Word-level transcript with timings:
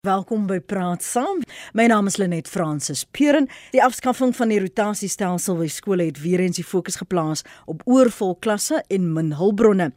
Welkom 0.00 0.46
by 0.48 0.62
Praat 0.64 1.02
Saam. 1.04 1.42
My 1.76 1.84
naam 1.90 2.06
is 2.08 2.14
Lenet 2.16 2.46
Fransis 2.48 3.02
Peren. 3.12 3.50
Die 3.74 3.82
afskaffing 3.84 4.30
van 4.32 4.48
die 4.48 4.56
rotasiestelsel 4.62 5.58
by 5.58 5.66
skole 5.68 6.06
het 6.08 6.22
weer 6.22 6.40
eens 6.40 6.56
die 6.56 6.64
fokus 6.64 6.96
geplaas 7.02 7.42
op 7.68 7.82
oorvol 7.84 8.32
klasse 8.40 8.80
en 8.88 9.10
min 9.12 9.34
hulpbronne. 9.36 9.90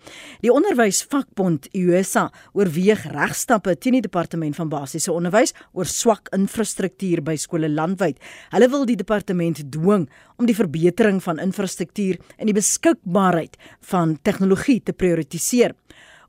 Die 0.43 0.51
onderwysvakbond 0.51 1.69
USA 1.71 2.25
oorweeg 2.51 3.05
regstappe 3.15 3.77
teen 3.79 3.95
die 3.95 4.03
departement 4.03 4.59
van 4.59 4.73
basiese 4.75 5.15
onderwys 5.15 5.55
oor 5.71 5.87
swak 5.87 6.27
infrastruktuur 6.35 7.23
by 7.23 7.39
skole 7.39 7.71
landwyd. 7.71 8.19
Hulle 8.51 8.73
wil 8.75 8.83
die 8.91 8.99
departement 8.99 9.63
dwing 9.71 10.09
om 10.35 10.51
die 10.51 10.59
verbetering 10.59 11.23
van 11.23 11.39
infrastruktuur 11.39 12.19
en 12.35 12.51
die 12.51 12.59
beskikbaarheid 12.59 13.55
van 13.93 14.17
tegnologie 14.19 14.81
te 14.83 14.91
prioritiseer 14.91 15.79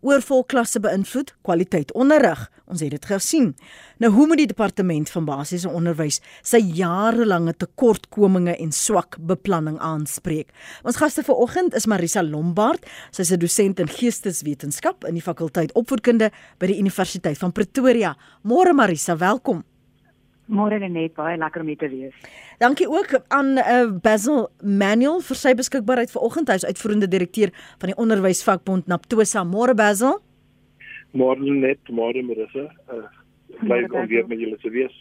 oorvol 0.04 0.44
klasse 0.44 0.80
beïnvloed 0.84 1.32
kwaliteit 1.46 1.92
onderrig. 1.96 2.44
Ons 2.68 2.84
het 2.84 2.92
dit 2.94 3.08
gesien. 3.08 3.50
Nou 4.02 4.12
hoe 4.12 4.26
moet 4.28 4.42
die 4.42 4.50
departement 4.52 5.10
van 5.10 5.26
basiese 5.28 5.68
onderwys 5.72 6.20
sy 6.44 6.60
jarelange 6.76 7.56
tekortkominge 7.56 8.56
en 8.60 8.72
swak 8.72 9.18
beplanning 9.18 9.78
aanspreek? 9.80 10.52
Ons 10.84 11.00
gaste 11.00 11.24
vanoggend 11.26 11.74
is 11.74 11.88
Marisa 11.90 12.22
Lombard. 12.22 12.86
Sy's 13.10 13.32
'n 13.32 13.38
dosent 13.38 13.80
in 13.80 13.88
geesteswetenskap 13.88 15.04
in 15.04 15.14
die 15.14 15.22
fakulteit 15.22 15.72
opvoedkunde 15.72 16.30
by 16.58 16.66
die 16.66 16.78
Universiteit 16.78 17.38
van 17.38 17.52
Pretoria. 17.52 18.16
Môre 18.42 18.72
Marisa, 18.74 19.16
welkom. 19.16 19.64
Môre 20.46 20.76
net 20.78 21.14
baie 21.16 21.38
lekker 21.40 21.62
om 21.62 21.68
hier 21.72 21.78
te 21.80 21.88
wees. 21.88 22.14
Dankie 22.60 22.86
ook 22.90 23.14
aan 23.32 23.56
uh, 23.58 23.88
Basil 24.04 24.48
Manuel 24.60 25.22
vir 25.24 25.38
sy 25.40 25.54
beskikbaarheid 25.56 26.12
vanoggend. 26.12 26.52
Hy 26.52 26.58
is 26.60 26.66
uitvoerende 26.68 27.08
direkteur 27.08 27.52
van 27.80 27.92
die 27.92 27.96
onderwysvakbond 27.96 28.86
Naptosa. 28.86 29.44
Môre 29.48 29.74
Basil. 29.74 30.20
Môre 31.16 31.40
net, 31.40 31.80
môre 31.88 32.20
Marissa. 32.26 32.68
Uh, 32.92 33.06
bly 33.62 33.84
om 33.88 34.06
weer 34.10 34.28
met 34.28 34.40
julle 34.42 34.58
te 34.60 34.72
wees. 34.74 34.92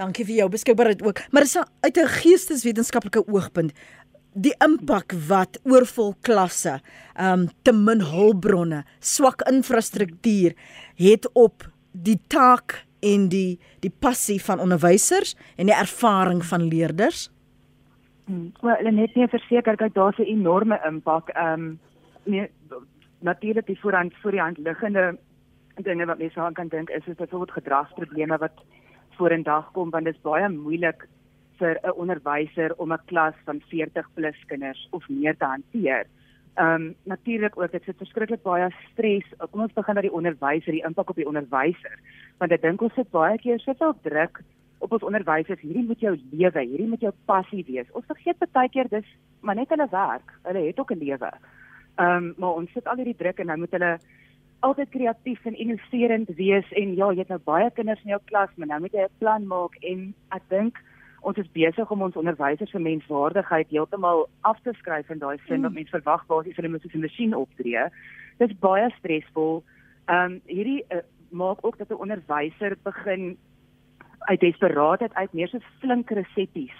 Dankie 0.00 0.24
vir 0.24 0.40
jou 0.40 0.48
beskikbaarheid 0.54 1.04
ook. 1.04 1.20
Marissa, 1.32 1.66
uit 1.84 1.96
'n 1.96 2.08
geesteswetenskaplike 2.22 3.26
oogpunt, 3.28 3.72
die 4.32 4.54
impak 4.64 5.12
wat 5.28 5.60
oorvol 5.64 6.14
klasse, 6.20 6.80
ehm 7.16 7.40
um, 7.40 7.48
te 7.62 7.72
min 7.72 8.00
hulpbronne, 8.00 8.84
swak 9.00 9.42
infrastruktuur 9.50 10.54
het 10.94 11.28
op 11.32 11.68
die 11.92 12.20
taak 12.28 12.86
en 13.12 13.28
die 13.28 13.58
die 13.84 13.92
passie 14.06 14.38
van 14.42 14.60
onderwysers 14.60 15.36
en 15.56 15.70
die 15.70 15.74
ervaring 15.76 16.44
van 16.44 16.68
leerders? 16.68 17.30
Hmm. 18.26 18.52
Wel, 18.60 18.90
net 18.90 19.14
nie 19.14 19.28
verseker 19.28 19.76
dat 19.76 19.94
daar's 19.94 20.18
'n 20.18 20.32
enorme 20.36 20.80
impak. 20.86 21.28
Ehm 21.28 21.52
um, 21.52 21.78
nee, 22.24 22.50
natuurlik 23.18 23.66
die 23.66 23.80
voorhand 23.80 24.14
voor 24.22 24.30
die 24.30 24.40
hand 24.40 24.58
liggende 24.58 25.18
dinge 25.74 26.06
wat 26.06 26.18
mense 26.18 26.40
aan 26.40 26.52
kan 26.52 26.68
dink 26.68 26.90
is 26.90 27.06
is 27.06 27.14
byvoorbeeld 27.14 27.58
gedragsprobleme 27.58 28.36
wat 28.38 28.64
voor 29.16 29.30
in 29.30 29.42
dag 29.42 29.70
kom 29.72 29.90
want 29.90 30.04
dit 30.04 30.14
is 30.14 30.20
baie 30.20 30.48
moeilik 30.48 31.08
vir 31.58 31.78
'n 31.82 31.96
onderwyser 32.02 32.74
om 32.76 32.92
'n 32.92 33.04
klas 33.04 33.34
van 33.44 33.60
40 33.68 34.06
plus 34.14 34.44
kinders 34.46 34.88
of 34.90 35.08
meer 35.08 35.36
te 35.36 35.44
hanteer. 35.44 36.06
Ehm 36.56 36.82
um, 36.82 36.94
natuurlik 37.04 37.58
ook 37.60 37.72
dit 37.72 37.84
sit 37.84 37.96
verskriklik 37.96 38.42
baie 38.42 38.70
stres. 38.92 39.24
Kom 39.50 39.60
ons 39.60 39.72
begin 39.76 39.94
by 39.94 40.00
die 40.06 40.12
onderwyser, 40.12 40.72
die 40.72 40.84
impak 40.88 41.10
op 41.10 41.16
die 41.16 41.28
onderwyser. 41.28 41.98
Want 42.40 42.52
ek 42.52 42.62
dink 42.62 42.82
ons 42.82 42.94
sit 42.96 43.10
baie 43.10 43.36
keer 43.38 43.60
soveel 43.60 43.92
druk 44.02 44.40
op 44.78 44.92
ons 44.92 45.04
onderwysers. 45.04 45.60
Hierdie 45.60 45.84
moet 45.84 46.00
jou 46.00 46.14
lewe, 46.32 46.62
hierdie 46.62 46.88
moet 46.88 47.04
jou 47.04 47.12
passie 47.28 47.64
wees. 47.68 47.90
Ons 47.92 48.08
vergeet 48.08 48.40
baie 48.52 48.72
keer 48.72 48.88
dis 48.88 49.08
maar 49.40 49.54
net 49.54 49.68
hulle 49.68 49.88
werk. 49.90 50.32
Hulle 50.48 50.66
het 50.66 50.80
ook 50.80 50.92
'n 50.92 50.98
lewe. 51.04 51.30
Ehm 51.96 52.16
um, 52.16 52.34
maar 52.36 52.54
ons 52.54 52.72
sit 52.72 52.86
al 52.86 52.96
hierdie 52.96 53.16
druk 53.16 53.38
en 53.38 53.46
nou 53.46 53.58
moet 53.58 53.70
hulle 53.70 53.98
altyd 54.60 54.88
kreatief 54.88 55.44
en 55.44 55.58
innoverend 55.58 56.28
wees 56.36 56.72
en 56.72 56.94
ja, 56.94 57.10
jy 57.12 57.18
het 57.18 57.28
nou 57.28 57.40
baie 57.44 57.70
kinders 57.70 58.02
in 58.04 58.10
jou 58.10 58.20
klas, 58.24 58.50
maar 58.56 58.66
nou 58.66 58.80
moet 58.80 58.92
jy 58.92 59.04
'n 59.04 59.18
plan 59.18 59.46
maak 59.46 59.74
en 59.80 60.14
ek 60.30 60.42
dink 60.48 60.78
ons 61.20 61.36
is 61.36 61.50
besig 61.52 61.90
om 61.90 62.02
ons 62.02 62.16
onderwysers 62.16 62.70
se 62.70 62.78
menswaardigheid 62.78 63.68
heeltemal 63.68 64.28
af 64.40 64.60
te 64.62 64.72
skryf 64.72 65.10
in 65.10 65.18
daai 65.18 65.38
sin 65.46 65.56
mm. 65.56 65.62
dat 65.62 65.72
mense 65.72 65.90
verwag 65.90 66.26
basies 66.26 66.56
hulle 66.56 66.68
moet 66.68 66.82
soos 66.82 66.94
'n 66.94 67.00
masjien 67.00 67.34
optree. 67.34 67.88
Dit 68.38 68.50
is 68.50 68.58
baie 68.58 68.90
stresvol. 68.98 69.62
Ehm 70.06 70.32
um, 70.32 70.40
hierdie 70.44 70.84
uh, 70.90 71.02
maak 71.30 71.64
ook 71.66 71.78
dat 71.78 71.90
'n 71.90 72.02
onderwyser 72.04 72.76
begin 72.82 73.36
uit 74.18 74.40
desperaatheid 74.40 75.14
uit 75.14 75.32
meer 75.32 75.48
so 75.48 75.58
flink 75.80 76.10
resepties 76.10 76.78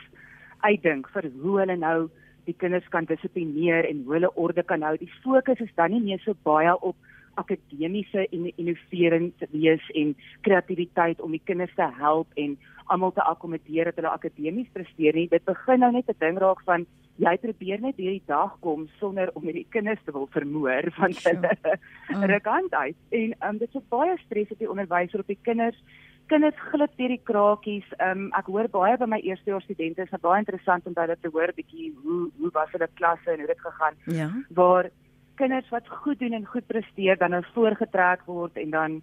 uitdink 0.61 1.09
vir 1.15 1.31
hoe 1.43 1.59
hulle 1.61 1.77
nou 1.77 2.09
die 2.47 2.55
kinders 2.55 2.87
kan 2.89 3.05
dissiplineer 3.05 3.89
en 3.89 4.03
hoe 4.05 4.15
hulle 4.19 4.35
orde 4.35 4.63
kan 4.63 4.83
hou. 4.83 4.97
Die 4.97 5.11
fokus 5.23 5.61
is 5.61 5.75
dan 5.75 5.91
nie 5.91 6.01
meer 6.01 6.23
so 6.25 6.35
baie 6.43 6.73
op 6.81 6.97
akademiese 7.37 8.27
en 8.31 8.51
innoverend 8.57 9.47
wees 9.51 9.91
en 9.95 10.15
kreatiwiteit 10.47 11.21
om 11.21 11.31
die 11.37 11.43
kinders 11.45 11.75
te 11.77 11.89
help 11.99 12.29
en 12.35 12.57
almal 12.87 13.13
te 13.13 13.23
akkommodeer 13.23 13.91
dat 13.91 13.99
hulle 14.01 14.15
akademies 14.15 14.71
presteer 14.73 15.15
nie. 15.15 15.29
Dit 15.29 15.45
begin 15.45 15.81
nou 15.81 15.93
net 15.93 16.09
'n 16.09 16.19
ding 16.19 16.39
raak 16.39 16.63
van 16.65 16.87
jy 17.17 17.37
probeer 17.41 17.81
net 17.81 17.97
hierdie 17.97 18.23
dag 18.29 18.57
kom 18.61 18.89
sonder 19.01 19.31
om 19.35 19.47
hierdie 19.49 19.67
kinders 19.73 20.03
te 20.05 20.13
wil 20.13 20.29
vermoor 20.35 20.91
van 20.99 21.15
hulle 21.25 21.55
mm. 21.57 22.27
rekant 22.35 22.75
uit. 22.75 22.97
En 23.11 23.35
um, 23.49 23.59
dit 23.59 23.75
is 23.75 23.89
baie 23.89 24.19
stres 24.25 24.53
op 24.53 24.59
die 24.59 24.71
onderwyser 24.71 25.21
op 25.21 25.33
die 25.33 25.39
kinders. 25.43 25.79
Kinders 26.27 26.59
glip 26.73 26.93
deur 26.99 27.15
die 27.15 27.23
krakies. 27.23 27.89
Um, 28.03 28.29
ek 28.37 28.51
hoor 28.51 28.69
baie 28.69 28.97
by 28.99 29.09
my 29.09 29.21
eerstejaars 29.23 29.65
studente 29.65 30.03
is 30.03 30.21
baie 30.21 30.43
interessant 30.43 30.87
om 30.87 30.97
hulle 30.99 31.17
te 31.21 31.33
hoor 31.33 31.53
bietjie 31.57 31.93
hoe 32.03 32.31
hoe 32.39 32.53
was 32.53 32.73
hulle 32.75 32.89
klasse 33.01 33.31
en 33.33 33.45
hoe 33.45 33.53
dit 33.53 33.65
gegaan. 33.65 34.01
Ja. 34.07 34.31
Waar 34.51 34.91
kinders 35.37 35.69
wat 35.75 35.89
goed 36.03 36.19
doen 36.19 36.33
en 36.33 36.47
goed 36.47 36.67
presteer 36.67 37.19
dan 37.21 37.31
nou 37.37 37.43
voorgetrek 37.55 38.25
word 38.27 38.57
en 38.57 38.71
dan 38.71 39.03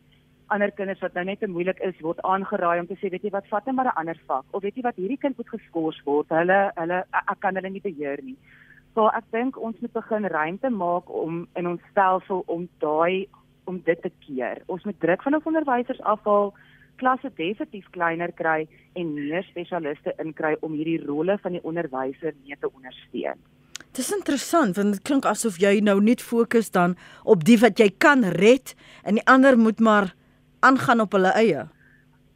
ander 0.53 0.71
kinders 0.71 1.01
wat 1.01 1.13
nou 1.17 1.23
net 1.25 1.39
te 1.39 1.47
moeilik 1.47 1.79
is 1.87 2.01
word 2.05 2.19
aangeraai 2.27 2.79
om 2.79 2.87
te 2.87 2.97
sê 3.01 3.09
weet 3.13 3.23
jy 3.27 3.31
wat 3.35 3.47
vat 3.51 3.65
net 3.65 3.75
maar 3.75 3.91
'n 3.91 3.99
ander 4.01 4.19
vak 4.27 4.45
of 4.51 4.63
weet 4.63 4.75
jy 4.77 4.83
wat 4.83 4.99
hierdie 5.01 5.21
kind 5.23 5.37
moet 5.37 5.53
geskort 5.55 6.01
word 6.05 6.29
hulle 6.39 6.59
hulle 6.75 6.99
ek 7.13 7.39
kan 7.39 7.55
hulle 7.55 7.69
nie 7.69 7.85
beheer 7.87 8.19
nie. 8.23 8.37
So 8.93 9.07
ek 9.07 9.25
dink 9.31 9.57
ons 9.57 9.79
moet 9.81 9.93
begin 9.93 10.25
ruimte 10.25 10.69
maak 10.69 11.09
om 11.09 11.47
in 11.55 11.67
ons 11.67 11.81
stelsel 11.91 12.43
om 12.45 12.67
daai 12.79 13.27
om 13.65 13.79
dit 13.85 14.01
te 14.01 14.11
keer. 14.25 14.61
Ons 14.67 14.83
moet 14.83 14.99
druk 14.99 15.23
van 15.23 15.33
ons 15.33 15.49
onderwysers 15.49 16.01
afhaal, 16.01 16.53
klasse 17.01 17.31
definitief 17.35 17.87
kleiner 17.95 18.31
kry 18.31 18.67
en 18.99 19.13
meer 19.15 19.43
spesialiste 19.43 20.13
inkry 20.23 20.55
om 20.61 20.75
hierdie 20.77 21.01
rolle 21.05 21.37
van 21.41 21.57
die 21.57 21.63
onderwyser 21.63 22.35
mee 22.43 22.57
te 22.59 22.69
ondersteun. 22.69 23.39
Dis 23.93 24.09
interessant 24.11 24.75
want 24.75 24.95
dit 24.95 25.03
klink 25.05 25.25
asof 25.29 25.59
jy 25.61 25.79
nou 25.85 25.99
net 26.01 26.21
fokus 26.21 26.71
dan 26.73 26.95
op 27.23 27.43
die 27.45 27.59
wat 27.61 27.77
jy 27.77 27.91
kan 27.97 28.25
red 28.39 28.73
en 29.03 29.19
die 29.19 29.27
ander 29.29 29.57
moet 29.57 29.79
maar 29.79 30.15
aangaan 30.65 31.03
op 31.03 31.13
hulle 31.13 31.33
eie. 31.37 31.67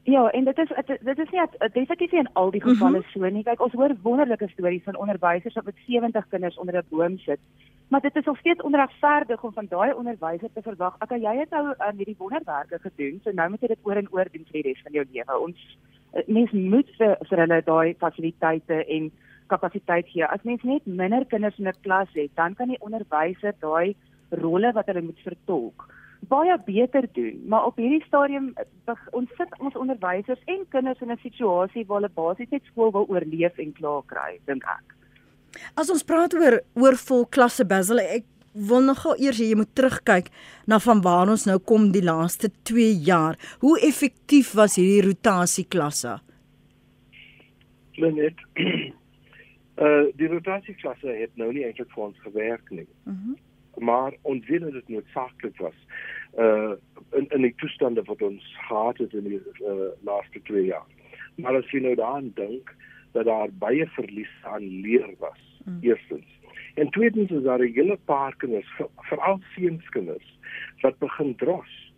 Ja, 0.07 0.29
en 0.31 0.45
dit 0.47 0.57
is 0.57 0.69
dit 1.03 1.19
is 1.19 1.31
nie 1.33 1.41
definitief 1.73 2.11
nie 2.11 2.19
in 2.19 2.29
al 2.33 2.51
die 2.51 2.61
gevalle 2.61 3.01
mm 3.01 3.03
-hmm. 3.03 3.23
so 3.27 3.29
nie. 3.29 3.43
Kyk, 3.43 3.61
ons 3.61 3.73
hoor 3.73 3.95
wonderlike 4.01 4.47
stories 4.47 4.83
van 4.83 4.95
onderwysers 4.95 5.53
wat 5.53 5.65
met 5.65 5.81
70 5.87 6.27
kinders 6.29 6.57
onder 6.57 6.77
'n 6.77 6.85
boom 6.89 7.17
sit. 7.17 7.39
Maar 7.87 8.01
dit 8.01 8.15
is 8.15 8.25
nog 8.25 8.37
steeds 8.37 8.61
onregverdig 8.61 9.43
om 9.43 9.53
van 9.53 9.65
daai 9.69 9.93
onderwyser 9.93 10.49
te 10.53 10.61
verwag, 10.61 10.95
"Ag, 10.97 11.09
jy 11.09 11.37
het 11.37 11.49
nou 11.49 11.67
um, 11.67 11.97
hierdie 11.97 12.15
wonderwerke 12.17 12.79
gedoen, 12.79 13.19
so 13.23 13.31
nou 13.31 13.49
moet 13.49 13.61
jy 13.61 13.67
dit 13.67 13.79
oor 13.83 13.95
en 13.95 14.07
oor 14.11 14.27
doen 14.31 14.45
vir 14.51 14.61
die 14.61 14.71
res 14.71 14.81
van 14.83 14.91
jou 14.91 15.05
lewe." 15.11 15.39
Ons 15.39 15.77
eh, 16.11 16.23
mens 16.27 16.51
moet 16.51 16.89
vir, 16.97 17.17
vir 17.29 17.37
hulle 17.37 17.61
daai 17.65 17.95
fasiliteite 17.97 18.85
en 18.85 19.11
kapasiteit 19.47 20.07
gee. 20.07 20.25
As 20.25 20.43
mens 20.43 20.63
net 20.63 20.85
minder 20.85 21.25
kinders 21.25 21.57
in 21.57 21.67
'n 21.67 21.81
klas 21.81 22.09
het, 22.13 22.31
dan 22.35 22.55
kan 22.55 22.67
die 22.67 22.81
onderwyser 22.81 23.53
daai 23.59 23.95
rolle 24.29 24.73
wat 24.73 24.85
hulle 24.85 25.01
moet 25.01 25.19
vertolk 25.23 25.87
baie 26.19 26.57
beter 26.65 27.05
doen. 27.11 27.43
Maar 27.47 27.65
op 27.65 27.77
hierdie 27.77 28.03
stadium 28.07 28.53
ons 29.11 29.29
sit 29.37 29.59
ons 29.59 29.75
onderwysers 29.75 30.41
en 30.45 30.65
kinders 30.69 31.01
in 31.01 31.11
'n 31.11 31.19
situasie 31.21 31.85
waar 31.85 32.01
hulle 32.01 32.13
basies 32.13 32.49
net 32.49 32.63
skool 32.65 32.91
wil 32.91 33.05
oorleef 33.07 33.57
en 33.57 33.73
klaar 33.73 34.01
kry, 34.05 34.39
dink 34.45 34.63
ek. 34.63 34.95
As 35.75 35.89
ons 35.89 36.03
praat 36.03 36.33
oor 36.33 36.61
oorvol 36.73 37.25
klasse 37.25 37.65
Basil, 37.65 37.99
ek 37.99 38.25
wil 38.53 38.81
nogal 38.81 39.15
eers 39.17 39.37
jy 39.37 39.55
moet 39.55 39.75
terugkyk 39.75 40.29
na 40.65 40.79
van 40.79 41.01
waar 41.01 41.29
ons 41.29 41.45
nou 41.45 41.59
kom 41.59 41.91
die 41.91 42.03
laaste 42.03 42.49
2 42.63 42.93
jaar. 43.05 43.37
Hoe 43.59 43.79
effektief 43.79 44.53
was 44.53 44.75
hierdie 44.75 45.07
rotasie 45.07 45.65
klasse? 45.65 46.19
Lenet 47.97 48.35
Uh 49.77 50.07
die 50.15 50.27
rotasieklasse 50.27 51.07
het 51.07 51.35
nou 51.35 51.51
nie 51.53 51.65
eintlik 51.65 51.91
vir 51.93 52.03
ons 52.03 52.19
gewerk 52.25 52.69
nie. 52.69 52.87
Mhm. 53.03 53.13
Mm 53.13 53.45
maar 53.77 54.13
ons 54.21 54.45
weet 54.45 54.61
dat 54.61 54.71
dit 54.71 54.87
noodsaaklik 54.87 55.57
was. 55.57 55.75
Uh 56.37 56.73
in 57.11 57.27
in 57.29 57.41
die 57.41 57.53
toestande 57.55 58.03
wat 58.03 58.21
ons 58.21 58.55
gehad 58.67 58.97
het 58.97 59.13
in 59.13 59.23
die 59.23 59.41
uh, 59.61 59.89
laaste 60.01 60.41
2 60.43 60.65
jaar. 60.65 60.85
Maar 61.35 61.55
as 61.55 61.69
jy 61.71 61.79
nou 61.79 61.95
daaraan 61.95 62.31
dink 62.35 62.73
dat 63.11 63.25
daar 63.25 63.53
baie 63.53 63.87
verlies 63.87 64.33
aan 64.43 64.65
leer 64.81 65.13
was. 65.19 65.41
Mm. 65.65 65.77
Eerstens. 65.81 66.25
En 66.73 66.89
tweedens 66.89 67.31
is 67.31 67.43
daar 67.43 67.59
'n 67.59 67.73
hele 67.73 67.97
paar 68.05 68.35
kinders, 68.35 68.71
veral 68.95 69.39
seunskinders 69.55 70.37
wat 70.81 70.97
begin 70.97 71.35
dros. 71.35 71.93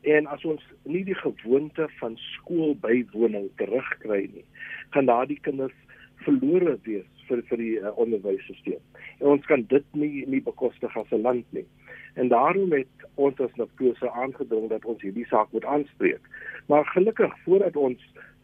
En 0.00 0.26
as 0.26 0.44
ons 0.44 0.62
nie 0.82 1.04
die 1.04 1.14
gewoonte 1.14 1.88
van 1.88 2.16
skoolbywoning 2.16 3.50
terugkry 3.56 4.30
nie, 4.34 4.44
gaan 4.90 5.06
daardie 5.06 5.40
kinders 5.40 5.78
verlore 6.16 6.78
wees 6.82 7.11
vir 7.32 7.42
vir 7.48 7.60
die 7.60 7.74
uh, 7.80 7.92
onderwysstelsel. 8.04 8.80
En 9.20 9.34
ons 9.36 9.46
kan 9.48 9.64
dit 9.68 9.96
nie 9.96 10.26
nie 10.28 10.42
bekostig 10.44 10.96
as 10.96 11.12
'n 11.12 11.22
land 11.22 11.46
nie. 11.56 11.66
En 12.14 12.28
daarom 12.28 12.72
het 12.72 13.08
ons 13.14 13.40
as 13.40 13.54
Napkose 13.56 14.10
aangedring 14.10 14.68
dat 14.68 14.84
ons 14.84 15.02
hierdie 15.02 15.26
saak 15.26 15.52
moet 15.52 15.64
aanspreek. 15.64 16.20
Maar 16.68 16.84
gelukkig 16.92 17.32
voordat 17.44 17.76
ons 17.76 18.00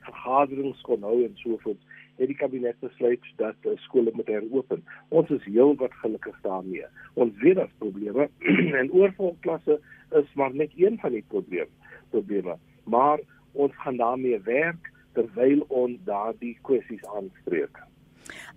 vergaderings 0.09 0.81
kon 0.89 1.03
hou 1.03 1.25
en 1.25 1.35
so 1.37 1.59
voort, 1.65 1.81
het 2.19 2.31
die 2.31 2.37
kabinet 2.37 2.79
besluit 2.81 3.25
dat 3.37 3.57
uh, 3.67 3.77
skole 3.85 4.11
moet 4.15 4.27
heropen. 4.33 4.85
Ons 5.09 5.31
is 5.31 5.45
heel 5.45 5.77
wat 5.77 5.95
gelukkig 6.03 6.39
daarmee. 6.43 6.87
Ons 7.15 7.37
weet 7.43 7.61
daar's 7.61 7.77
probleme 7.79 8.29
en 8.81 8.93
oorvolklasse 8.93 9.79
is 10.21 10.33
maar 10.35 10.55
net 10.55 10.73
een 10.77 10.99
van 10.99 11.13
die 11.13 11.25
probleme. 11.29 11.71
Probleme. 12.11 12.57
Maar 12.85 13.21
ons 13.53 13.77
gaan 13.85 13.97
daarmee 13.97 14.41
werk 14.41 14.91
terwyl 15.13 15.65
ons 15.69 15.99
daardie 16.09 16.57
kwessies 16.63 17.05
aanspreek. 17.15 17.85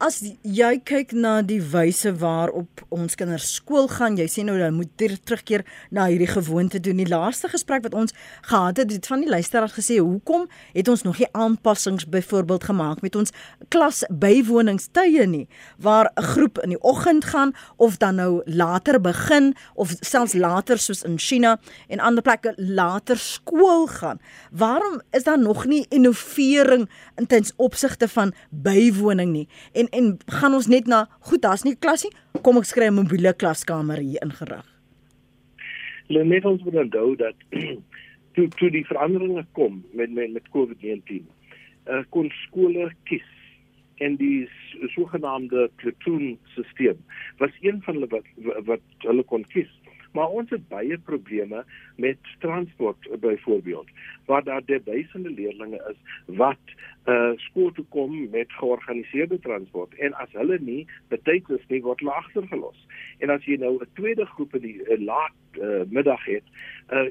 As 0.02 0.16
jy 0.18 0.80
kyk 0.82 1.12
na 1.14 1.44
die 1.46 1.60
wyse 1.62 2.10
waarop 2.18 2.82
ons 2.90 3.14
kinders 3.14 3.52
skool 3.60 3.86
gaan, 3.86 4.16
jy 4.18 4.26
sê 4.34 4.42
nou 4.42 4.56
hulle 4.56 4.72
moet 4.74 4.90
terugkeer 4.98 5.62
na 5.94 6.08
hierdie 6.10 6.30
gewoonte 6.32 6.80
doen. 6.82 6.98
Die 6.98 7.06
laaste 7.06 7.52
gesprek 7.52 7.84
wat 7.86 7.94
ons 7.94 8.16
gehad 8.50 8.82
het, 8.82 8.90
het 8.90 9.06
van 9.12 9.22
die 9.22 9.30
luisteraars 9.30 9.76
gesê, 9.78 10.00
"Hoekom 10.02 10.48
het 10.74 10.88
ons 10.90 11.04
nog 11.06 11.20
nie 11.20 11.28
aanpassings 11.38 12.10
byvoorbeeld 12.10 12.64
gemaak 12.64 13.02
met 13.02 13.16
ons 13.16 13.30
klas 13.70 14.04
bywoningstye 14.10 15.28
nie, 15.28 15.48
waar 15.78 16.10
'n 16.18 16.24
groep 16.24 16.58
in 16.64 16.70
die 16.70 16.82
oggend 16.82 17.26
gaan 17.26 17.54
of 17.78 17.98
dan 17.98 18.16
nou 18.16 18.42
later 18.46 19.02
begin 19.02 19.56
of 19.76 19.94
selfs 20.00 20.34
later 20.34 20.80
soos 20.80 21.04
in 21.04 21.20
China 21.20 21.60
en 21.88 22.00
ander 22.00 22.24
plekke 22.24 22.54
later 22.58 23.18
skool 23.18 23.88
gaan? 23.88 24.20
Waarom 24.52 25.02
is 25.12 25.24
daar 25.24 25.40
nog 25.40 25.66
nie 25.66 25.86
innovering 25.90 26.90
in 27.16 27.28
tens 27.28 27.52
opsigte 27.56 28.08
van 28.08 28.34
bywoning 28.50 29.32
nie?" 29.32 29.48
en 29.72 29.90
en 29.92 30.18
gaan 30.40 30.54
ons 30.54 30.68
net 30.68 30.88
na 30.88 31.06
goed, 31.20 31.42
daar's 31.42 31.64
nie 31.64 31.76
klasie. 31.76 32.12
Kom 32.42 32.58
ek 32.58 32.66
skryf 32.66 32.92
'n 32.92 33.00
mobiele 33.02 33.34
klaskamer 33.34 34.00
hier 34.00 34.22
ingerig. 34.22 34.68
Hulle 36.08 36.24
net 36.26 36.46
ons 36.46 36.64
moet 36.64 36.76
onthou 36.76 37.16
dat 37.16 37.36
toe 38.34 38.48
toe 38.60 38.70
die 38.70 38.86
veranderinge 38.86 39.46
kom 39.52 39.84
met 39.94 40.12
met 40.12 40.32
met 40.34 40.50
COVID-19. 40.56 41.24
Uh, 41.88 42.04
kon 42.10 42.30
skole 42.46 42.92
kies 43.04 43.28
en 43.98 44.16
die 44.16 44.50
sogenaamde 44.96 45.70
platoon 45.76 46.38
stelsel 46.54 46.98
was 47.38 47.52
een 47.62 47.82
van 47.82 47.94
hulle 47.94 48.08
wat 48.08 48.26
wat 48.66 48.82
hulle 49.06 49.24
kon 49.24 49.46
kies 49.54 49.72
maar 50.12 50.28
ons 50.28 50.50
het 50.50 50.68
baie 50.68 50.98
probleme 50.98 51.66
met 51.96 52.18
transport 52.40 53.08
byvoorbeeld 53.20 53.90
waar 54.26 54.44
daar 54.44 54.62
duisende 54.84 55.30
leerders 55.30 55.80
is 55.90 56.00
wat 56.26 56.60
uh 57.06 57.32
skool 57.36 57.72
toe 57.72 57.86
kom 57.90 58.30
met 58.30 58.52
georganiseerde 58.54 59.40
transport 59.40 59.94
en 59.96 60.14
as 60.14 60.30
hulle 60.32 60.58
nie 60.62 60.88
betyds 61.10 61.66
nie 61.68 61.82
word 61.82 62.00
hulle 62.00 62.14
agtergelos. 62.14 62.78
En 63.26 63.34
as 63.34 63.46
jy 63.50 63.58
nou 63.58 63.80
'n 63.82 63.90
tweede 63.94 64.26
groep 64.26 64.54
in 64.56 64.62
die 64.62 64.78
uh, 64.86 65.00
laat 65.02 65.34
uh, 65.58 65.82
middag 65.90 66.26
het 66.26 66.44
uh 66.94 67.10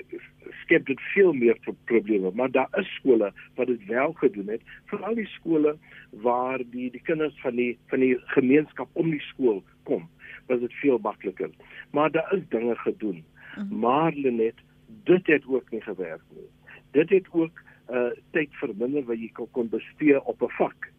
skep 0.62 0.86
dit 0.86 1.00
veel 1.14 1.32
meer 1.32 1.58
pro 1.60 1.74
probleme. 1.84 2.30
Maar 2.34 2.50
daar 2.50 2.68
is 2.78 2.94
skole 2.94 3.32
wat 3.54 3.66
dit 3.66 3.86
wel 3.86 4.12
gedoen 4.12 4.48
het 4.48 4.62
veral 4.86 5.14
die 5.14 5.26
skole 5.26 5.76
waar 6.10 6.58
die 6.70 6.90
die 6.90 7.02
kinders 7.02 7.40
van 7.40 7.54
die 7.56 7.78
van 7.86 8.00
die 8.00 8.18
gemeenskap 8.24 8.88
om 8.92 9.10
die 9.10 9.26
skool 9.32 9.62
kom 9.82 10.08
was 10.50 10.60
dit 10.60 10.72
veel 10.82 10.98
makliker. 11.02 11.50
Maar 11.90 12.10
daar 12.10 12.32
is 12.34 12.42
dinge 12.48 12.74
gedoen. 12.74 13.24
Mhm. 13.56 13.78
Maar 13.78 14.12
Lenet, 14.12 14.58
dit 15.04 15.26
het 15.26 15.44
ook 15.46 15.70
nie 15.70 15.82
gewerk 15.82 16.22
nie. 16.34 16.48
Dit 16.90 17.10
het 17.10 17.26
ook 17.30 17.62
uh 17.90 18.10
tyd 18.30 18.52
verminder 18.62 19.02
wat 19.04 19.18
jy 19.18 19.30
kon 19.50 19.68
bestee 19.68 20.24
op 20.24 20.42
'n 20.42 20.54
vak. 20.58 20.90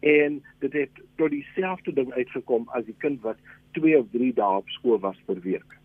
En 0.00 0.42
dit 0.58 0.72
het 0.72 0.90
tot 1.16 1.30
dieselfde 1.30 1.92
ding 1.92 2.12
uitgekom 2.12 2.68
as 2.68 2.84
die 2.84 2.94
kind 2.98 3.20
wat 3.20 3.36
2 3.72 3.98
of 3.98 4.06
3 4.10 4.32
dae 4.34 4.56
op 4.56 4.68
skool 4.68 4.98
was 4.98 5.16
per 5.26 5.40
week. 5.40 5.78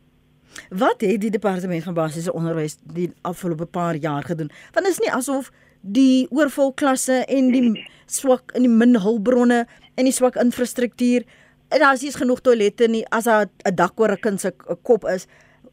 Wat 0.70 1.02
het 1.02 1.22
die 1.22 1.30
departement 1.30 1.84
van 1.84 1.94
basiese 1.94 2.34
onderwys 2.34 2.78
die 2.94 3.12
afgelope 3.22 3.66
paar 3.66 3.96
jaar 3.96 4.24
gedoen? 4.24 4.50
Want 4.74 4.88
is 4.88 5.00
nie 5.00 5.12
asof 5.12 5.52
die 5.82 6.28
oorvol 6.30 6.74
klasse 6.74 7.26
en 7.26 7.52
die 7.52 7.86
swak 8.06 8.52
in 8.58 8.66
die 8.66 8.72
min 8.72 8.98
hulpbronne 9.00 9.66
en 9.96 10.08
die 10.08 10.14
swak 10.14 10.36
infrastruktuur 10.42 11.26
en 11.70 11.82
as 11.82 12.04
is 12.04 12.18
genoeg 12.20 12.42
toilette 12.46 12.88
nie 12.88 13.04
as 13.18 13.28
daar 13.30 13.46
'n 13.46 13.76
dak 13.76 14.00
oor 14.00 14.12
'n 14.12 14.24
kind 14.26 14.40
se 14.40 14.52
kop 14.84 15.04
is. 15.06 15.28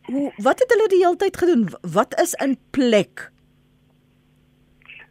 Hoe 0.06 0.32
wat 0.36 0.58
het 0.58 0.70
hulle 0.72 0.88
die 0.88 1.04
hele 1.04 1.16
tyd 1.16 1.36
gedoen? 1.36 1.68
Wat 1.80 2.20
is 2.20 2.34
in 2.34 2.56
plek? 2.70 3.30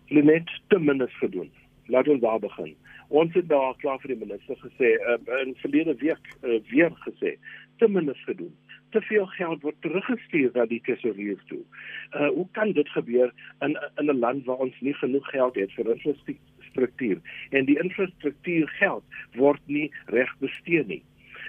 Hulle 0.06 0.34
het 0.34 0.50
ten 0.68 0.84
minste 0.84 1.18
gedoen. 1.18 1.52
Laat 1.86 2.08
ons 2.08 2.22
daar 2.22 2.40
begin. 2.40 2.76
Ons 3.08 3.34
het 3.34 3.48
daar 3.50 3.76
klaar 3.76 4.00
vir 4.00 4.08
die 4.08 4.26
minister 4.26 4.56
gesê 4.56 4.90
uh, 5.00 5.42
in 5.42 5.56
verlede 5.56 5.96
week 5.96 6.26
uh, 6.42 6.60
weer 6.70 6.92
gesê 7.08 7.38
ten 7.78 7.92
minste 7.92 8.24
gedoen. 8.24 8.56
Te 8.90 9.02
veel 9.02 9.26
geld 9.26 9.62
word 9.62 9.82
teruggestuur 9.82 10.52
na 10.54 10.66
die 10.66 10.82
tesourier 10.82 11.40
toe. 11.48 11.64
Uh 12.12 12.28
hoe 12.28 12.48
kan 12.52 12.72
dit 12.72 12.90
gebeur 12.90 13.34
in 13.60 13.78
in 13.96 14.06
'n 14.10 14.20
land 14.20 14.46
waar 14.46 14.58
ons 14.58 14.80
nie 14.80 14.94
genoeg 14.94 15.30
geld 15.30 15.56
het 15.56 15.72
vir 15.72 15.92
infrastruktuur 15.92 16.51
infrastruktuur 16.72 17.20
en 17.50 17.66
die 17.66 17.80
infrastruktuur 17.80 18.68
geld 18.80 19.04
word 19.36 19.62
nie 19.66 19.92
reg 20.06 20.30
bestee 20.40 20.84
nie. 20.86 21.04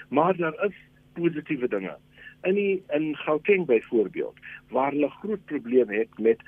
Maar 0.09 0.37
daar 0.37 0.55
is 0.65 0.75
positiewe 1.15 1.69
dinge. 1.69 1.97
In 2.43 2.55
die, 2.55 2.83
in 2.91 3.17
Gauteng 3.17 3.67
byvoorbeeld 3.67 4.37
waar 4.71 4.93
hulle 4.93 5.11
groot 5.11 5.45
probleme 5.45 5.95
het 5.95 6.19
met 6.19 6.41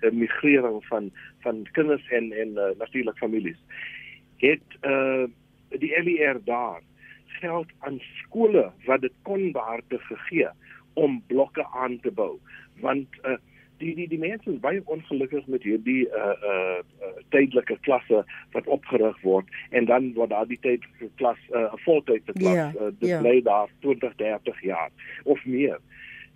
immigrering 0.00 0.84
van 0.86 1.10
van 1.40 1.66
kinders 1.72 2.08
en 2.08 2.32
en 2.32 2.48
uh, 2.48 2.70
natuurlik 2.78 3.16
families. 3.16 3.58
Het 4.36 4.62
uh 4.82 5.24
die 5.72 6.02
LER 6.02 6.36
daar 6.44 6.82
geld 7.40 7.66
aan 7.78 8.00
skole 8.20 8.72
wat 8.84 9.00
dit 9.00 9.12
kon 9.22 9.52
behartig 9.52 10.06
gegee 10.06 10.48
om 10.94 11.22
blokke 11.26 11.64
aan 11.66 12.00
te 12.00 12.10
bou 12.10 12.36
want 12.80 13.08
uh 13.24 13.38
die 13.82 13.94
die 13.98 14.08
die 14.08 14.20
mense 14.22 14.50
is 14.52 14.60
baie 14.64 14.82
ongelukkig 14.94 15.46
met 15.54 15.64
hierdie 15.66 16.02
uh 16.08 16.34
uh, 16.52 16.80
uh 17.06 17.12
tydelike 17.34 17.78
klasse 17.86 18.22
wat 18.56 18.68
opgerig 18.76 19.18
word 19.26 19.48
en 19.70 19.88
dan 19.90 20.12
word 20.18 20.34
daai 20.34 20.58
tydelike 20.66 21.10
klas 21.20 21.40
'n 21.50 21.64
uh, 21.64 21.80
voltydse 21.86 22.36
klas 22.38 22.58
yeah, 22.58 22.76
uh, 22.80 22.92
dit 23.00 23.08
yeah. 23.10 23.24
Bly 23.24 23.40
daar 23.48 23.72
20 23.86 24.14
30 24.16 24.62
jaar 24.62 24.90
of 25.24 25.44
meer. 25.44 25.80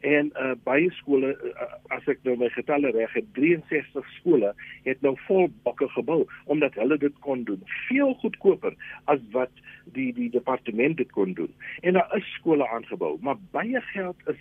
En 0.01 0.33
uh 0.43 0.55
baie 0.69 0.91
skole 0.99 1.33
uh, 1.35 1.69
as 1.97 2.05
ek 2.13 2.21
nou 2.29 2.37
my 2.43 2.51
getalle 2.55 2.91
reg 2.97 3.15
het 3.17 3.31
63 3.39 4.11
skole 4.19 4.53
het 4.89 5.01
nou 5.07 5.15
vol 5.27 5.49
bokke 5.69 5.89
gebou 5.95 6.25
omdat 6.45 6.77
hulle 6.81 6.99
dit 6.99 7.17
kon 7.27 7.47
doen 7.49 7.63
veel 7.89 8.15
goedkoper 8.23 8.77
as 9.13 9.23
wat 9.33 9.65
die 9.97 10.13
die 10.13 10.31
departement 10.31 10.97
dit 10.97 11.11
kon 11.13 11.33
doen. 11.39 11.53
En 11.81 11.99
daar 11.99 12.17
is 12.17 12.29
skole 12.35 12.69
aangebou, 12.69 13.17
maar 13.21 13.39
baie 13.51 13.81
geld 13.93 14.17
is 14.33 14.41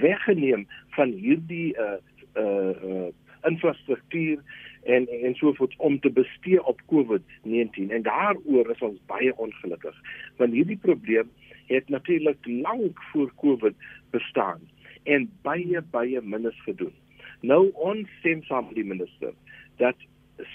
weggeneem 0.00 0.66
van 0.98 1.12
hierdie 1.12 1.76
uh 1.76 1.96
uh, 2.36 2.72
uh 2.82 3.08
infrastruktuur 3.46 4.40
en 4.82 5.06
en 5.22 5.34
so 5.38 5.52
voort 5.54 5.74
om 5.76 6.00
te 6.00 6.10
bestee 6.10 6.64
op 6.64 6.80
COVID-19 6.90 7.92
en 7.94 8.02
daaroor 8.02 8.70
is 8.70 8.80
ons 8.82 8.98
baie 9.06 9.36
ongelukkig 9.36 10.00
want 10.36 10.52
hierdie 10.52 10.78
probleem 10.82 11.30
het 11.66 11.88
natuurlik 11.88 12.46
lank 12.46 13.02
voor 13.12 13.32
COVID 13.36 13.74
bestaan 14.10 14.60
en 15.02 15.30
baie 15.42 15.82
baie 15.90 16.20
minder 16.22 16.54
gedoen. 16.64 16.94
Nou 17.40 17.70
ons 17.72 18.08
stem 18.18 18.42
saam 18.42 18.66
met 18.66 18.74
die 18.74 18.84
minister 18.84 19.34
dat 19.82 19.96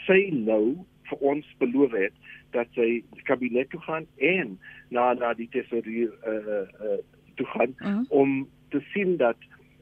sy 0.06 0.30
nou 0.34 0.76
vir 1.10 1.24
ons 1.34 1.48
beloof 1.64 1.96
het 1.96 2.16
dat 2.56 2.72
sy 2.76 2.90
die 3.16 3.26
kabinet 3.28 3.70
toe 3.72 3.80
gaan 3.88 4.08
en 4.18 4.58
na 4.90 5.12
na 5.14 5.34
die 5.38 5.50
tesourier 5.54 6.12
uh, 6.28 6.66
uh, 6.88 7.00
toe 7.40 7.48
gaan 7.54 7.76
uh 7.78 7.88
mhm. 7.88 7.96
-huh. 7.98 8.06
om 8.10 8.50
te 8.70 8.82
sien 8.94 9.18
dat 9.18 9.38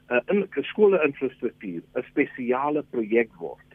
uh, 0.09 0.21
in 0.27 0.47
skole 0.71 0.99
infrastruktuur 1.05 1.81
'n 1.95 2.03
spesiale 2.09 2.83
projek 2.83 3.33
word 3.37 3.69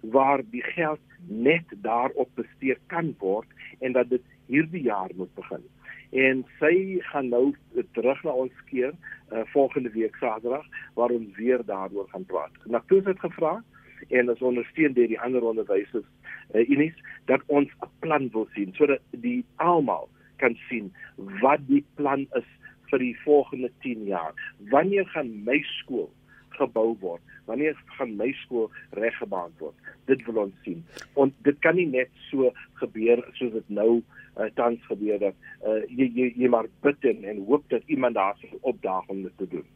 waar 0.00 0.42
die 0.50 0.62
geld 0.62 1.00
net 1.26 1.64
daarop 1.82 2.28
bestee 2.34 2.76
kan 2.86 3.14
word 3.18 3.48
en 3.80 3.92
dat 3.92 4.08
dit 4.08 4.22
hierdie 4.46 4.82
jaar 4.82 5.10
moet 5.14 5.34
begin. 5.34 5.62
En 6.10 6.44
sy 6.58 6.98
gaan 7.12 7.28
nou 7.28 7.54
terug 7.92 8.22
na 8.24 8.30
ons 8.30 8.62
keer 8.70 8.92
uh, 9.32 9.42
volgende 9.52 9.90
week 9.90 10.16
Saterdag 10.16 10.66
waar 10.94 11.10
ons 11.10 11.36
weer 11.36 11.64
daaroor 11.64 12.08
gaan 12.08 12.24
praat. 12.24 12.50
Toe 12.86 13.02
het 13.04 13.20
gevra 13.20 13.62
en 14.08 14.30
ons 14.30 14.42
ondersteun 14.42 14.96
deur 14.96 15.08
die 15.12 15.20
ander 15.20 15.44
onderwysers 15.44 16.06
uh, 16.54 16.68
unies 16.68 16.96
dat 17.30 17.42
ons 17.46 17.70
'n 17.80 17.92
plan 18.00 18.28
wil 18.32 18.48
sien 18.54 18.74
sodat 18.74 19.00
die 19.10 19.44
almal 19.56 20.08
kan 20.36 20.56
sien 20.68 20.92
wat 21.16 21.60
die 21.68 21.84
plan 21.94 22.26
is 22.34 22.48
vir 22.90 23.04
die 23.04 23.16
volgende 23.24 23.70
10 23.84 24.06
jaar. 24.10 24.34
Wanneer 24.70 25.06
gaan 25.14 25.30
my 25.44 25.58
skool 25.80 26.10
gebou 26.58 26.96
word? 27.00 27.22
Wanneer 27.48 27.76
gaan 27.96 28.16
my 28.16 28.30
skool 28.44 28.70
reggebaan 28.98 29.52
word? 29.58 29.76
Dit 30.10 30.24
wil 30.26 30.44
ons 30.44 30.56
sien. 30.64 30.84
En 31.16 31.32
dit 31.46 31.58
kan 31.64 31.78
nie 31.78 31.88
net 31.88 32.10
so 32.28 32.52
gebeur 32.82 33.22
soos 33.38 33.52
dit 33.56 33.68
nou 33.80 33.90
uh, 34.00 34.48
tans 34.54 34.80
gebeur 34.88 35.18
dat 35.22 35.34
uh, 35.64 35.80
jy, 35.88 36.10
jy 36.14 36.30
jy 36.44 36.50
maar 36.52 36.68
bid 36.84 37.10
en, 37.10 37.24
en 37.32 37.44
hoop 37.48 37.66
dat 37.72 37.86
iemand 37.86 38.18
daar 38.18 38.38
sal 38.40 38.58
opdaag 38.72 39.08
om 39.12 39.22
dit 39.26 39.36
te 39.38 39.48
doen. 39.56 39.66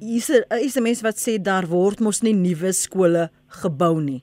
Is 0.00 0.30
er 0.30 0.46
is 0.60 0.76
'n 0.76 0.82
mens 0.82 1.02
wat 1.02 1.18
sê 1.20 1.38
daar 1.42 1.66
word 1.66 2.00
mos 2.00 2.22
nie 2.22 2.34
nuwe 2.34 2.72
skole 2.72 3.30
gebou 3.62 4.00
nie. 4.00 4.22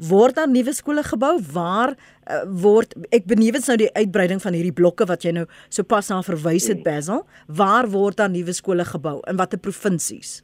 word 0.00 0.38
daar 0.38 0.48
nuwe 0.48 0.72
skole 0.72 1.02
gebou 1.04 1.34
waar 1.52 1.92
uh, 2.30 2.42
word 2.62 2.94
ek 3.10 3.26
benewens 3.30 3.68
nou 3.70 3.76
die 3.80 3.90
uitbreiding 3.96 4.42
van 4.42 4.56
hierdie 4.56 4.76
blokke 4.76 5.06
wat 5.10 5.26
jy 5.26 5.34
nou 5.36 5.46
sopas 5.68 6.10
na 6.12 6.20
verwys 6.26 6.68
het 6.70 6.84
Basil 6.86 7.26
waar 7.46 7.90
word 7.90 8.20
daar 8.20 8.30
nuwe 8.30 8.54
skole 8.56 8.86
gebou? 8.86 9.18
In 9.30 9.40
watter 9.40 9.58
provinsies? 9.58 10.40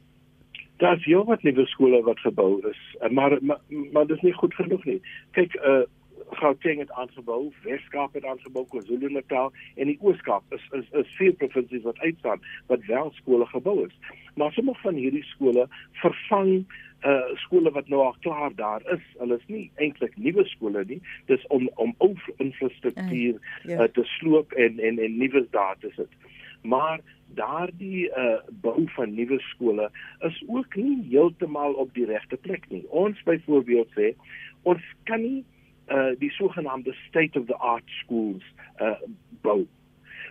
Daar's 0.83 1.05
jou 1.09 1.23
wat 1.25 1.43
nuwe 1.47 1.65
skole 1.71 2.03
wat 2.05 2.19
gebou 2.25 2.59
is 2.69 2.81
maar 3.11 3.37
maar, 3.41 3.61
maar 3.93 4.07
dit 4.07 4.17
is 4.17 4.23
nie 4.29 4.35
goed 4.37 4.53
genoeg 4.53 4.83
nie. 4.85 4.99
Kyk 5.37 5.55
uh 5.61 5.85
Gauteng 6.29 6.79
het 6.79 6.91
aangebou, 6.91 7.51
Weskaap 7.63 8.13
het 8.13 8.25
aangebou, 8.25 8.65
KwaZulu-Natal 8.67 9.51
en 9.75 9.87
die 9.87 9.97
Oos-Kaap 10.01 10.43
is 10.53 10.65
is 10.71 10.89
is 11.01 11.15
vier 11.19 11.33
provinsies 11.33 11.85
wat 11.87 11.99
uitstaan 11.99 12.41
wat 12.67 12.85
wel 12.85 13.11
skole 13.15 13.45
gebou 13.45 13.85
is. 13.85 13.95
Maar 14.35 14.51
sommige 14.51 14.81
van 14.81 14.93
hierdie 14.93 15.23
skole 15.23 15.67
vervang 16.01 16.65
uh 17.05 17.35
skole 17.35 17.71
wat 17.71 17.87
nou 17.87 18.01
al 18.03 18.15
klaar 18.19 18.55
daar 18.55 18.81
is. 18.93 19.03
Hulle 19.17 19.37
is 19.37 19.47
nie 19.47 19.71
eintlik 19.75 20.17
nuwe 20.17 20.45
skole 20.45 20.83
nie. 20.85 21.01
Dis 21.25 21.47
om 21.47 21.69
om 21.75 21.93
ou 21.97 22.13
infrastruktuur 22.37 23.35
uh, 23.35 23.41
yeah. 23.63 23.81
uh, 23.81 23.91
te 23.93 24.03
sloop 24.17 24.51
en 24.51 24.79
en 24.79 24.99
en 24.99 25.17
nuwe 25.17 25.45
daar 25.51 25.77
te 25.79 25.91
sit. 25.95 26.09
Maar 26.61 26.99
daardie 27.35 28.07
uh 28.09 28.39
bou 28.61 28.89
van 28.95 29.13
nuwe 29.13 29.39
skole 29.39 29.91
is 30.19 30.43
ook 30.47 30.75
nie 30.75 31.05
heeltemal 31.09 31.73
op 31.73 31.93
die 31.93 32.05
regte 32.05 32.37
plek 32.37 32.69
nie. 32.69 32.85
Ons 32.89 33.23
byvoorbeeld 33.23 33.93
sê 33.95 34.15
ons 34.63 34.83
kan 35.03 35.21
nie 35.21 35.45
uh 35.89 36.13
die 36.19 36.31
sogenaamde 36.31 36.93
state 37.07 37.39
of 37.39 37.45
the 37.47 37.57
art 37.57 37.89
schools 38.03 38.43
uh 38.81 38.99
bou. 39.41 39.65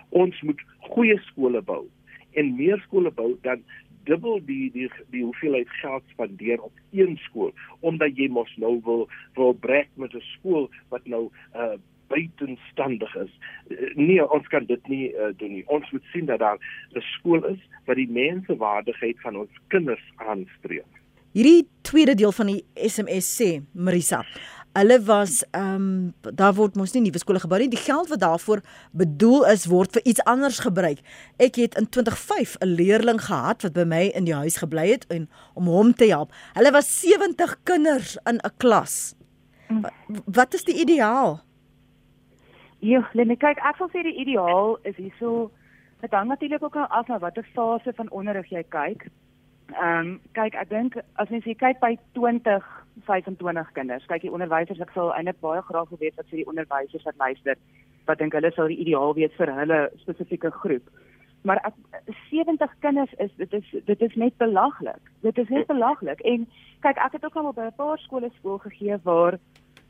Ons 0.08 0.40
moet 0.42 0.60
goeie 0.92 1.18
skole 1.30 1.62
bou 1.62 1.84
en 2.32 2.54
meer 2.56 2.80
skole 2.84 3.10
bou 3.10 3.34
dan 3.42 3.64
dubbel 4.06 4.40
die 4.46 4.70
die 4.70 4.88
die 5.10 5.25
hoeveelheid 5.25 5.68
geld 5.80 6.02
spandeer 6.12 6.62
op 6.62 6.72
een 6.90 7.16
skool 7.25 7.52
omdat 7.80 8.16
jy 8.16 8.28
mos 8.28 8.52
nou 8.56 8.78
wil 8.84 9.08
wil 9.34 9.54
breek 9.54 9.88
met 9.94 10.14
'n 10.14 10.25
skool 10.36 10.70
wat 10.88 11.06
nou 11.06 11.28
uh 11.54 11.76
buitenstandig 12.06 13.14
is. 13.16 13.32
Nee, 13.94 14.30
ons 14.30 14.46
kan 14.46 14.64
dit 14.66 14.88
nie 14.88 15.10
uh, 15.12 15.32
doen 15.36 15.52
nie. 15.52 15.64
Ons 15.66 15.90
moet 15.90 16.04
sien 16.12 16.26
dat 16.26 16.38
daar 16.38 16.58
'n 16.94 17.00
skool 17.00 17.44
is 17.44 17.58
wat 17.84 17.96
die 17.96 18.10
mensewaardigheid 18.10 19.20
van 19.20 19.36
ons 19.36 19.50
kinders 19.68 20.12
aanspreek. 20.16 20.86
Hierdie 21.32 21.68
tweede 21.82 22.14
deel 22.14 22.32
van 22.32 22.46
die 22.46 22.62
SMS 22.75 23.26
sê 23.42 23.60
Marisa, 23.72 24.22
hulle 24.76 24.99
was 25.04 25.40
ehm 25.50 25.75
um, 25.75 26.14
daar 26.37 26.54
word 26.54 26.76
mos 26.76 26.92
nie 26.92 27.02
nuwe 27.06 27.18
skole 27.18 27.40
gebou 27.40 27.59
nie. 27.61 27.71
Die 27.73 27.80
geld 27.80 28.11
wat 28.12 28.21
daarvoor 28.21 28.61
bedoel 28.92 29.47
is 29.52 29.66
word 29.73 29.97
vir 29.97 30.04
iets 30.04 30.25
anders 30.28 30.59
gebruik. 30.64 31.00
Ek 31.40 31.56
het 31.56 31.76
in 31.80 31.88
2005 31.88 32.56
'n 32.61 32.75
leerling 32.80 33.21
gehad 33.21 33.62
wat 33.62 33.73
by 33.73 33.85
my 33.85 34.02
in 34.14 34.25
die 34.25 34.35
huis 34.35 34.56
gebly 34.56 34.88
het 34.90 35.06
en 35.06 35.28
om 35.54 35.66
hom 35.66 35.95
te 35.95 36.09
help. 36.12 36.33
Hulle 36.52 36.73
was 36.73 37.00
70 37.00 37.56
kinders 37.62 38.18
in 38.25 38.37
'n 38.37 38.56
klas. 38.56 39.14
Wat 40.25 40.54
is 40.54 40.64
die 40.64 40.80
ideaal? 40.80 41.40
Ja, 42.78 43.09
net 43.12 43.38
kyk, 43.38 43.59
ek 43.59 43.76
sal 43.76 43.88
sê 43.88 44.02
die 44.02 44.21
ideaal 44.21 44.78
is 44.83 44.97
hierso 44.97 45.50
dit 46.00 46.11
hang 46.11 46.28
natuurlik 46.28 46.62
ook 46.62 46.76
af 46.76 47.06
na 47.09 47.18
watter 47.18 47.47
fase 47.54 47.92
van 47.97 48.11
onderrig 48.11 48.49
jy 48.49 48.64
kyk. 48.68 49.09
Ehm 49.73 49.99
um, 49.99 50.21
kyk, 50.33 50.54
ek 50.54 50.68
dink 50.68 50.97
as 51.14 51.28
mens 51.28 51.45
hier 51.45 51.56
kyk 51.56 51.80
by 51.80 51.97
20 52.12 52.86
25 53.04 53.72
kinders. 53.72 54.06
Kyk 54.06 54.22
die 54.22 54.32
onderwysers, 54.32 54.80
ek 54.80 54.94
sal 54.94 55.12
eintlik 55.14 55.40
baie 55.40 55.62
graag 55.62 55.88
wil 55.88 55.98
weet 56.00 56.16
wat 56.16 56.26
sê 56.26 56.40
die 56.40 56.48
onderwysers 56.48 57.04
wat 57.04 57.18
luister, 57.20 57.58
wat 58.06 58.18
dink 58.18 58.32
hulle 58.32 58.52
sou 58.54 58.68
die 58.68 58.80
ideaal 58.84 59.14
wees 59.14 59.34
vir 59.36 59.52
hulle 59.52 59.80
spesifieke 60.02 60.50
groep. 60.50 60.88
Maar 61.46 61.60
ek, 61.68 61.74
70 62.30 62.72
kinders 62.80 63.12
is 63.22 63.30
dit 63.36 63.52
is 63.52 63.74
dit 63.86 64.00
is 64.02 64.14
net 64.14 64.36
belaglik. 64.42 65.12
Dit 65.22 65.38
is 65.38 65.48
net 65.48 65.66
belaglik. 65.66 66.20
En 66.20 66.48
kyk, 66.80 66.98
ek 66.98 67.18
het 67.18 67.24
ook 67.24 67.36
al 67.36 67.52
by 67.52 67.68
'n 67.68 67.76
paar 67.76 67.98
skole 67.98 68.30
skool 68.38 68.58
gegee 68.58 68.98
waar 69.04 69.38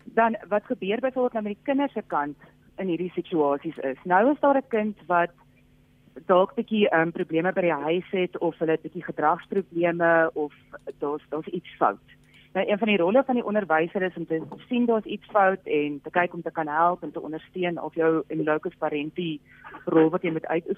dan 0.04 0.36
wat 0.48 0.64
gebeur 0.64 1.00
byvoorbeeld 1.00 1.32
nou 1.32 1.44
met 1.44 1.56
die 1.56 1.64
kinders 1.64 1.92
se 1.92 2.02
kant 2.06 2.36
in 2.76 2.88
hierdie 2.88 3.12
situasies 3.14 3.78
is. 3.78 3.98
Nou 4.04 4.30
is 4.32 4.40
daar 4.40 4.56
'n 4.56 4.68
kind 4.68 4.96
wat 5.06 5.30
dalk 6.26 6.54
bietjie 6.54 6.88
um, 6.94 7.12
probleme 7.12 7.52
by 7.52 7.60
die 7.60 7.72
huis 7.72 8.10
het 8.10 8.38
of 8.38 8.58
hulle 8.58 8.78
bietjie 8.82 9.04
gedragsprobleme 9.04 10.30
of 10.34 10.52
daar's 10.98 11.25
daar's 11.28 11.46
iets 11.46 11.76
fout. 11.76 12.16
Nou 12.53 12.69
een 12.69 12.79
van 12.79 12.88
die 12.88 12.97
rolle 12.97 13.23
van 13.25 13.35
die 13.35 13.45
onderwyser 13.45 14.03
is 14.03 14.17
om 14.17 14.26
te 14.26 14.43
sien 14.69 14.87
daar's 14.87 15.05
iets 15.05 15.26
fout 15.26 15.61
en 15.65 16.00
te 16.03 16.11
kyk 16.11 16.35
om 16.35 16.43
te 16.43 16.50
kan 16.50 16.69
help 16.69 17.03
en 17.03 17.12
te 17.12 17.21
ondersteun 17.21 17.83
of 17.83 17.95
jou 17.95 18.23
in 18.26 18.45
locus 18.45 18.76
parentis 18.79 19.41
rol 19.85 20.11
wat 20.11 20.23
jy 20.23 20.31
met 20.31 20.47
uit 20.47 20.69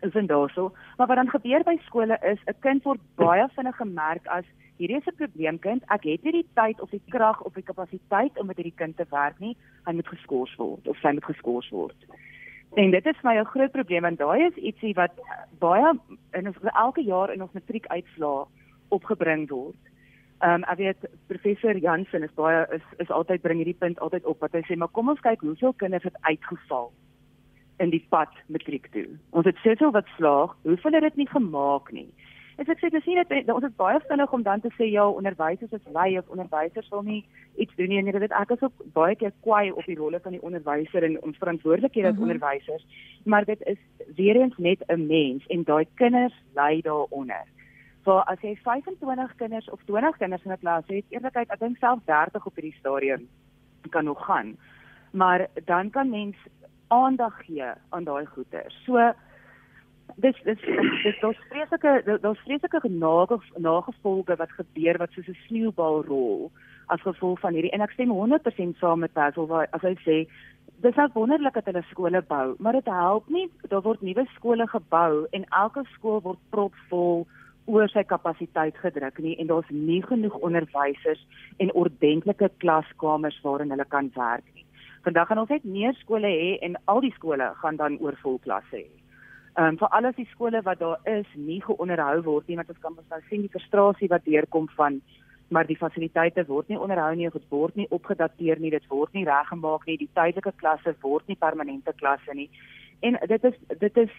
is 0.00 0.14
en 0.14 0.26
daarso. 0.26 0.72
Maar 0.96 1.06
wat 1.06 1.16
dan 1.16 1.30
gebeur 1.30 1.62
by 1.64 1.76
skole 1.84 2.18
is 2.22 2.40
'n 2.46 2.60
kind 2.60 2.82
word 2.82 3.00
baie 3.14 3.48
vinnig 3.48 3.76
gemerk 3.76 4.26
as 4.26 4.44
hierdie 4.76 4.96
is 4.96 5.06
'n 5.06 5.16
probleemkind. 5.16 5.82
Ek 5.88 6.04
het 6.04 6.22
nie 6.22 6.32
die 6.32 6.48
tyd 6.54 6.80
of 6.80 6.90
die 6.90 7.02
krag 7.08 7.42
of 7.42 7.54
die 7.54 7.62
kapasiteit 7.62 8.38
om 8.38 8.46
met 8.46 8.56
hierdie 8.56 8.76
kind 8.76 8.96
te 8.96 9.06
werk 9.10 9.38
nie. 9.38 9.56
Hy 9.84 9.92
moet 9.92 10.08
geskort 10.08 10.56
word 10.56 10.88
of 10.88 10.96
sy 10.96 11.12
moet 11.12 11.24
geskort 11.24 11.68
word. 11.70 11.96
En 12.74 12.90
dit 12.90 13.06
is 13.06 13.22
my 13.22 13.38
'n 13.38 13.44
groot 13.44 13.72
probleem 13.72 14.04
en 14.04 14.16
daai 14.16 14.46
is 14.46 14.54
ietsie 14.54 14.94
wat 14.94 15.12
baie 15.58 15.98
in 16.32 16.46
ons 16.46 16.56
elke 16.62 17.02
jaar 17.02 17.32
in 17.32 17.42
ons 17.42 17.52
matriekuitslae 17.52 18.46
opgebring 18.88 19.48
word. 19.48 19.76
Ehm 20.44 20.54
um, 20.54 20.64
ek 20.68 20.78
weet 20.78 21.04
professor 21.26 21.76
Jansen 21.80 22.22
is 22.22 22.32
baie 22.36 22.66
is 22.76 22.82
is 23.00 23.10
altyd 23.10 23.40
bring 23.40 23.56
hierdie 23.62 23.78
punt 23.80 24.00
altyd 24.04 24.24
op 24.28 24.42
wat 24.44 24.52
hy 24.52 24.60
sê 24.68 24.76
maar 24.76 24.92
kom 24.92 25.08
ons 25.08 25.22
kyk 25.24 25.40
hoeveel 25.40 25.72
kinders 25.80 26.04
het 26.04 26.18
uitgeval 26.28 26.92
in 27.80 27.90
die 27.90 28.04
pad 28.12 28.32
matriek 28.52 28.90
toe. 28.92 29.06
Ons 29.30 29.48
het 29.48 29.56
soveel 29.64 29.94
wat 29.96 30.10
slaag, 30.16 30.52
hoeveel 30.68 30.98
het 30.98 31.06
dit 31.08 31.16
nie 31.22 31.28
gemaak 31.28 31.88
nie. 31.92 32.10
En 32.56 32.68
ek 32.72 32.80
sê 32.80 32.92
dis 32.92 33.08
nie 33.08 33.16
net 33.16 33.50
ons 33.52 33.64
is 33.64 33.80
baie 33.80 33.96
vinnig 34.08 34.32
om 34.32 34.44
dan 34.44 34.60
te 34.60 34.74
sê 34.76 34.90
ja, 34.90 35.08
onderwysers 35.08 35.72
is 35.72 35.90
lui 35.96 36.18
of 36.20 36.28
onderwysers 36.28 36.92
wil 36.92 37.02
nie 37.08 37.22
iets 37.56 37.72
doen 37.80 37.88
nie. 37.92 38.04
En 38.04 38.12
dit 38.20 38.38
ek 38.44 38.54
is 38.58 38.68
ook 38.68 38.86
baie 38.92 39.16
keer 39.16 39.32
kwaai 39.40 39.72
op 39.72 39.88
die 39.88 39.96
rolle 39.96 40.20
van 40.20 40.36
die 40.36 40.44
onderwyser 40.44 41.04
en 41.04 41.16
ons 41.22 41.40
verantwoordelikhede 41.40 42.12
as 42.12 42.14
mm 42.14 42.22
-hmm. 42.22 42.30
onderwysers, 42.30 42.86
maar 43.24 43.44
dit 43.44 43.60
is 43.72 43.80
weer 44.16 44.36
eens 44.36 44.56
net 44.56 44.84
'n 44.88 45.06
mens 45.06 45.46
en 45.46 45.64
daai 45.64 45.86
kinders 45.94 46.36
ly 46.54 46.80
daaronder 46.80 47.44
waar 48.06 48.24
as 48.30 48.40
jy 48.40 48.54
25 48.62 49.34
kinders 49.36 49.70
of 49.70 49.82
20 49.90 50.16
kinders 50.16 50.44
in 50.44 50.52
'n 50.52 50.62
klas 50.62 50.86
het, 50.86 51.04
eerlikheid, 51.10 51.50
ek 51.50 51.60
dink 51.60 51.76
self 51.78 52.00
30 52.06 52.46
op 52.46 52.54
hierdie 52.54 52.78
stadium 52.78 53.28
kan 53.90 54.04
nog 54.04 54.24
gaan. 54.24 54.56
Maar 55.12 55.46
dan 55.64 55.90
kan 55.90 56.10
mens 56.10 56.36
aandag 56.88 57.44
gee 57.44 57.70
aan 57.90 58.04
daai 58.04 58.26
goeie. 58.26 58.62
So 58.84 59.12
dis 60.14 60.36
dis 60.44 60.60
dis 61.04 61.20
daar's 61.20 61.40
vreeslike 61.50 62.18
daar's 62.22 62.44
vreeslike 62.46 62.88
nagevolge 63.56 64.36
wat 64.36 64.52
gebeur 64.58 64.98
wat 64.98 65.10
soos 65.10 65.28
'n 65.28 65.38
sneeubal 65.46 66.04
rol 66.04 66.50
as 66.86 67.00
gevolg 67.00 67.40
van 67.40 67.52
hierdie 67.52 67.70
en 67.70 67.80
ek 67.80 67.90
stem 67.90 68.10
100% 68.10 68.76
saam 68.76 68.98
met 68.98 69.12
Basil 69.12 69.46
waar 69.46 69.66
as 69.70 69.82
hy 69.82 69.94
sê 70.06 70.28
dis 70.84 70.94
nou 70.94 71.08
wonderlik 71.12 71.54
dat 71.54 71.64
hulle 71.64 71.82
skole 71.90 72.22
bou, 72.22 72.54
maar 72.58 72.72
dit 72.72 72.84
help 72.84 73.28
nie 73.28 73.50
daar 73.68 73.82
word 73.82 74.02
nuwe 74.02 74.26
skole 74.34 74.66
gebou 74.66 75.26
en 75.30 75.44
elke 75.44 75.84
skool 75.94 76.20
word 76.22 76.38
propvol 76.50 77.26
oor 77.66 77.88
sy 77.90 78.04
kapasiteit 78.06 78.76
gedruk 78.82 79.18
nie 79.18 79.34
en 79.42 79.50
daar's 79.50 79.70
nie 79.70 80.02
genoeg 80.02 80.36
onderwysers 80.48 81.22
en 81.62 81.72
ordentlike 81.74 82.50
klaskamers 82.62 83.38
waarin 83.42 83.74
hulle 83.74 83.88
kan 83.88 84.10
werk 84.14 84.46
nie. 84.54 84.64
Vandag 85.06 85.28
gaan 85.28 85.42
ons 85.42 85.50
net 85.54 85.64
meer 85.64 85.94
skole 86.02 86.30
hê 86.30 86.54
en 86.66 86.78
al 86.92 87.02
die 87.04 87.14
skole 87.14 87.50
gaan 87.62 87.76
dan 87.82 87.98
oorvol 88.02 88.38
klasse 88.46 88.78
hê. 88.78 88.86
Ehm 89.56 89.74
um, 89.74 89.78
vir 89.80 89.92
al 89.98 90.10
die 90.16 90.28
skole 90.32 90.60
wat 90.62 90.78
daar 90.78 90.98
is 91.18 91.28
nie 91.34 91.60
geonderhou 91.64 92.22
word 92.22 92.48
nie 92.48 92.56
want 92.56 92.70
ons 92.70 92.82
kan 92.82 92.98
ons 92.98 93.10
nou 93.14 93.20
sien 93.28 93.44
die 93.46 93.52
frustrasie 93.52 94.10
wat 94.12 94.24
deurkom 94.24 94.68
van 94.76 95.00
maar 95.48 95.66
die 95.66 95.78
fasiliteite 95.78 96.44
word 96.46 96.68
nie 96.68 96.78
onderhou 96.78 97.14
nie, 97.14 97.28
dit 97.30 97.50
word 97.50 97.76
nie 97.76 97.86
opgedateer 97.90 98.58
nie, 98.60 98.70
dit 98.70 98.88
word 98.90 99.12
nie 99.14 99.24
reggemaak 99.24 99.86
nie, 99.86 99.98
die 100.00 100.10
tydelike 100.18 100.52
klasse 100.62 100.94
word 101.02 101.28
nie 101.30 101.38
permanente 101.38 101.94
klasse 102.00 102.34
nie. 102.34 102.48
En 103.00 103.18
dit 103.28 103.44
is 103.44 103.60
dit 103.78 104.02
is 104.04 104.16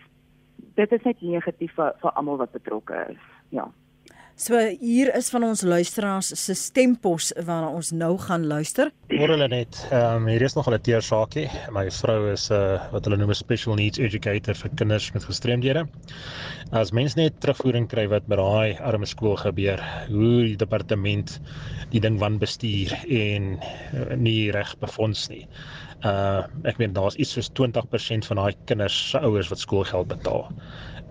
dit 0.79 0.91
is 0.91 1.03
net 1.03 1.21
negatief 1.21 1.73
vir, 1.75 1.93
vir 2.01 2.15
almal 2.15 2.39
wat 2.43 2.55
betrokke 2.55 3.03
is. 3.09 3.36
Ja. 3.49 3.71
So 4.37 4.53
hier 4.79 5.09
is 5.17 5.31
van 5.33 5.41
ons 5.47 5.63
luisteraars 5.65 6.27
se 6.37 6.53
stempos 6.53 7.31
waarna 7.47 7.71
ons 7.73 7.87
nou 7.89 8.11
gaan 8.21 8.43
luister. 8.45 8.91
Hoor 9.09 9.31
hulle 9.33 9.47
net. 9.49 9.79
Ehm 9.89 10.19
um, 10.19 10.27
hier 10.29 10.45
is 10.45 10.53
nog 10.53 10.69
'n 10.69 10.77
teer 10.85 11.01
saakie. 11.01 11.47
My 11.73 11.89
vrou 11.89 12.29
is 12.31 12.51
'n 12.51 12.53
uh, 12.53 12.91
wat 12.91 13.05
hulle 13.05 13.17
noem 13.17 13.33
'n 13.33 13.39
special 13.39 13.73
needs 13.73 13.97
educator 13.97 14.53
vir 14.53 14.69
kinders 14.75 15.11
met 15.13 15.25
gestremdhede. 15.25 15.87
As 16.71 16.91
mens 16.91 17.15
net 17.15 17.41
terugvoering 17.41 17.87
kry 17.89 18.07
wat 18.07 18.27
by 18.27 18.35
daai 18.35 18.77
arme 18.79 19.05
skool 19.05 19.35
gebeur, 19.35 19.81
hoe 20.07 20.45
die 20.45 20.55
departement 20.55 21.39
die 21.89 21.99
ding 21.99 22.19
wan 22.19 22.37
bestuur 22.37 22.93
en 23.09 23.57
uh, 23.93 24.15
nie 24.15 24.51
reg 24.51 24.77
befonds 24.79 25.29
nie. 25.29 25.47
Uh 26.05 26.45
ek 26.63 26.77
meen 26.77 26.93
daar's 26.93 27.15
iets 27.15 27.33
soos 27.33 27.49
20% 27.49 28.25
van 28.29 28.37
daai 28.37 28.53
kinders 28.65 29.09
se 29.09 29.17
ouers 29.19 29.49
wat 29.49 29.59
skoolgeld 29.59 30.07
betaal. 30.07 30.45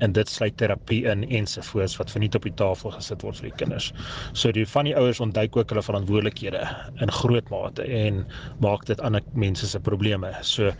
En 0.04 0.12
dit 0.12 0.28
sluit 0.28 0.56
terapie 0.56 1.02
in 1.08 1.24
ensovoorts 1.28 1.96
wat 1.96 2.10
verniet 2.12 2.34
op 2.38 2.46
die 2.48 2.54
tafel 2.54 2.92
gesit 2.96 3.22
word 3.24 3.40
vir 3.40 3.48
die 3.50 3.56
kinders. 3.62 3.90
So 4.32 4.52
die 4.52 4.66
van 4.68 4.88
die 4.88 4.96
ouers 4.96 5.20
ontduik 5.24 5.56
ook 5.56 5.72
hulle 5.72 5.84
verantwoordelikhede 5.86 6.62
in 7.04 7.12
groot 7.12 7.48
mate 7.52 7.86
en 7.86 8.24
maak 8.64 8.86
dit 8.90 9.00
ander 9.00 9.24
mense 9.32 9.68
se 9.68 9.80
probleme. 9.80 10.32
So 10.42 10.72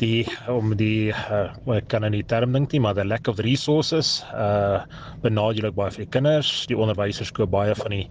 die 0.00 0.24
om 0.48 0.74
die 0.80 1.12
uh, 1.12 1.50
ek 1.76 1.88
kan 1.92 2.06
nie 2.08 2.24
term 2.24 2.52
dink 2.56 2.72
nie, 2.72 2.80
maar 2.80 2.96
the 2.96 3.04
lack 3.04 3.28
of 3.28 3.42
resources 3.44 4.22
uh 4.32 4.82
benadeel 5.24 5.70
ook 5.70 5.78
baie 5.78 5.92
vir 5.94 6.04
die 6.04 6.12
kinders. 6.18 6.50
Die 6.68 6.76
onderwysers 6.76 7.32
koop 7.32 7.52
baie 7.54 7.74
van 7.78 7.94
die 7.94 8.06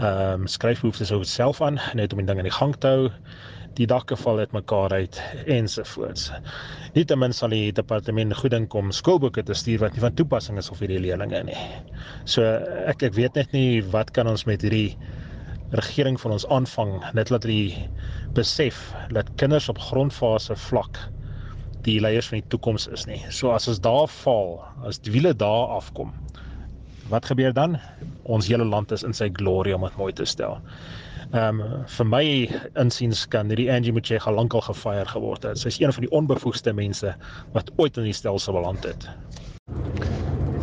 ehm 0.00 0.42
um, 0.42 0.46
skryfbehoeftes 0.48 1.10
op 1.12 1.24
self 1.28 1.60
aan 1.62 1.78
net 1.94 2.12
om 2.12 2.22
die 2.22 2.26
ding 2.26 2.38
in 2.40 2.48
die 2.48 2.58
gang 2.58 2.72
te 2.80 2.88
hou 2.88 3.10
die 3.78 3.86
dakke 3.90 4.16
val 4.18 4.40
uitmekaar 4.42 4.92
uit 4.92 5.20
ensovoorts. 5.46 6.30
Nietemin 6.96 7.34
sal 7.36 7.54
die 7.54 7.70
departement 7.72 8.34
goed 8.36 8.54
dink 8.54 8.74
om 8.74 8.90
skoolboeke 8.94 9.44
te 9.46 9.54
stuur 9.54 9.84
wat 9.84 9.94
nie 9.94 10.04
van 10.04 10.16
toepassing 10.18 10.58
is 10.58 10.70
op 10.72 10.82
hierdie 10.82 11.00
leerlinge 11.02 11.42
nie. 11.46 11.58
So 12.24 12.44
ek 12.90 13.06
ek 13.10 13.16
weet 13.18 13.38
net 13.38 13.54
nie 13.56 13.80
wat 13.94 14.10
kan 14.16 14.30
ons 14.30 14.46
met 14.50 14.62
hierdie 14.66 14.98
regering 15.78 16.18
van 16.20 16.34
ons 16.34 16.46
aanvang 16.50 16.96
net 17.14 17.30
laat 17.30 17.46
die 17.46 17.76
besef 18.34 18.90
dat 19.14 19.30
kinders 19.38 19.68
op 19.70 19.78
grondfase 19.78 20.56
vlak 20.68 20.98
die 21.86 22.00
leiers 22.02 22.28
van 22.28 22.40
die 22.40 22.50
toekoms 22.52 22.88
is 22.92 23.06
nie. 23.08 23.20
So 23.30 23.54
as 23.54 23.68
ons 23.70 23.80
daar 23.80 24.08
val, 24.20 24.58
as 24.84 24.98
die 25.00 25.14
wiele 25.14 25.32
daar 25.32 25.76
afkom, 25.78 26.12
wat 27.10 27.30
gebeur 27.30 27.54
dan? 27.56 27.78
Ons 28.28 28.50
hele 28.50 28.66
land 28.66 28.92
is 28.92 29.06
in 29.06 29.16
sy 29.16 29.30
glorie 29.32 29.74
om 29.74 29.86
dit 29.86 29.96
mooi 29.98 30.12
te 30.12 30.26
stel. 30.28 30.58
Ehm 31.30 31.60
um, 31.62 31.82
vir 31.86 32.06
my 32.10 32.24
insiens 32.82 33.20
kan 33.30 33.52
hierdie 33.52 33.68
Angie 33.70 33.92
Motshega 33.94 34.32
lankal 34.34 34.64
gefire 34.66 35.06
geword 35.06 35.44
het. 35.46 35.60
Sy's 35.62 35.76
een 35.78 35.92
van 35.94 36.02
die 36.02 36.10
onbevoegde 36.10 36.72
mense 36.74 37.12
wat 37.54 37.70
ooit 37.78 38.00
in 38.02 38.08
die 38.08 38.14
stelsel 38.18 38.56
beland 38.56 38.82
het. 38.82 39.06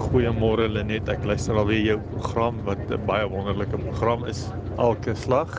Goeiemôre 0.01 0.67
Lenet, 0.67 1.07
ek 1.07 1.23
luister 1.23 1.55
alweer 1.55 1.85
jou 1.85 1.95
program 2.11 2.59
wat 2.67 2.83
'n 2.91 2.99
baie 3.07 3.29
wonderlike 3.31 3.79
program 3.85 4.25
is 4.27 4.49
elke 4.75 5.15
slag. 5.15 5.55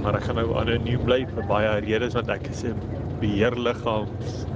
Maar 0.00 0.16
ek 0.16 0.24
gaan 0.30 0.40
nou 0.40 0.56
anoniem 0.56 1.04
bly 1.04 1.26
vir 1.34 1.44
baie 1.52 1.76
redes 1.84 2.16
want 2.16 2.32
ek 2.32 2.48
is 2.48 2.64
'n 2.64 2.80
beheerliggaam 3.20 4.08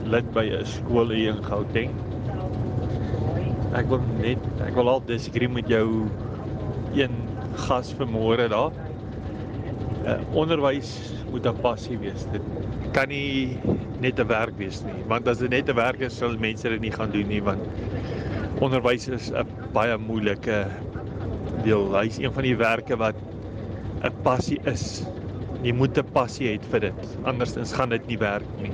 lid 0.09 0.33
by 0.33 0.47
'n 0.57 0.65
skool 0.65 1.13
hier 1.13 1.37
in 1.37 1.45
Gauteng. 1.45 1.93
Ek 3.77 3.93
wil 3.93 4.01
net 4.17 4.41
ek 4.65 4.73
wil 4.75 4.89
al 4.89 5.05
disagree 5.05 5.49
met 5.49 5.69
jou 5.69 6.09
een 6.97 7.30
gas 7.55 7.95
vanmôre 7.99 8.49
daar. 8.49 8.73
Uh, 10.01 10.17
onderwys 10.33 11.13
moet 11.31 11.47
'n 11.47 11.61
passie 11.61 11.99
wees. 11.99 12.27
Dit 12.33 12.43
kan 12.93 13.09
nie 13.09 13.59
net 14.01 14.19
'n 14.19 14.27
werk 14.27 14.57
wees 14.59 14.83
nie, 14.83 15.05
want 15.09 15.29
as 15.29 15.39
dit 15.39 15.51
net 15.51 15.69
'n 15.69 15.75
werk 15.75 16.01
is, 16.01 16.17
sal 16.17 16.37
mense 16.39 16.69
dit 16.69 16.81
nie 16.81 16.91
gaan 16.93 17.11
doen 17.11 17.29
nie 17.29 17.43
want 17.43 17.61
onderwys 18.61 19.09
is 19.09 19.31
'n 19.33 19.47
baie 19.73 19.97
moeilike 19.99 20.67
deel. 21.65 21.93
Hy's 21.95 22.19
een 22.19 22.33
van 22.33 22.43
die 22.43 22.57
werke 22.57 22.97
wat 22.97 23.17
'n 24.05 24.13
passie 24.23 24.61
is. 24.65 25.05
Jy 25.63 25.73
moet 25.73 25.99
'n 25.99 26.13
passie 26.13 26.49
hê 26.49 26.61
vir 26.71 26.81
dit, 26.81 27.19
andersins 27.25 27.73
gaan 27.73 27.91
dit 27.91 28.07
nie 28.07 28.19
werk 28.19 28.49
nie. 28.63 28.73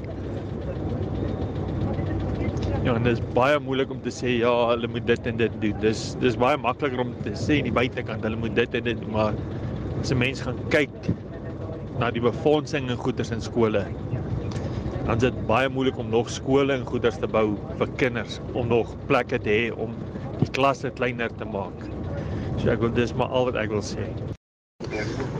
Ja, 2.66 2.94
en 2.94 3.04
dit 3.06 3.12
is 3.14 3.22
baie 3.34 3.58
moeilik 3.62 3.90
om 3.94 3.98
te 4.02 4.10
sê 4.14 4.32
ja, 4.40 4.50
hulle 4.72 4.88
moet 4.90 5.06
dit 5.06 5.26
en 5.30 5.36
dit 5.38 5.58
doen. 5.62 5.76
Dis 5.82 6.00
dis 6.22 6.38
baie 6.38 6.58
makliker 6.58 7.02
om 7.04 7.12
te 7.22 7.34
sê 7.38 7.60
aan 7.60 7.68
die 7.68 7.74
buitekant 7.74 8.24
hulle 8.26 8.38
moet 8.42 8.56
dit 8.58 8.74
en 8.78 8.88
dit 8.88 9.00
doen, 9.02 9.12
maar 9.14 9.38
as 10.00 10.10
'n 10.10 10.18
mens 10.18 10.42
gaan 10.42 10.58
kyk 10.74 10.96
na 12.00 12.10
die 12.10 12.22
befondsing 12.24 12.90
en 12.90 12.98
goederes 12.98 13.30
in 13.30 13.40
skole, 13.40 13.84
dan 15.06 15.16
is 15.16 15.22
dit 15.22 15.46
baie 15.46 15.68
moeilik 15.68 15.98
om 15.98 16.10
nog 16.10 16.30
skole 16.30 16.74
en 16.74 16.86
goederes 16.86 17.18
te 17.22 17.26
bou 17.26 17.56
vir 17.78 17.88
kinders 17.96 18.40
om 18.52 18.66
nog 18.68 18.94
plekke 19.06 19.38
te 19.38 19.50
hê 19.50 19.70
om 19.86 19.94
die 20.40 20.50
klasse 20.50 20.90
kleiner 20.90 21.30
te 21.38 21.44
maak. 21.44 21.86
So 22.58 22.70
ek 22.70 22.80
wil 22.80 22.90
dis 22.90 23.14
maar 23.14 23.28
al 23.28 23.44
wat 23.50 23.62
ek 23.62 23.70
wil 23.70 23.82
sê. 23.82 24.10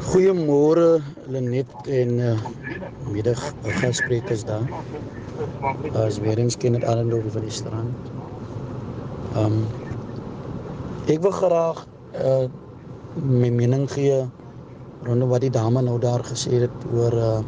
Goeiemôre 0.07 1.03
Lenet 1.27 1.71
en 1.91 2.19
uh, 2.19 2.39
middag 3.11 3.43
gassprekers 3.83 4.45
daar. 4.45 4.71
As 5.93 6.19
weer 6.19 6.39
eens 6.39 6.57
ken 6.57 6.73
dit 6.73 6.85
Arendal 6.85 7.23
van 7.33 7.45
die 7.45 7.53
strand. 7.53 8.11
Um 9.37 9.65
ek 11.13 11.21
wil 11.23 11.35
graag 11.37 11.85
uh 12.17 12.47
my 13.17 13.51
mening 13.51 13.87
gee 13.91 14.25
rondom 15.07 15.29
wat 15.31 15.45
die 15.45 15.53
dame 15.53 15.83
nou 15.85 15.99
daar 16.01 16.25
gesê 16.27 16.63
het 16.67 16.87
oor 16.93 17.15
uh 17.15 17.41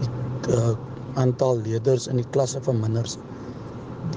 die 0.00 0.10
uh, 0.54 0.74
aantal 1.14 1.62
leerders 1.64 2.08
in 2.10 2.18
die 2.20 2.28
klasse 2.34 2.60
van 2.62 2.80
minders. 2.80 3.16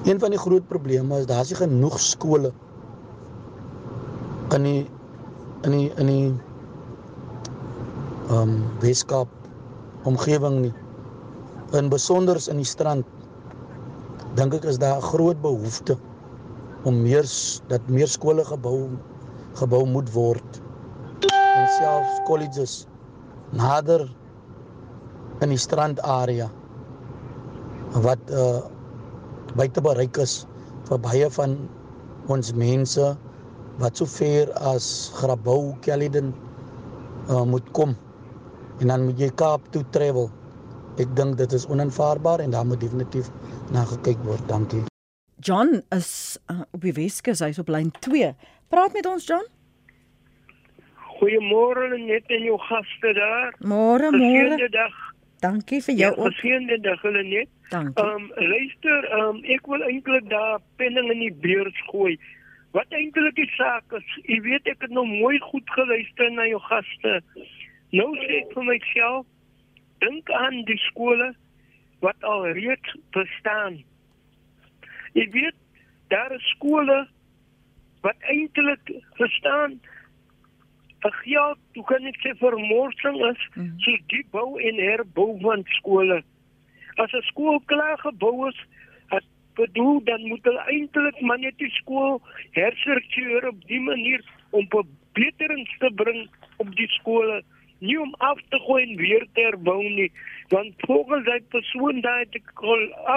Een 0.04 0.20
van 0.20 0.34
die 0.34 0.42
groot 0.42 0.68
probleme 0.68 1.22
is 1.22 1.30
daar's 1.30 1.54
nie 1.54 1.62
genoeg 1.62 2.00
skole 2.02 2.52
in 4.56 4.64
die 4.64 4.82
in 5.70 5.72
die 5.72 5.88
in 6.02 6.12
die 6.12 6.34
um 8.34 8.60
Weskaap 8.82 9.32
omgewing 10.04 10.62
nie 10.66 10.74
in 11.76 11.90
besonder 11.92 12.38
in 12.48 12.62
die 12.62 12.68
strand 12.68 13.06
dink 14.38 14.54
ek 14.56 14.68
is 14.72 14.78
daar 14.80 14.98
'n 14.98 15.10
groot 15.12 15.42
behoefte 15.42 15.98
om 16.86 17.02
meer 17.04 17.26
dat 17.68 17.82
meer 17.90 18.08
skole 18.08 18.46
gebou 18.46 18.90
gebou 19.60 19.86
moet 19.86 20.10
word. 20.14 20.62
En 21.58 21.68
selfs 21.80 22.22
colleges 22.28 22.86
nader 23.52 24.08
in 25.42 25.50
die 25.50 25.58
strandarea 25.58 26.50
wat 27.92 28.20
uh 28.32 28.62
buite 29.56 29.82
bereik 29.82 30.18
is 30.18 30.46
vir 30.88 31.00
baie 31.00 31.30
van 31.30 31.58
ons 32.28 32.54
mense 32.54 33.18
wat 33.80 33.98
so 33.98 34.06
ver 34.06 34.52
as 34.54 35.12
Grabouw, 35.16 35.76
Caledon 35.82 36.34
uh 37.30 37.44
moet 37.44 37.72
kom. 37.72 37.96
En 38.80 38.88
dan 38.88 39.06
moet 39.06 39.20
jy 39.20 39.30
Kaap 39.36 39.62
toe 39.72 39.84
travel 39.92 40.30
ek 41.00 41.16
dink 41.16 41.38
dit 41.38 41.52
is 41.58 41.68
onaanvaarbaar 41.68 42.44
en 42.46 42.54
daar 42.56 42.66
moet 42.66 42.82
definitief 42.82 43.30
na 43.72 43.84
gekyk 43.90 44.22
word. 44.28 44.48
Dankie. 44.50 44.84
John 45.40 45.82
is 45.94 46.38
uh, 46.52 46.62
op 46.72 46.82
die 46.82 46.94
Weskus, 46.98 47.44
hy's 47.46 47.60
op 47.62 47.70
lyn 47.70 47.92
2. 48.00 48.34
Praat 48.74 48.94
met 48.98 49.06
ons 49.06 49.28
John. 49.28 49.46
Goeiemôre 51.18 51.98
net 51.98 52.34
en 52.34 52.44
jou 52.46 52.58
gaste 52.68 53.14
daar. 53.18 53.54
Môre 53.62 54.10
môre. 54.14 54.70
dag. 54.70 54.98
Dankie 55.42 55.82
vir 55.86 55.94
jou 55.94 56.10
ja, 56.10 56.30
Geseënde 56.32 56.80
dag 56.82 57.02
hulle 57.06 57.24
net. 57.24 57.50
Dankie. 57.70 58.04
Ehm 58.04 58.26
um, 58.26 58.28
luister, 58.54 59.08
ehm 59.12 59.36
um, 59.36 59.40
ek 59.56 59.70
wil 59.70 59.86
eintlik 59.86 60.30
daar 60.34 60.60
penning 60.82 61.12
in 61.14 61.22
die 61.26 61.34
beurs 61.46 61.82
gooi. 61.92 62.18
Wat 62.74 62.90
eintlik 62.98 63.38
die 63.38 63.50
saak 63.54 63.94
is, 63.98 64.08
jy 64.26 64.40
weet 64.46 64.70
ek 64.74 64.82
het 64.86 64.94
nou 64.94 65.06
mooi 65.06 65.38
goed 65.46 65.70
geluister 65.78 66.32
na 66.34 66.48
jou 66.50 66.62
gaste. 66.66 67.22
Nou 67.94 68.10
sê 68.24 68.42
ek 68.42 68.54
vir 68.58 68.66
myself, 68.68 69.26
dink 70.04 70.32
aan 70.32 70.64
die 70.70 70.80
skole 70.90 71.34
wat 72.06 72.24
al 72.24 72.48
reeds 72.58 72.96
bestaan. 73.16 73.84
Jy 75.14 75.30
weet 75.34 75.56
daar 76.14 76.32
is 76.32 76.50
skole 76.56 77.08
wat 78.06 78.28
eintlik 78.32 78.92
verstaan 79.20 79.80
vir 81.02 81.14
geld, 81.24 81.60
hoe 81.76 81.86
kan 81.90 82.06
ek 82.10 82.18
sê 82.24 82.34
vermorsing 82.40 83.18
is, 83.30 83.42
mm. 83.54 83.74
so 83.86 83.98
die 84.14 84.24
bou 84.34 84.58
en 84.58 84.82
herbou 84.82 85.30
van 85.44 85.66
skole. 85.78 86.22
As 86.98 87.14
'n 87.14 87.26
skool 87.30 87.60
klaar 87.72 87.98
gebou 88.02 88.50
is, 88.50 88.60
het 89.14 89.26
bedoel 89.56 90.04
dan 90.04 90.28
moet 90.28 90.44
hulle 90.44 90.64
eintlik 90.74 91.22
maar 91.22 91.40
net 91.40 91.58
die 91.58 91.74
skool 91.82 92.22
herstruktureer 92.58 93.48
op 93.48 93.62
die 93.68 93.82
manier 93.82 94.22
om 94.50 94.66
verbetering 94.74 95.68
te 95.80 95.92
bring 96.02 96.28
op 96.58 96.76
die 96.76 96.90
skole 97.00 97.44
nie 97.80 98.00
om 98.02 98.14
af 98.20 98.40
te 98.50 98.60
gooi 98.68 98.84
en 98.84 98.96
weer 99.02 99.28
te 99.34 99.48
herbou 99.50 99.82
nie 99.84 100.12
want 100.54 100.88
volgens 100.90 101.28
hy 101.30 101.40
persoon 101.56 102.02
daai 102.02 102.20
het 102.26 102.40
ek 102.42 102.64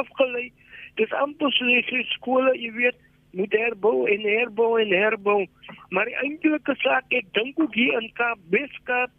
afgelei 0.00 0.50
dis 0.96 1.12
amper 1.24 1.52
so 1.56 1.64
die 1.64 2.04
skole 2.16 2.56
jy 2.58 2.72
weet 2.76 2.98
moet 3.32 3.52
herbou 3.52 4.06
en 4.10 4.20
herbou 4.26 4.80
en 4.80 4.92
herbou. 4.92 5.46
Maar 5.88 6.10
die 6.10 6.18
eintlike 6.24 6.74
saak 6.82 7.14
ek 7.14 7.28
dink 7.36 7.58
ook 7.60 7.74
hier 7.74 7.98
in 8.00 8.10
Kaap 8.18 8.40
Weskaap 8.54 9.12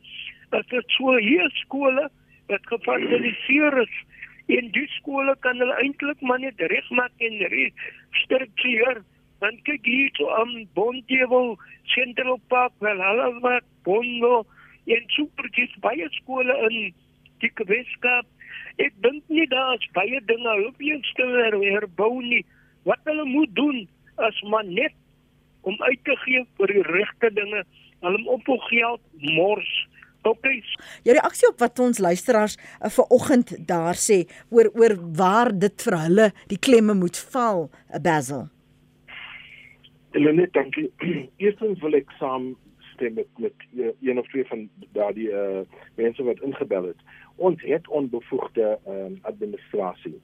dat 0.51 0.67
dit 0.69 0.95
so 0.97 1.15
hier 1.15 1.47
skole 1.61 2.09
wat 2.51 2.67
gefasiliteer 2.67 3.77
is 3.85 3.99
en 4.51 4.71
die 4.75 4.87
skole 4.97 5.35
kan 5.45 5.61
hulle 5.63 5.77
eintlik 5.79 6.19
maar 6.27 6.41
net 6.43 6.59
regmaak 6.73 7.23
en 7.23 7.37
restruktureer. 7.53 9.03
Want 9.39 9.61
kyk 9.65 9.85
hier 9.87 10.11
so 10.19 10.27
aan 10.35 10.67
Bondewil 10.75 11.55
Central 11.95 12.39
Park 12.51 12.75
wel 12.83 12.99
hulle 12.99 13.29
wat 13.45 13.67
Bondo 13.87 14.43
en 14.85 15.09
supertjies 15.15 15.73
baie 15.83 16.07
skole 16.17 16.55
in 16.69 16.77
die 17.41 17.51
Weskaap. 17.67 18.27
Ek 18.77 18.93
dink 19.01 19.23
nie 19.27 19.47
daar's 19.49 19.85
baie 19.95 20.19
dinge 20.29 20.55
hoef 20.63 20.81
jy 20.81 20.99
te 21.17 21.27
herbou 21.51 22.21
nie. 22.21 22.43
Wat 22.85 23.01
hulle 23.05 23.25
moet 23.25 23.53
doen 23.55 23.87
is 24.27 24.41
maar 24.49 24.65
net 24.65 24.93
om 25.61 25.77
uit 25.81 26.03
te 26.05 26.15
gee 26.25 26.45
vir 26.57 26.73
die 26.73 26.85
regte 26.89 27.31
dinge. 27.33 27.63
Hulle 28.01 28.21
op 28.29 28.45
hul 28.49 28.61
geld 28.69 29.01
mors. 29.35 29.71
Okay. 30.21 30.61
Jou 31.01 31.15
reaksie 31.17 31.47
op 31.49 31.61
wat 31.63 31.79
ons 31.81 31.97
luisteraars 31.97 32.57
uh, 32.57 32.89
ver 32.93 33.07
oggend 33.09 33.55
daar 33.65 33.97
sê 33.97 34.27
oor 34.53 34.69
oor 34.77 34.93
waar 35.17 35.49
dit 35.49 35.81
vir 35.81 35.97
hulle 35.97 36.27
die 36.51 36.59
klemme 36.61 36.93
moet 36.93 37.17
val, 37.33 37.71
uh, 37.89 37.97
Basil. 37.97 38.45
Lenet, 40.13 40.53
dankie. 40.53 40.91
Eerstens 41.41 41.81
wil 41.81 41.97
ek 41.97 42.13
saamstem 43.01 43.13
met 43.13 43.27
met 43.37 43.53
uh, 43.73 44.09
een 44.09 44.19
of 44.19 44.27
twee 44.27 44.45
van 44.45 44.69
daardie 44.91 45.29
uh, 45.29 45.59
mense 45.95 46.23
wat 46.23 46.41
ingebel 46.41 46.83
het. 46.83 46.97
Ons 47.35 47.61
het 47.61 47.87
onbevoegde 47.87 48.79
uh, 48.87 48.93
administrasie. 49.21 50.21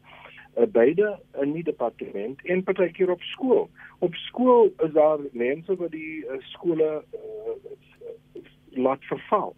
Uh, 0.58 0.64
beide 0.72 1.20
in 1.42 1.52
die 1.52 1.64
departement 1.64 2.46
en 2.46 2.64
partykeer 2.64 3.10
op 3.10 3.22
skool. 3.22 3.70
Op 4.00 4.14
skool 4.14 4.74
is 4.84 4.92
daar 4.92 5.20
mense 5.32 5.76
wat 5.76 5.92
die 5.92 6.26
uh, 6.26 6.38
skole 6.40 7.04
uh, 7.14 8.42
laat 8.70 9.04
verval. 9.04 9.56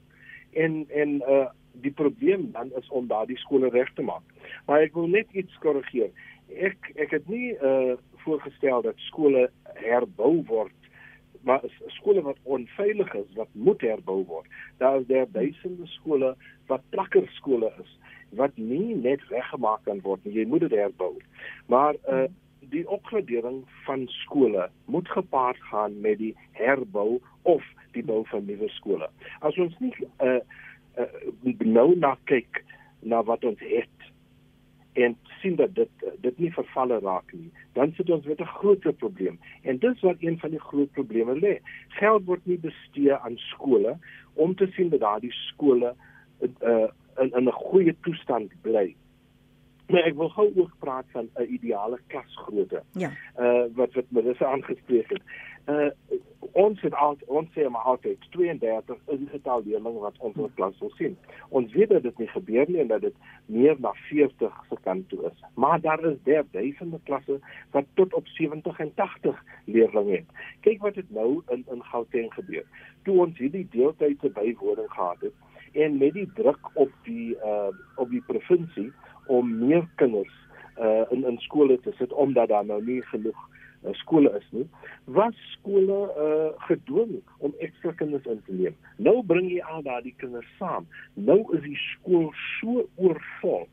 En 0.53 0.85
en 0.89 1.21
uh, 1.27 1.47
die 1.71 1.91
probleem 1.91 2.51
dan 2.51 2.71
is 2.75 2.89
om 2.89 3.07
daardie 3.07 3.37
skole 3.37 3.69
reg 3.69 3.93
te 3.93 4.01
maak. 4.01 4.23
Maar 4.65 4.81
ek 4.81 4.93
wil 4.93 5.07
net 5.07 5.27
iets 5.31 5.57
korrigeer. 5.57 6.11
Ek 6.49 6.91
ek 6.95 7.11
het 7.11 7.27
nie 7.27 7.53
uh, 7.53 7.95
voorgestel 8.25 8.81
dat 8.81 8.97
skole 8.97 9.49
herbou 9.79 10.43
word 10.45 10.78
maar 11.41 11.63
skole 11.87 12.21
wat 12.21 12.37
onveilig 12.43 13.13
is 13.13 13.33
wat 13.35 13.47
moet 13.51 13.81
herbou 13.81 14.23
word. 14.25 14.47
Daar 14.77 14.99
is 14.99 15.07
daar 15.07 15.27
duisende 15.31 15.87
skole 15.87 16.35
wat 16.67 16.81
plakker 16.89 17.29
skole 17.33 17.71
is 17.81 17.97
wat 18.29 18.57
nie 18.57 18.95
net 18.95 19.23
reggemaak 19.29 19.83
kan 19.83 20.01
word 20.05 20.23
nie. 20.23 20.35
Jy 20.37 20.45
moet 20.45 20.67
dit 20.67 20.77
herbou. 20.77 21.15
Maar 21.65 21.99
uh 22.09 22.27
die 22.69 22.83
opgradering 22.85 23.63
van 23.87 24.03
skole 24.07 24.67
moet 24.85 25.07
gepaard 25.09 25.57
gaan 25.71 26.01
met 26.01 26.17
die 26.19 26.35
herbou 26.51 27.17
of 27.41 27.63
die 27.95 28.03
bou 28.05 28.19
van 28.29 28.45
nuwe 28.45 28.67
skole. 28.69 29.07
As 29.39 29.57
ons 29.57 29.73
nie 29.79 29.93
uh 30.21 30.37
uh, 30.99 31.55
nou 31.65 31.95
na 31.97 32.17
kyk 32.29 32.61
na 32.99 33.23
wat 33.23 33.45
ons 33.47 33.61
het 33.63 33.98
en 34.93 35.17
sien 35.41 35.55
dat 35.55 35.75
dit 35.75 35.89
dit 36.21 36.37
nie 36.37 36.51
vervalle 36.53 36.99
raak 36.99 37.33
nie, 37.33 37.51
dan 37.73 37.93
sit 37.97 38.09
ons 38.09 38.25
met 38.25 38.39
'n 38.41 38.55
groot 38.59 38.97
probleem. 38.97 39.39
En 39.61 39.77
dis 39.77 39.99
wat 40.01 40.15
een 40.19 40.39
van 40.39 40.49
die 40.49 40.59
groot 40.59 40.91
probleme 40.91 41.39
lê. 41.39 41.59
Geld 41.87 42.25
word 42.25 42.45
nie 42.45 42.57
bestee 42.57 43.13
aan 43.13 43.37
skole 43.37 43.97
om 44.33 44.55
te 44.55 44.67
sien 44.67 44.89
dat 44.89 44.99
daardie 44.99 45.33
skole 45.33 45.95
uh, 46.39 46.87
in 47.17 47.31
in 47.31 47.47
'n 47.47 47.51
goeie 47.51 47.95
toestand 48.01 48.51
bly. 48.61 48.95
Maar 49.89 50.05
ek 50.05 50.15
wil 50.15 50.29
gou 50.29 50.51
ook 50.55 50.71
praat 50.79 51.05
van 51.11 51.29
'n 51.35 51.53
ideale 51.53 51.99
klasgrootte. 52.07 52.83
Ja. 52.93 53.11
Uh 53.39 53.65
wat 53.73 53.93
wat 53.93 54.05
Melissa 54.07 54.45
aangespreek 54.45 55.09
het. 55.09 55.21
Uh 55.67 55.89
ons 56.59 56.81
het 56.81 56.93
al 56.97 57.17
ons 57.27 57.49
sê 57.53 57.67
maar 57.69 57.85
altyd 57.91 58.23
32 58.33 58.97
is 59.13 59.19
die 59.19 59.27
getal 59.31 59.61
leerlinge 59.65 59.99
wat 59.99 60.17
ons 60.17 60.35
in 60.35 60.43
'n 60.43 60.53
klas 60.55 60.79
wil 60.79 60.91
sien. 60.97 61.17
Ons 61.49 61.73
weet 61.73 61.89
dat 61.89 62.03
dit 62.03 62.17
nie 62.17 62.27
gebeur 62.27 62.65
nie 62.67 62.79
en 62.79 62.87
dat 62.87 63.01
dit 63.01 63.15
meer 63.45 63.75
na 63.79 63.91
40 64.09 64.53
se 64.69 64.77
kant 64.83 65.09
toe 65.09 65.25
is. 65.31 65.43
Maar 65.55 65.81
daar 65.81 66.03
is 66.05 66.17
daar 66.23 66.43
duisende 66.51 66.99
klasse 67.03 67.39
wat 67.71 67.85
tot 67.93 68.13
op 68.13 68.27
70 68.27 68.79
en 68.79 68.93
80 68.93 69.43
leerlinge 69.65 70.11
het. 70.11 70.25
Kyk 70.61 70.81
wat 70.81 70.95
het 70.95 71.11
nou 71.11 71.41
in 71.47 71.65
in 71.71 71.83
Gauteng 71.83 72.33
gebeur. 72.33 72.65
Toe 73.03 73.19
ons 73.19 73.37
hierdie 73.37 73.67
deeltydse 73.71 74.29
bywoning 74.29 74.89
gehad 74.89 75.21
het 75.21 75.33
en 75.73 75.97
met 75.97 76.13
die 76.13 76.29
druk 76.33 76.69
op 76.73 76.91
die 77.03 77.35
uh 77.35 77.69
op 77.95 78.09
die 78.09 78.23
provinsie 78.25 78.91
om 79.27 79.57
meer 79.67 79.87
kinders 79.95 80.33
uh 80.79 81.05
in 81.09 81.25
in 81.25 81.37
skole 81.37 81.79
te 81.79 81.91
sit 81.97 82.13
omdat 82.13 82.47
daar 82.47 82.65
nou 82.65 82.83
nie 82.83 83.01
genoeg 83.01 83.47
uh, 83.83 83.93
skole 83.93 84.31
is 84.37 84.45
nie, 84.55 84.67
was 85.05 85.35
skole 85.53 85.99
uh 86.25 86.51
gedwing 86.67 87.19
om 87.37 87.53
ekstra 87.59 87.93
kinders 87.99 88.25
in 88.25 88.41
te 88.45 88.53
neem. 88.53 88.77
Nou 88.97 89.19
bring 89.25 89.49
jy 89.51 89.59
al 89.61 89.83
daardie 89.87 90.15
kinders 90.21 90.47
saam. 90.57 90.87
Nou 91.13 91.41
is 91.57 91.63
die 91.65 91.79
skool 91.89 92.31
so 92.59 92.87
oorvol. 92.95 93.67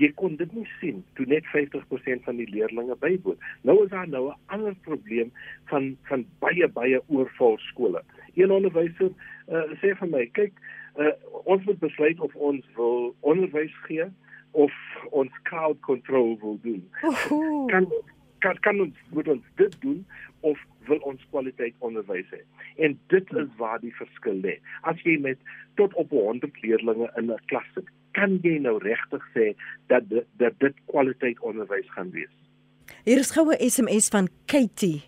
Jy 0.00 0.10
kon 0.18 0.34
dit 0.36 0.50
nie 0.54 0.66
sien 0.80 1.04
toe 1.14 1.26
net 1.30 1.46
50% 1.52 2.24
van 2.26 2.38
die 2.40 2.48
leerders 2.50 2.98
bywoon. 2.98 3.38
Nou 3.62 3.84
is 3.84 3.90
daar 3.90 4.08
nou 4.08 4.28
'n 4.30 4.38
ander 4.46 4.74
probleem 4.82 5.32
van 5.70 5.96
van 6.10 6.26
baie 6.38 6.68
baie 6.68 7.00
oorvol 7.06 7.58
skole. 7.58 8.02
Een 8.34 8.50
onderwyser 8.50 9.12
uh, 9.48 9.62
sê 9.80 9.94
vir 9.94 10.08
my, 10.08 10.26
kyk, 10.26 10.52
uh, 10.98 11.12
ons 11.44 11.64
moet 11.64 11.78
besluit 11.78 12.20
of 12.20 12.34
ons 12.34 12.66
wil 12.74 13.14
onderwys 13.20 13.74
gee 13.86 14.06
of 14.50 14.72
ons 15.10 15.30
crowd 15.42 15.80
control 15.80 16.38
wil 16.40 16.58
doen. 16.62 16.82
Oho. 17.02 17.66
Kan 17.66 17.86
kan 18.44 18.60
kan 18.66 18.80
ons 18.84 19.02
moet 19.16 19.28
ons 19.32 19.50
dit 19.60 19.76
doen 19.80 20.00
of 20.40 20.60
wil 20.88 21.00
ons 21.10 21.26
kwaliteit 21.32 21.74
onderwys 21.88 22.28
hê? 22.34 22.42
En 22.84 22.96
dit 23.12 23.34
is 23.42 23.50
waar 23.60 23.80
die 23.80 23.94
verskil 23.96 24.40
lê. 24.44 24.58
As 24.90 25.00
jy 25.08 25.16
met 25.24 25.40
tot 25.80 25.94
op 26.00 26.12
100 26.12 26.60
leerders 26.62 27.16
in 27.16 27.30
'n 27.32 27.40
klas 27.52 27.68
sit, 27.74 27.88
kan 28.12 28.38
jy 28.42 28.58
nou 28.58 28.76
regtig 28.78 29.24
sê 29.34 29.54
dat 29.92 30.08
dit, 30.08 30.26
dat 30.38 30.58
dit 30.58 30.76
kwaliteit 30.92 31.40
onderwys 31.40 31.88
gaan 31.96 32.10
wees. 32.10 32.34
Hier 33.04 33.18
is 33.18 33.30
goue 33.30 33.56
SMS 33.58 34.08
van 34.08 34.28
Katie. 34.46 35.02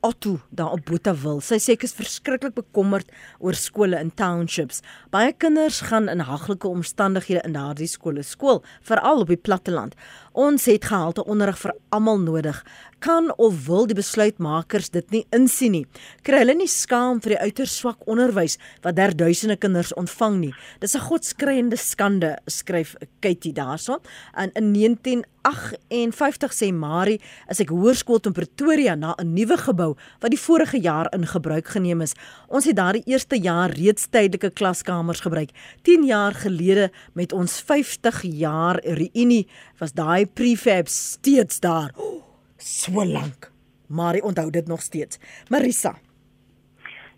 Otto 0.00 0.38
daar 0.48 0.72
op 0.72 0.84
Botawil. 0.88 1.42
Sy 1.44 1.58
sê 1.60 1.74
ek 1.76 1.84
is 1.84 1.92
verskriklik 1.92 2.54
bekommerd 2.56 3.10
oor 3.38 3.56
skole 3.58 3.98
in 4.00 4.08
townships. 4.16 4.80
Baie 5.12 5.34
kinders 5.36 5.82
gaan 5.90 6.08
in 6.08 6.24
haglike 6.24 6.68
omstandighede 6.68 7.42
in 7.44 7.52
daardie 7.52 7.88
skole 7.90 8.24
skool, 8.24 8.62
veral 8.80 9.26
op 9.26 9.32
die 9.32 9.36
platteland. 9.36 9.96
Ons 10.32 10.64
het 10.70 10.86
gehalte 10.88 11.24
onderrig 11.28 11.58
vir 11.60 11.74
almal 11.92 12.22
nodig. 12.22 12.62
Kan 13.04 13.30
of 13.40 13.66
wil 13.66 13.86
die 13.88 13.96
besluitmakers 13.96 14.90
dit 14.94 15.10
nie 15.10 15.22
insien 15.36 15.72
nie? 15.74 15.86
Kry 16.24 16.44
hulle 16.44 16.54
nie 16.56 16.68
skaam 16.70 17.20
vir 17.24 17.34
die 17.34 17.40
uiters 17.48 17.76
swak 17.80 18.04
onderwys 18.08 18.56
wat 18.84 18.96
der 18.96 19.12
duisende 19.16 19.56
kinders 19.60 19.92
ontvang 20.00 20.36
nie? 20.40 20.54
Dis 20.80 20.94
'n 20.94 21.08
godskreiende 21.08 21.76
skande, 21.76 22.38
skryf 22.46 22.94
Katie 23.20 23.52
daarson. 23.52 23.98
En 24.36 24.50
in 24.54 24.72
1958 24.72 26.52
sê 26.52 26.72
Marie, 26.72 27.20
as 27.48 27.60
ek 27.60 27.68
hoërskool 27.70 28.20
in 28.26 28.32
Pretoria 28.32 28.94
na 28.94 29.14
'n 29.18 29.34
nuwe 29.34 29.56
gebou 29.56 29.89
wat 30.20 30.30
die 30.30 30.40
vorige 30.40 30.80
jaar 30.80 31.10
in 31.14 31.26
gebruik 31.26 31.68
geneem 31.68 32.00
is. 32.00 32.14
Ons 32.48 32.64
het 32.64 32.76
daardie 32.76 33.04
eerste 33.06 33.38
jaar 33.40 33.70
reeds 33.70 34.08
tydelike 34.08 34.50
klaskamers 34.50 35.20
gebruik. 35.20 35.50
10 35.82 36.04
jaar 36.04 36.34
gelede 36.34 36.90
met 37.14 37.32
ons 37.32 37.60
50 37.60 38.22
jaar 38.22 38.80
reunie 38.84 39.46
was 39.78 39.92
daai 39.92 40.26
prefab 40.26 40.88
steeds 40.88 41.60
daar. 41.60 41.90
Oh, 41.96 42.22
so 42.56 43.04
lank. 43.04 43.50
Marie 43.86 44.22
onthou 44.22 44.50
dit 44.50 44.66
nog 44.66 44.80
steeds. 44.80 45.18
Marisa. 45.48 45.94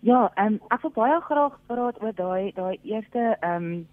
Ja, 0.03 0.31
um, 0.35 0.57
ek 0.67 0.81
wil 0.83 0.91
baie 0.91 1.19
graag 1.23 1.53
praat 1.71 1.99
oor 2.03 2.15
daai 2.15 2.51
daai 2.57 2.79
eerste 2.83 3.37
ehm 3.39 3.67
um, 3.67 3.87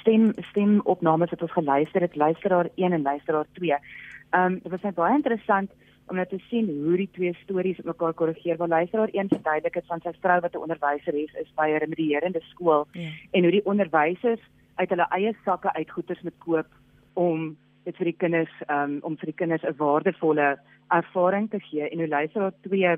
stem 0.00 0.32
stemopnames 0.50 1.30
wat 1.32 1.42
ons 1.42 1.52
geluister 1.52 2.04
het, 2.04 2.16
luisteraar 2.16 2.68
1 2.74 2.92
en 2.92 3.02
luisteraar 3.02 3.46
2. 3.60 3.70
Ehm 3.70 4.42
um, 4.42 4.58
dit 4.62 4.72
was 4.74 4.94
baie 4.94 5.14
interessant 5.14 5.70
om 6.08 6.16
net 6.16 6.28
te 6.28 6.38
sien 6.48 6.68
hoe 6.84 6.96
die 6.96 7.10
twee 7.12 7.34
stories 7.42 7.80
mekaar 7.84 8.12
korrigeer. 8.12 8.56
Want 8.56 8.70
luisteraar 8.70 9.08
een 9.12 9.28
verduidelik 9.28 9.74
dit 9.74 9.86
van 9.86 10.00
sy 10.00 10.12
vrou 10.20 10.40
wat 10.40 10.54
'n 10.54 10.64
onderwyser 10.66 11.14
is, 11.14 11.32
is 11.34 11.52
by 11.54 11.68
'n 11.68 11.82
remedierende 11.84 12.40
skool 12.40 12.86
ja. 12.92 13.10
en 13.30 13.42
hoe 13.42 13.50
die 13.50 13.64
onderwysers 13.64 14.40
uit 14.74 14.88
hulle 14.88 15.06
eie 15.10 15.36
sakke 15.44 15.72
uitgoeders 15.72 16.22
moet 16.22 16.38
koop 16.38 16.66
om 17.14 17.56
dit 17.84 17.96
vir 17.96 18.04
die 18.04 18.18
kinders 18.18 18.54
um, 18.70 18.98
om 19.02 19.16
vir 19.16 19.26
die 19.26 19.40
kinders 19.42 19.62
'n 19.62 19.76
waardevolle 19.76 20.58
ervaring 20.88 21.50
te 21.50 21.60
gee 21.60 21.88
en 21.88 21.98
hoe 21.98 22.08
luisteraar 22.08 22.52
twee 22.62 22.96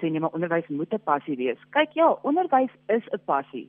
sê 0.00 0.08
nee, 0.08 0.20
maar 0.20 0.36
onderwys 0.36 0.68
moet 0.68 0.92
'n 0.94 1.04
passie 1.04 1.36
wees. 1.36 1.58
Kyk 1.70 1.92
ja, 1.92 2.08
onderwys 2.22 2.74
is 2.88 3.06
'n 3.12 3.24
passie 3.24 3.68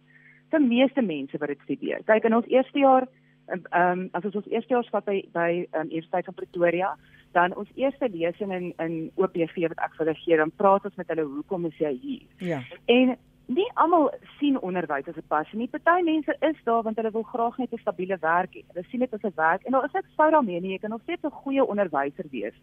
vir 0.51 0.61
meeste 0.61 1.01
mense 1.01 1.37
wat 1.37 1.47
dit 1.47 1.59
studeer. 1.63 2.03
Kyk 2.05 2.23
in 2.23 2.35
ons 2.35 2.47
eerste 2.47 2.79
jaar 2.79 3.07
ehm 3.47 3.99
um, 3.99 4.09
as 4.11 4.23
ons 4.23 4.35
ons 4.35 4.47
eerste 4.47 4.73
jaar 4.73 4.87
vat 4.91 5.05
by 5.05 5.17
by 5.33 5.49
um, 5.73 5.89
Universiteit 5.89 6.25
van 6.25 6.33
Pretoria, 6.33 6.93
dan 7.33 7.55
ons 7.55 7.69
eerste 7.75 8.09
lesing 8.09 8.53
in 8.53 8.73
in 8.77 9.11
OPV 9.15 9.67
wat 9.67 9.77
ek 9.77 9.95
vir 9.97 10.05
hulle 10.05 10.17
gee, 10.23 10.37
dan 10.37 10.51
praat 10.61 10.85
ons 10.85 10.95
met 10.95 11.07
hulle 11.07 11.25
hoekom 11.25 11.65
is 11.65 11.77
jy 11.77 11.93
hier? 12.01 12.25
Ja. 12.37 12.61
En 12.85 13.15
nie 13.45 13.67
almal 13.83 14.09
sien 14.39 14.59
onderwys 14.59 15.07
as 15.07 15.17
'n 15.17 15.27
passie 15.27 15.57
nie. 15.59 15.67
Party 15.67 16.03
mense 16.03 16.35
is 16.41 16.57
daar 16.63 16.83
want 16.83 16.97
hulle 16.97 17.11
wil 17.11 17.23
graag 17.23 17.57
net 17.57 17.73
'n 17.73 17.77
stabiele 17.77 18.17
werk 18.21 18.53
hê. 18.55 18.63
Hulle 18.73 18.85
sien 18.89 18.99
dit 18.99 19.13
as 19.13 19.23
'n 19.23 19.33
werk 19.35 19.63
en 19.63 19.71
daar 19.71 19.85
is 19.85 19.91
niks 19.91 20.15
fout 20.15 20.31
daarmee 20.31 20.61
nie. 20.61 20.71
Jy 20.71 20.79
kan 20.79 20.89
nog 20.89 21.01
steeds 21.01 21.23
'n 21.23 21.39
goeie 21.43 21.65
onderwyser 21.65 22.25
wees. 22.31 22.55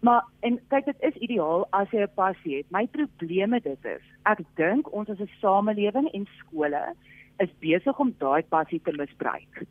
Maar 0.00 0.24
en 0.40 0.60
kyk 0.68 0.84
dit 0.84 0.96
is 1.00 1.14
ideaal 1.14 1.66
as 1.70 1.90
jy 1.90 2.02
'n 2.02 2.14
passie 2.14 2.56
het. 2.56 2.70
My 2.70 2.86
probleem 2.86 3.48
met 3.48 3.64
dit 3.64 3.84
is, 3.84 4.02
ek 4.22 4.38
dink 4.54 4.92
ons 4.92 5.08
as 5.08 5.20
'n 5.20 5.30
samelewing 5.40 6.08
en 6.12 6.26
skole 6.38 6.94
is 7.38 7.58
besig 7.60 7.98
om 7.98 8.14
daai 8.18 8.42
passie 8.42 8.80
te 8.82 8.92
misbruik. 8.92 9.66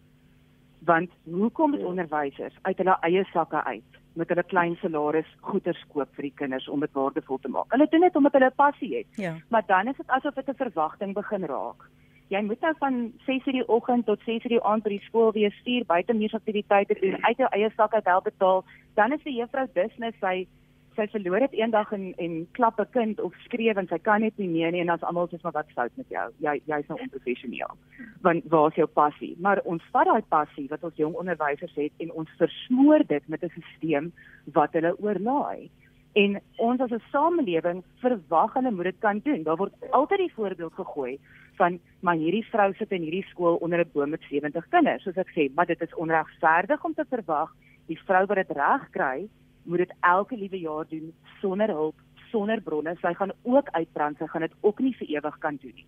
Want 0.86 1.12
hoekom 1.30 1.74
is 1.74 1.84
onderwysers 1.86 2.56
uit 2.62 2.78
hulle 2.78 2.98
eie 3.02 3.24
sakke 3.32 3.63
uit 3.63 4.00
met 4.13 4.28
hulle 4.28 4.44
klein 4.44 4.76
salaris 4.82 5.28
goeder 5.39 5.78
koop 5.94 6.10
vir 6.15 6.28
die 6.28 6.34
kinders 6.36 6.67
om 6.70 6.80
dit 6.84 6.91
waardevol 6.98 7.39
te 7.39 7.52
maak. 7.52 7.70
Hulle 7.72 7.88
doen 7.91 8.02
dit 8.02 8.15
omdat 8.15 8.34
hulle 8.38 8.50
'n 8.52 8.56
passie 8.56 8.96
het. 8.98 9.08
Ja. 9.15 9.36
Maar 9.50 9.65
dan 9.65 9.88
is 9.88 9.98
dit 9.98 10.08
asof 10.08 10.34
dit 10.34 10.50
'n 10.50 10.63
verwagting 10.63 11.13
begin 11.13 11.46
raak. 11.46 11.89
Jy 12.28 12.41
moet 12.41 12.62
nou 12.62 12.74
van 12.80 13.12
6:00 13.28 13.52
die 13.52 13.67
oggend 13.67 14.06
tot 14.06 14.20
6:00 14.26 14.50
die 14.50 14.63
aand 14.63 14.84
by 14.84 14.89
die 14.89 15.06
skool 15.08 15.32
wees, 15.32 15.56
stuur 15.60 15.86
buitemuursaktiwiteite 15.86 16.98
doen, 17.02 17.26
uit 17.26 17.38
jou 17.38 17.50
eie 17.52 17.72
sak 17.76 17.94
uit 17.94 18.06
help 18.06 18.24
betaal. 18.24 18.63
Dan 18.94 19.12
is 19.12 19.24
die 19.24 19.36
juffrou 19.36 19.67
dusnis 19.74 20.15
sy 20.20 20.48
sy 20.95 21.08
verloor 21.08 21.39
dit 21.39 21.60
eendag 21.60 21.91
en 21.95 22.13
en 22.17 22.47
klap 22.58 22.80
'n 22.80 22.89
kind 22.91 23.19
of 23.19 23.34
skree 23.45 23.73
want 23.73 23.89
sy 23.89 23.97
kan 23.97 24.21
net 24.21 24.38
nie 24.38 24.47
meer 24.47 24.71
nie 24.71 24.82
en 24.82 24.89
as 24.89 25.04
almal 25.04 25.27
sê 25.27 25.38
maar 25.43 25.54
wat 25.54 25.71
fout 25.75 25.91
met 25.95 26.10
jou. 26.10 26.32
Jy 26.39 26.62
jy's 26.65 26.88
nou 26.88 26.99
onprofessioneel. 26.99 27.77
Want 28.21 28.43
waar 28.49 28.69
is 28.69 28.75
jou 28.75 28.88
passie? 28.88 29.36
Maar 29.39 29.62
ons 29.63 29.84
vat 29.91 30.06
daai 30.06 30.23
passie 30.30 30.67
wat 30.69 30.84
ons 30.84 30.95
jong 30.95 31.15
onderwysers 31.15 31.75
het 31.75 31.91
en 31.97 32.12
ons 32.12 32.30
versmoor 32.38 33.04
dit 33.08 33.27
met 33.27 33.43
'n 33.43 33.49
stelsel 33.49 34.12
wat 34.54 34.73
hulle 34.73 34.95
oorlaai. 34.99 35.69
En 36.13 36.41
ons 36.58 36.82
as 36.82 36.91
'n 36.91 37.01
samelewing 37.12 37.84
verwag 38.01 38.54
hulle 38.54 38.71
moet 38.71 38.84
dit 38.84 38.99
kan 38.99 39.19
doen. 39.23 39.43
Daar 39.43 39.58
word 39.58 39.73
altyd 39.91 40.19
die 40.19 40.34
voorbeeld 40.34 40.73
gegooi 40.73 41.19
van 41.56 41.80
maar 41.99 42.15
hierdie 42.15 42.45
vrou 42.45 42.73
sit 42.73 42.91
in 42.91 43.01
hierdie 43.01 43.30
skool 43.30 43.56
onder 43.56 43.80
'n 43.80 43.89
boom 43.93 44.10
met 44.10 44.23
70 44.30 44.67
kinders. 44.69 45.04
Soos 45.04 45.17
ek 45.17 45.32
sê, 45.36 45.54
maar 45.54 45.65
dit 45.65 45.82
is 45.82 45.95
onregverdig 45.95 46.84
om 46.84 46.93
te 46.93 47.06
verwag 47.10 47.56
die 47.88 47.99
vrou 48.06 48.25
wat 48.25 48.38
dit 48.38 48.51
reg 48.58 48.89
kry, 48.89 49.27
moet 49.63 49.84
dit 49.86 49.93
elke 50.00 50.38
liewe 50.38 50.60
jaar 50.60 50.88
doen 50.89 51.13
sonder 51.41 51.69
hulp, 51.69 51.95
sonder 52.32 52.62
bronne. 52.62 52.95
Sy 53.02 53.13
gaan 53.13 53.34
ook 53.41 53.69
uitbrand, 53.71 54.17
sy 54.17 54.28
gaan 54.28 54.47
dit 54.47 54.56
ook 54.62 54.80
nie 54.80 54.95
vir 55.00 55.08
ewig 55.17 55.38
kan 55.43 55.60
doen 55.62 55.76
nie. 55.76 55.88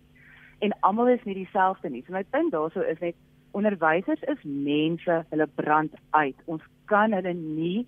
En 0.64 0.74
almal 0.80 1.14
is 1.14 1.24
nie 1.24 1.34
dieselfde 1.34 1.90
nie. 1.90 2.04
So 2.06 2.12
my 2.12 2.24
punt 2.30 2.52
daaroor 2.52 2.86
is 2.88 3.00
net 3.02 3.16
onderwysers 3.54 4.22
is 4.30 4.42
mense, 4.42 5.20
hulle 5.30 5.46
brand 5.54 5.94
uit. 6.10 6.36
Ons 6.50 6.62
kan 6.90 7.14
hulle 7.14 7.34
nie 7.34 7.86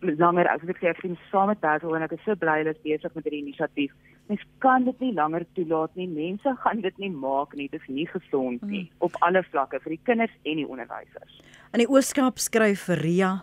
langer 0.00 0.48
as 0.48 0.62
ek 0.64 0.78
sê 0.80 0.88
ek 0.90 1.02
sien 1.02 1.16
saam 1.28 1.50
met 1.52 1.60
Basil 1.60 1.92
en 1.96 2.04
ek 2.06 2.14
is 2.16 2.22
so 2.24 2.36
bly 2.40 2.60
hulle 2.62 2.72
is 2.72 2.84
besig 2.84 3.12
met 3.16 3.26
hierdie 3.26 3.42
inisiatief. 3.44 3.92
Mens 4.30 4.44
kan 4.64 4.86
dit 4.86 5.02
nie 5.04 5.12
langer 5.16 5.44
toelaat 5.58 5.96
nie. 5.98 6.08
Mense 6.08 6.54
gaan 6.64 6.80
dit 6.84 7.02
nie 7.02 7.10
maak 7.12 7.52
nie. 7.58 7.68
Dit 7.72 7.82
is 7.82 7.92
nie 7.92 8.06
gesond 8.08 8.62
nie 8.62 8.86
mm. 8.86 8.96
op 9.06 9.18
alle 9.26 9.42
vlakke 9.50 9.82
vir 9.84 9.96
die 9.96 10.02
kinders 10.08 10.36
en 10.44 10.62
die 10.62 10.68
onderwysers. 10.68 11.40
In 11.74 11.84
die 11.84 11.90
Ooskaap 11.90 12.40
skryf 12.40 12.88
Ria 13.02 13.40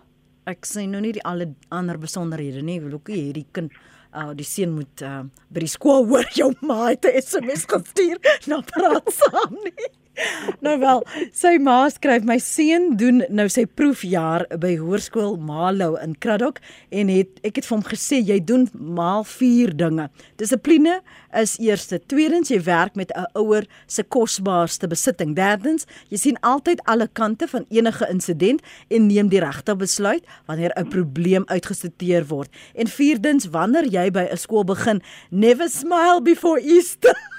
Ek 0.48 0.66
sien 0.66 0.94
nou 0.96 1.02
nie 1.04 1.12
die 1.18 1.24
alle 1.28 1.50
ander 1.76 2.00
besonderhede 2.00 2.62
nie. 2.64 2.78
Ek 2.80 2.88
wil 2.88 3.00
ook 3.00 3.12
hierdie 3.12 3.48
kind 3.52 3.74
uh 4.16 4.32
die 4.38 4.48
seun 4.48 4.72
moet 4.78 5.04
uh 5.04 5.26
by 5.52 5.64
die 5.66 5.72
skool 5.72 6.06
hoor 6.08 6.28
jou 6.38 6.54
ma 6.62 6.88
het 6.88 7.06
'n 7.06 7.22
SMS 7.22 7.66
gestuur 7.68 8.18
na 8.50 8.62
praat 8.62 9.12
saam 9.12 9.58
nie. 9.66 9.90
Nou 10.66 10.76
wel, 10.82 11.04
sy 11.36 11.56
ma 11.62 11.78
skryf 11.94 12.26
my 12.28 12.38
seun 12.42 12.90
doen 13.00 13.22
nou 13.34 13.48
sy 13.52 13.66
proefjaar 13.80 14.46
by 14.62 14.74
Hoërskool 14.80 15.38
Malo 15.42 15.94
in 16.02 16.16
Kraddock 16.24 16.62
en 16.90 17.12
het 17.12 17.38
ek 17.48 17.60
het 17.60 17.68
vir 17.68 17.76
hom 17.76 17.86
gesê 17.86 18.20
jy 18.26 18.40
doen 18.42 18.68
maal 18.74 19.26
4 19.28 19.76
dinge. 19.78 20.08
Dissipline 20.42 21.00
is 21.38 21.58
eerste, 21.62 22.00
tweedens 22.10 22.52
jy 22.54 22.60
werk 22.66 22.98
met 22.98 23.12
'n 23.14 23.28
ouer 23.38 23.68
se 23.88 24.04
kosbaarste 24.04 24.88
besitting. 24.88 25.36
Derdens, 25.36 25.86
jy 26.10 26.18
sien 26.18 26.38
altyd 26.42 26.82
alle 26.86 27.08
kante 27.08 27.48
van 27.48 27.66
enige 27.70 28.08
insident 28.10 28.62
en 28.90 29.08
neem 29.08 29.30
die 29.30 29.40
regte 29.40 29.76
besluit 29.76 30.24
wanneer 30.48 30.72
'n 30.76 30.90
probleem 30.90 31.44
uitgesorteer 31.46 32.26
word. 32.28 32.50
En 32.76 32.88
vierdens, 32.88 33.50
wanneer 33.50 33.86
jy 33.86 34.12
by 34.12 34.28
'n 34.32 34.38
skool 34.38 34.64
begin, 34.64 35.02
never 35.30 35.70
smile 35.70 36.22
before 36.22 36.62
Easter. 36.62 37.16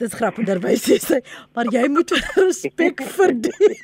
Dis 0.00 0.14
grappiger 0.16 0.58
by 0.62 0.74
sê 0.80 0.96
sy, 1.02 1.18
maar 1.54 1.66
jy 1.72 1.84
moet 1.92 2.10
respek 2.38 3.02
verdien. 3.16 3.74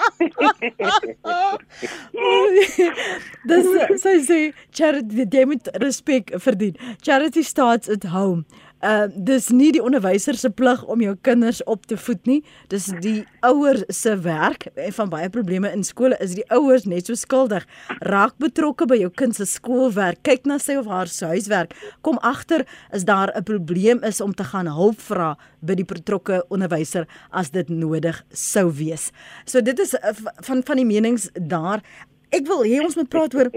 Dis 3.50 3.66
sy 4.02 4.14
sê 4.24 4.38
charity 4.76 5.26
jy 5.26 5.44
moet 5.50 5.66
respek 5.82 6.24
verdien. 6.46 6.74
Charity 7.02 7.42
starts 7.46 7.86
at 7.92 8.04
home 8.14 8.42
uh 8.80 9.06
dis 9.14 9.48
nie 9.52 9.70
die 9.74 9.82
onderwyser 9.82 10.36
se 10.38 10.50
plig 10.50 10.82
om 10.88 11.02
jou 11.04 11.14
kinders 11.26 11.60
op 11.68 11.86
te 11.86 11.96
voed 12.00 12.26
nie. 12.28 12.38
Dis 12.72 12.88
die 13.04 13.26
ouers 13.46 13.84
se 13.92 14.14
werk. 14.24 14.68
En 14.74 14.92
van 14.96 15.10
baie 15.12 15.30
probleme 15.30 15.70
in 15.72 15.84
skole 15.84 16.16
is 16.20 16.34
die 16.38 16.46
ouers 16.54 16.86
net 16.88 17.10
so 17.10 17.18
skuldig. 17.18 17.66
Raak 18.08 18.38
betrokke 18.40 18.88
by 18.88 19.00
jou 19.02 19.10
kind 19.10 19.36
se 19.36 19.46
skoolwerk. 19.48 20.22
Kyk 20.26 20.48
na 20.48 20.58
sy 20.58 20.78
of 20.80 20.88
haar 20.88 21.10
huiswerk. 21.10 21.74
Kom 22.02 22.18
agter 22.22 22.66
is 22.92 23.04
daar 23.04 23.32
'n 23.36 23.42
probleem 23.42 24.02
is 24.04 24.20
om 24.20 24.34
te 24.34 24.44
gaan 24.44 24.66
hulp 24.66 25.00
vra 25.00 25.36
by 25.60 25.74
die 25.74 25.84
betrokke 25.84 26.44
onderwyser 26.48 27.06
as 27.30 27.50
dit 27.50 27.68
nodig 27.68 28.24
sou 28.32 28.72
wees. 28.72 29.10
So 29.44 29.60
dit 29.60 29.78
is 29.78 29.94
uh, 29.94 30.12
van 30.46 30.62
van 30.62 30.76
die 30.76 30.86
menings 30.86 31.28
daar. 31.34 31.82
Ek 32.30 32.46
wil 32.46 32.64
hê 32.64 32.80
ons 32.80 32.96
moet 32.96 33.08
praat 33.08 33.34
oor 33.34 33.50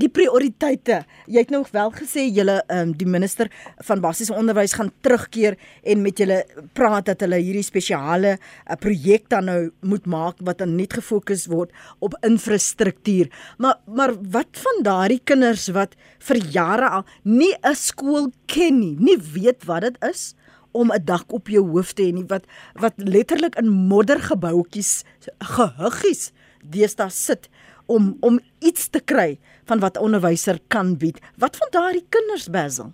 die 0.00 0.10
prioriteite. 0.10 1.02
Jy 1.30 1.44
het 1.44 1.52
nog 1.54 1.70
wel 1.74 1.92
gesê 1.94 2.26
julle 2.26 2.58
ehm 2.66 2.90
um, 2.90 2.92
die 2.98 3.06
minister 3.06 3.50
van 3.86 4.02
basiese 4.02 4.34
onderwys 4.34 4.74
gaan 4.74 4.90
terugkeer 5.06 5.56
en 5.82 6.02
met 6.02 6.18
julle 6.18 6.40
praat 6.74 7.06
dat 7.06 7.22
hulle 7.22 7.38
hierdie 7.38 7.66
spesiale 7.66 8.36
uh, 8.36 8.76
projek 8.80 9.28
dan 9.30 9.46
nou 9.50 9.58
moet 9.86 10.06
maak 10.06 10.42
wat 10.42 10.58
dan 10.58 10.74
net 10.76 10.96
gefokus 10.98 11.46
word 11.46 11.70
op 12.00 12.16
infrastruktuur. 12.26 13.30
Maar 13.58 13.78
maar 13.86 14.14
wat 14.30 14.62
van 14.66 14.82
daardie 14.82 15.20
kinders 15.24 15.68
wat 15.74 15.94
vir 16.18 16.42
jare 16.50 16.88
al 16.88 17.04
nie 17.22 17.54
'n 17.62 17.74
skool 17.74 18.32
ken 18.46 18.80
nie, 18.80 18.96
nie 18.98 19.18
weet 19.18 19.64
wat 19.64 19.82
dit 19.82 19.96
is 20.10 20.34
om 20.72 20.90
'n 20.92 21.04
dak 21.04 21.32
op 21.32 21.48
jou 21.48 21.64
hoof 21.70 21.92
te 21.92 22.02
hê 22.02 22.12
nie 22.12 22.26
wat 22.28 22.44
wat 22.74 22.94
letterlik 22.96 23.54
in 23.56 23.68
moddergebouetjies 23.70 25.04
gehuggies 25.38 26.32
deesdae 26.62 27.10
sit 27.10 27.48
om 27.86 28.16
om 28.20 28.40
iets 28.60 28.88
te 28.88 29.00
kry 29.04 29.38
van 29.64 29.80
wat 29.80 29.96
'n 29.96 30.04
onderwyser 30.04 30.58
kan 30.68 30.96
bied. 30.96 31.20
Wat 31.36 31.56
van 31.56 31.68
daardie 31.70 32.06
kinders 32.08 32.50
Basil? 32.50 32.92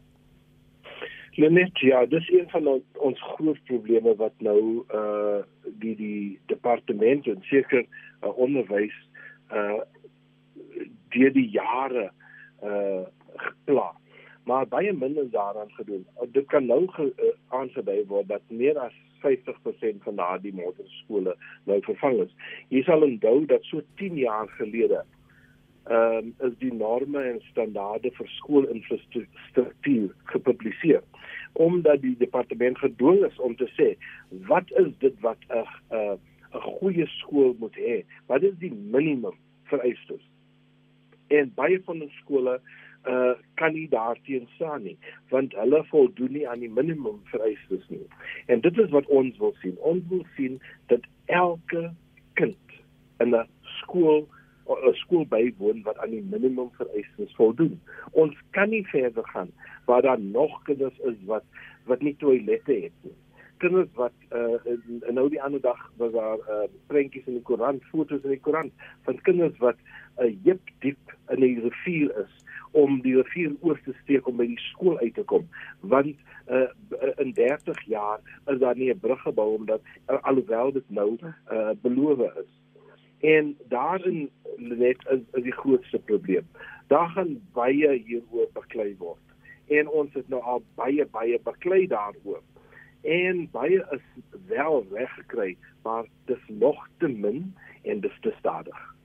Net 1.37 1.79
ja, 1.79 2.07
dis 2.07 2.29
een 2.29 2.49
van 2.51 2.67
ons, 2.67 2.83
ons 2.99 3.21
groot 3.23 3.59
probleme 3.65 4.15
wat 4.17 4.33
nou 4.39 4.85
uh 4.95 5.41
die 5.81 5.97
die 5.97 6.39
departement 6.47 7.27
en 7.27 7.39
seker 7.43 7.87
uh, 8.23 8.39
onderwys 8.39 8.97
uh 9.53 9.81
deur 11.09 11.33
die 11.33 11.49
jare 11.49 12.11
uh 12.63 13.07
gepla. 13.37 13.93
Maar 14.45 14.69
baie 14.69 14.93
minder 14.93 15.31
daaraan 15.31 15.71
gedoen. 15.71 16.07
Dit 16.33 16.47
kan 16.47 16.67
nou 16.67 16.89
ge, 16.89 17.13
uh, 17.17 17.33
aangedui 17.49 18.05
word 18.07 18.29
dat 18.29 18.43
meer 18.49 18.79
as 18.79 18.95
50% 19.25 20.05
van 20.07 20.17
daardie 20.17 20.55
motorskole 20.55 21.37
nou 21.65 21.81
vervang 21.87 22.21
is. 22.27 22.35
Jy 22.69 22.83
sal 22.89 23.07
onthou 23.07 23.47
dat 23.47 23.65
so 23.69 23.83
10 24.03 24.17
jaar 24.25 24.49
gelede 24.59 25.05
ehm 25.91 26.17
um, 26.17 26.35
is 26.47 26.57
die 26.61 26.73
norme 26.73 27.23
en 27.25 27.41
standaarde 27.51 28.11
vir 28.15 28.29
skoolinfrastruktuur 28.29 30.11
gepubliseer 30.33 31.03
omdat 31.53 32.03
die 32.03 32.17
departement 32.19 32.79
gedwing 32.79 33.25
is 33.27 33.39
om 33.41 33.57
te 33.57 33.67
sê 33.75 33.95
wat 34.51 34.71
is 34.83 34.93
dit 34.99 35.17
wat 35.25 35.41
'n 35.49 35.65
'n 35.91 36.19
'n 36.55 36.61
goeie 36.79 37.07
skool 37.07 37.55
moet 37.59 37.77
hê? 37.79 38.03
Wat 38.27 38.43
is 38.43 38.55
die 38.59 38.73
minimum 38.75 39.37
vereistes? 39.71 40.23
En 41.29 41.53
baie 41.55 41.79
van 41.87 42.03
die 42.03 42.13
skole 42.19 42.59
uh 43.09 43.33
kan 43.55 43.73
nie 43.73 43.89
daarteen 43.89 44.49
staan 44.55 44.83
nie 44.83 44.99
want 45.29 45.55
hulle 45.57 45.85
voldoen 45.85 46.33
nie 46.33 46.49
aan 46.49 46.61
die 46.61 46.71
minimum 46.71 47.21
vereistes 47.25 47.89
nie. 47.89 48.05
En 48.47 48.61
dit 48.61 48.79
is 48.79 48.91
wat 48.91 49.07
ons 49.07 49.39
wil 49.39 49.55
sien. 49.61 49.77
Ons 49.79 50.05
wil 50.09 50.25
sien 50.37 50.61
dat 50.87 51.01
elke 51.27 51.93
kind 52.35 52.77
in 53.19 53.35
'n 53.35 53.47
skool 53.81 54.29
'n 54.69 54.95
skool 54.95 55.27
bywoon 55.27 55.83
wat 55.83 55.99
aan 55.99 56.11
die 56.11 56.23
minimum 56.23 56.71
vereistes 56.73 57.35
voldoen. 57.35 57.81
Ons 58.11 58.37
kan 58.51 58.69
nie 58.69 58.87
verder 58.87 59.27
gaan 59.29 59.51
waar 59.85 60.03
daar 60.03 60.21
nog 60.21 60.63
kinders 60.63 60.99
is 60.99 61.19
wat 61.25 61.45
wat 61.85 62.01
nie 62.01 62.17
toilette 62.17 62.73
het 62.73 62.93
nie. 63.01 63.17
Kinders 63.57 63.89
wat 63.95 64.13
uh 64.33 64.61
en 65.09 65.15
nou 65.15 65.29
die 65.29 65.43
ander 65.43 65.61
dag 65.61 65.93
was 65.97 66.13
daar 66.13 66.39
uh 66.39 66.69
prentjies 66.87 67.27
in 67.27 67.33
die 67.33 67.43
koerant, 67.43 67.85
foto's 67.85 68.23
in 68.23 68.37
die 68.37 68.41
koerant 68.41 68.73
van 69.03 69.21
kinders 69.21 69.59
wat 69.59 69.77
'n 70.19 70.25
uh, 70.25 70.37
heup 70.45 70.71
diep 70.79 71.17
in 71.29 71.41
die 71.41 71.61
rivier 71.61 72.17
is 72.25 72.50
om 72.71 73.01
die 73.03 73.17
rivier 73.17 73.55
oor 73.61 73.81
te 73.85 73.95
steek 74.03 74.27
om 74.27 74.37
by 74.37 74.47
die 74.47 74.63
skool 74.71 74.99
uit 74.99 75.15
te 75.15 75.25
kom 75.33 75.49
want 75.81 76.17
uh, 76.51 76.67
in 77.17 77.33
30 77.33 77.83
jaar 77.87 78.21
is 78.47 78.59
daar 78.59 78.77
nie 78.77 78.91
'n 78.93 78.99
brug 78.99 79.23
gebou 79.23 79.55
omdat 79.55 79.81
uh, 80.09 80.19
alhoewel 80.23 80.73
dit 80.73 80.91
nou 80.91 81.19
uh, 81.23 81.71
beloof 81.83 82.19
is. 82.19 82.53
En 83.21 83.57
daarin 83.69 84.31
net 84.57 84.97
is, 85.11 85.21
is 85.33 85.43
die 85.43 85.53
grootste 85.53 85.99
probleem. 85.99 86.47
Daar 86.87 87.09
gaan 87.09 87.41
baie 87.53 87.93
hieroor 87.93 88.49
beklei 88.53 88.95
word. 88.99 89.27
En 89.69 89.89
ons 89.89 90.15
het 90.15 90.29
nou 90.29 90.43
al 90.43 90.63
baie 90.75 91.07
baie 91.07 91.41
beklei 91.43 91.87
daaroor. 91.87 92.43
En 93.03 93.49
baie 93.51 93.87
is 93.91 94.07
wel 94.47 94.87
weggekry 94.91 95.57
maar 95.83 96.05
dis 96.25 96.45
nog 96.47 96.89
te 96.99 97.09
min 97.09 97.55
en 97.83 98.01
dis 98.01 98.19
te 98.21 98.35
stadig 98.39 99.00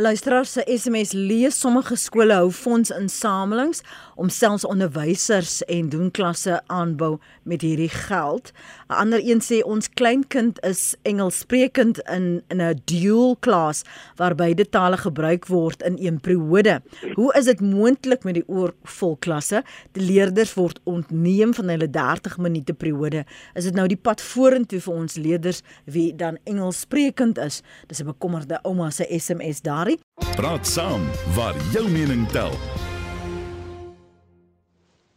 Luisteraar 0.00 0.46
se 0.46 0.62
SMS 0.66 1.12
lees 1.12 1.58
sommige 1.60 1.96
skole 1.96 2.32
hou 2.32 2.46
fondsinsamelings 2.56 3.82
om 4.16 4.30
selfs 4.32 4.64
onderwysers 4.64 5.58
en 5.68 5.90
doen 5.92 6.08
klasse 6.10 6.54
aanbou 6.72 7.18
met 7.44 7.60
hierdie 7.60 7.90
geld. 7.92 8.52
'n 8.88 8.96
Ander 9.02 9.20
een 9.20 9.42
sê 9.44 9.60
ons 9.64 9.88
kleinkind 9.88 10.60
is 10.64 10.94
Engelssprekend 11.02 11.98
in 11.98 12.42
in 12.48 12.62
'n 12.62 12.80
dual 12.84 13.36
klas 13.40 13.82
waar 14.16 14.34
beide 14.34 14.68
tale 14.68 14.96
gebruik 14.96 15.46
word 15.46 15.82
in 15.82 15.96
een 16.00 16.20
periode. 16.20 16.82
Hoe 17.14 17.34
is 17.34 17.44
dit 17.44 17.60
moontlik 17.60 18.24
met 18.24 18.34
die 18.34 18.48
oorvol 18.48 19.16
klasse? 19.16 19.62
Die 19.92 20.04
leerders 20.04 20.54
word 20.54 20.80
ontneem 20.84 21.54
van 21.54 21.68
hulle 21.68 21.90
30 21.90 22.38
minute 22.38 22.72
periode. 22.72 23.24
Is 23.54 23.64
dit 23.64 23.74
nou 23.74 23.86
die 23.88 24.00
pad 24.00 24.20
vorentoe 24.20 24.80
vir 24.80 24.94
ons 24.94 25.14
leerders 25.14 25.62
wie 25.84 26.16
dan 26.16 26.38
Engelssprekend 26.44 27.38
is? 27.38 27.62
Dis 27.86 28.00
'n 28.00 28.06
bekommerde 28.06 28.58
ouma 28.62 28.90
se 28.90 29.06
SMS 29.18 29.60
daarin. 29.60 29.89
Praat 30.20 30.66
saam 30.66 31.02
waar 31.34 31.56
jou 31.72 31.88
mening 31.88 32.28
tel. 32.32 32.52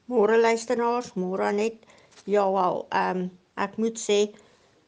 Môre 0.05 0.37
luisteraars, 0.41 1.13
môre 1.13 1.51
net. 1.51 1.85
Ja, 2.23 2.45
wel, 2.51 2.85
ehm 2.89 3.17
um, 3.17 3.29
ek 3.55 3.77
moet 3.77 3.99
sê 3.99 4.17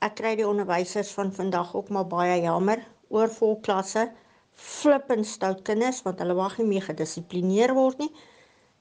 ek 0.05 0.15
kry 0.19 0.33
die 0.39 0.47
onderwysers 0.47 1.11
van 1.17 1.33
vandag 1.35 1.75
ook 1.75 1.89
maar 1.93 2.07
baie 2.07 2.41
jammer 2.41 2.81
oor 3.13 3.29
vol 3.29 3.59
klasse, 3.65 4.07
flippend 4.51 5.27
stout 5.27 5.61
kinders 5.67 6.01
want 6.05 6.19
hulle 6.23 6.35
wag 6.39 6.57
nie 6.59 6.67
meer 6.73 6.87
gedissiplineer 6.87 7.75
word 7.77 8.01
nie. 8.03 8.11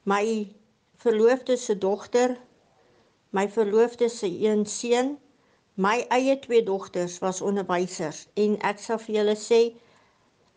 My 0.09 0.25
verloofde 1.05 1.57
se 1.61 1.79
dogter, 1.79 2.39
my 3.31 3.49
verloofde 3.51 4.09
se 4.09 4.31
een 4.31 4.67
seun, 4.67 5.17
my 5.75 6.05
eie 6.15 6.39
twee 6.39 6.63
dogters 6.63 7.19
was 7.19 7.43
onderwysers 7.43 8.27
en 8.39 8.59
ek 8.63 8.79
sal 8.79 9.01
vir 9.03 9.21
julle 9.21 9.39
sê 9.39 9.63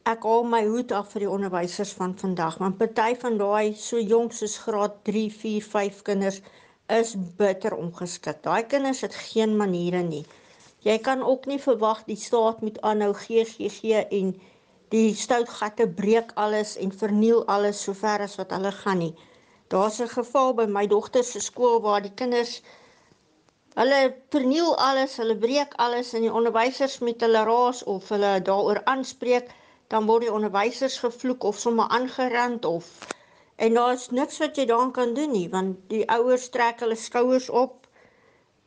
ek 0.07 0.23
haal 0.23 0.45
my 0.47 0.61
hoed 0.63 0.91
af 0.95 1.09
vir 1.13 1.25
die 1.25 1.29
onderwysers 1.35 1.89
van 1.97 2.13
vandag 2.19 2.57
want 2.61 2.77
party 2.81 3.09
van 3.23 3.33
daai 3.41 3.73
so 3.85 3.99
jonk 3.99 4.35
soos 4.37 4.53
graad 4.63 4.93
3, 5.09 5.23
4, 5.41 5.65
5 5.73 5.97
kinders 6.09 6.37
is 6.97 7.09
bitter 7.41 7.75
ongeskik. 7.75 8.39
Daai 8.45 8.63
kinders 8.71 9.01
het 9.03 9.17
geen 9.31 9.57
maniere 9.59 10.03
nie. 10.07 10.23
Jy 10.87 10.95
kan 11.07 11.25
ook 11.31 11.49
nie 11.51 11.59
verwag 11.59 12.05
die 12.07 12.15
staat 12.21 12.61
moet 12.63 12.79
aanhou 12.87 13.11
GGG 13.25 14.05
en 14.19 14.31
die 14.95 15.11
stoutgatte 15.25 15.89
breek 15.99 16.31
alles 16.45 16.77
en 16.79 16.95
verniel 17.03 17.43
alles 17.57 17.83
sover 17.83 18.23
as 18.23 18.39
wat 18.39 18.55
hulle 18.55 18.71
gaan 18.79 19.03
nie. 19.03 19.13
Daar's 19.67 19.99
'n 19.99 20.07
geval 20.15 20.53
by 20.53 20.65
my 20.77 20.87
dogter 20.87 21.23
se 21.23 21.39
skool 21.39 21.81
waar 21.81 22.01
die 22.01 22.15
kinders 22.15 22.61
hulle 23.75 24.15
verniel 24.31 24.77
alles, 24.77 25.17
hulle 25.17 25.35
breek 25.35 25.73
alles 25.75 26.13
en 26.13 26.21
die 26.21 26.33
onderwysers 26.33 26.99
met 26.99 27.21
hulle 27.21 27.43
raas 27.43 27.83
of 27.83 28.09
hulle 28.09 28.39
daaroor 28.41 28.81
aanspreek, 28.85 29.51
dan 29.93 30.07
word 30.09 30.25
die 30.27 30.33
onderwysers 30.33 30.97
gevloek 31.03 31.43
of 31.43 31.59
sommer 31.59 31.91
aangerand 31.97 32.65
of 32.65 32.89
en 33.55 33.73
daar's 33.79 34.09
niks 34.09 34.39
wat 34.43 34.57
jy 34.57 34.65
daaraan 34.69 34.95
kan 34.95 35.13
doen 35.17 35.31
nie 35.31 35.47
want 35.53 35.77
die 35.93 36.03
ouers 36.17 36.49
trek 36.55 36.83
hulle 36.85 36.97
skouers 37.03 37.49
op 37.49 37.87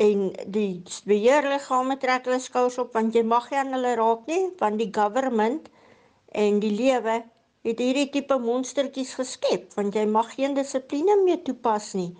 en 0.00 0.30
die 0.46 0.83
beheerliggame 1.11 1.98
trek 2.06 2.30
hulle 2.30 2.40
skouers 2.40 2.78
op 2.83 2.96
want 2.98 3.14
jy 3.14 3.26
mag 3.35 3.50
nie 3.50 3.61
aan 3.64 3.76
hulle 3.76 3.98
raak 4.00 4.24
nie 4.33 4.46
want 4.62 4.80
die 4.83 4.92
government 5.00 5.68
en 6.44 6.62
die 6.64 6.74
lewe 6.74 7.20
het 7.68 7.80
hierdie 7.83 8.09
tipe 8.12 8.38
monstertjies 8.40 9.12
geskep 9.18 9.74
want 9.76 9.96
jy 9.98 10.06
mag 10.09 10.30
geen 10.37 10.54
dissipline 10.56 11.16
meer 11.24 11.42
toepas 11.44 11.92
nie. 11.98 12.11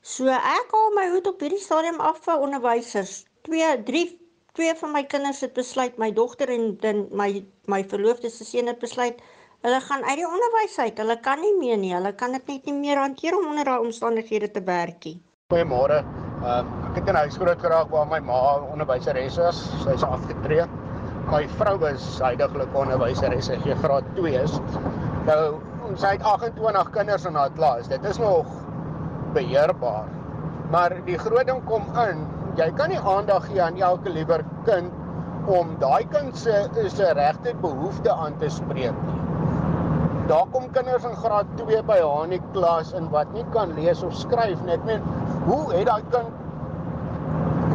So 0.00 0.30
ek 0.32 0.72
haal 0.72 0.94
my 0.96 1.08
hoed 1.12 1.28
op 1.28 1.42
hierdie 1.44 1.60
stadium 1.60 1.98
af 2.00 2.22
vir 2.24 2.44
onderwysers. 2.46 3.24
2 3.48 3.74
3 3.90 4.04
twee 4.52 4.74
van 4.80 4.92
my 4.92 5.04
kinders 5.04 5.40
het 5.40 5.52
besluit, 5.56 5.98
my 5.98 6.12
dogter 6.12 6.48
en 6.48 6.76
dan 6.80 7.06
my 7.10 7.44
my 7.66 7.82
verloofde 7.84 8.30
se 8.30 8.44
seun 8.44 8.66
het 8.66 8.78
besluit 8.78 9.20
hulle 9.66 9.80
gaan 9.80 10.04
uit 10.04 10.16
die 10.20 10.26
onderwys 10.26 10.78
uit. 10.78 10.98
Hulle 10.98 11.18
kan 11.20 11.40
nie 11.42 11.54
meer 11.58 11.78
nie. 11.78 11.94
Hulle 11.94 12.12
kan 12.14 12.32
dit 12.32 12.46
net 12.46 12.66
nie 12.70 12.76
meer 12.78 13.00
hanteer 13.02 13.36
om 13.38 13.48
onder 13.50 13.66
daai 13.66 13.80
omstandighede 13.82 14.50
te 14.54 14.62
werk 14.62 15.04
nie. 15.04 15.16
Goeiemôre. 15.52 16.02
Um, 16.38 16.68
ek 16.90 17.00
het 17.00 17.08
in 17.10 17.18
huis 17.18 17.38
groot 17.40 17.58
geraak 17.58 17.90
waar 17.90 18.06
my 18.06 18.20
ma 18.22 18.42
onderwyseres 18.70 19.40
was. 19.42 19.64
Sy's 19.82 20.04
afgetree 20.06 20.68
my 21.28 21.42
vrou 21.58 21.76
is 21.88 22.04
heidaglik 22.22 22.76
onderwyseres 22.76 23.50
sy 23.50 23.58
gee 23.64 23.76
graad 23.82 24.06
2 24.16 24.38
is. 24.40 24.54
Nou 25.28 25.58
ons 25.88 26.04
het 26.04 26.24
28 26.24 26.92
kinders 26.94 27.26
in 27.28 27.36
haar 27.36 27.52
klas. 27.56 27.88
Dit 27.90 28.04
is 28.08 28.20
nog 28.20 28.48
beheerbaar. 29.36 30.08
Maar 30.72 30.96
die 31.06 31.18
groot 31.20 31.48
ding 31.48 31.60
kom 31.68 31.84
in, 32.04 32.24
jy 32.58 32.66
kan 32.78 32.90
nie 32.90 32.98
aandag 32.98 33.46
gee 33.46 33.60
aan 33.62 33.76
elke 33.88 34.10
liewer 34.10 34.42
kind 34.66 34.94
om 35.58 35.70
daai 35.82 36.04
kind 36.12 36.36
se 36.36 36.54
se 36.94 37.12
regte 37.18 37.54
behoeftes 37.62 38.12
aan 38.12 38.34
te 38.40 38.50
spreek 38.50 38.96
nie. 39.06 39.18
Daar 40.28 40.48
kom 40.52 40.66
kinders 40.74 41.04
in 41.08 41.14
graad 41.22 41.52
2 41.60 41.82
by 41.88 41.98
haar 42.02 42.24
in 42.26 42.34
die 42.34 42.42
klas 42.52 42.90
in 42.98 43.06
wat 43.14 43.30
nie 43.32 43.44
kan 43.54 43.70
lees 43.78 44.02
of 44.04 44.16
skryf 44.16 44.60
nie. 44.66 44.74
Ek 44.74 44.84
meen, 44.84 45.06
hoe 45.46 45.62
het 45.72 45.86
daai 45.88 46.02
kind 46.12 46.34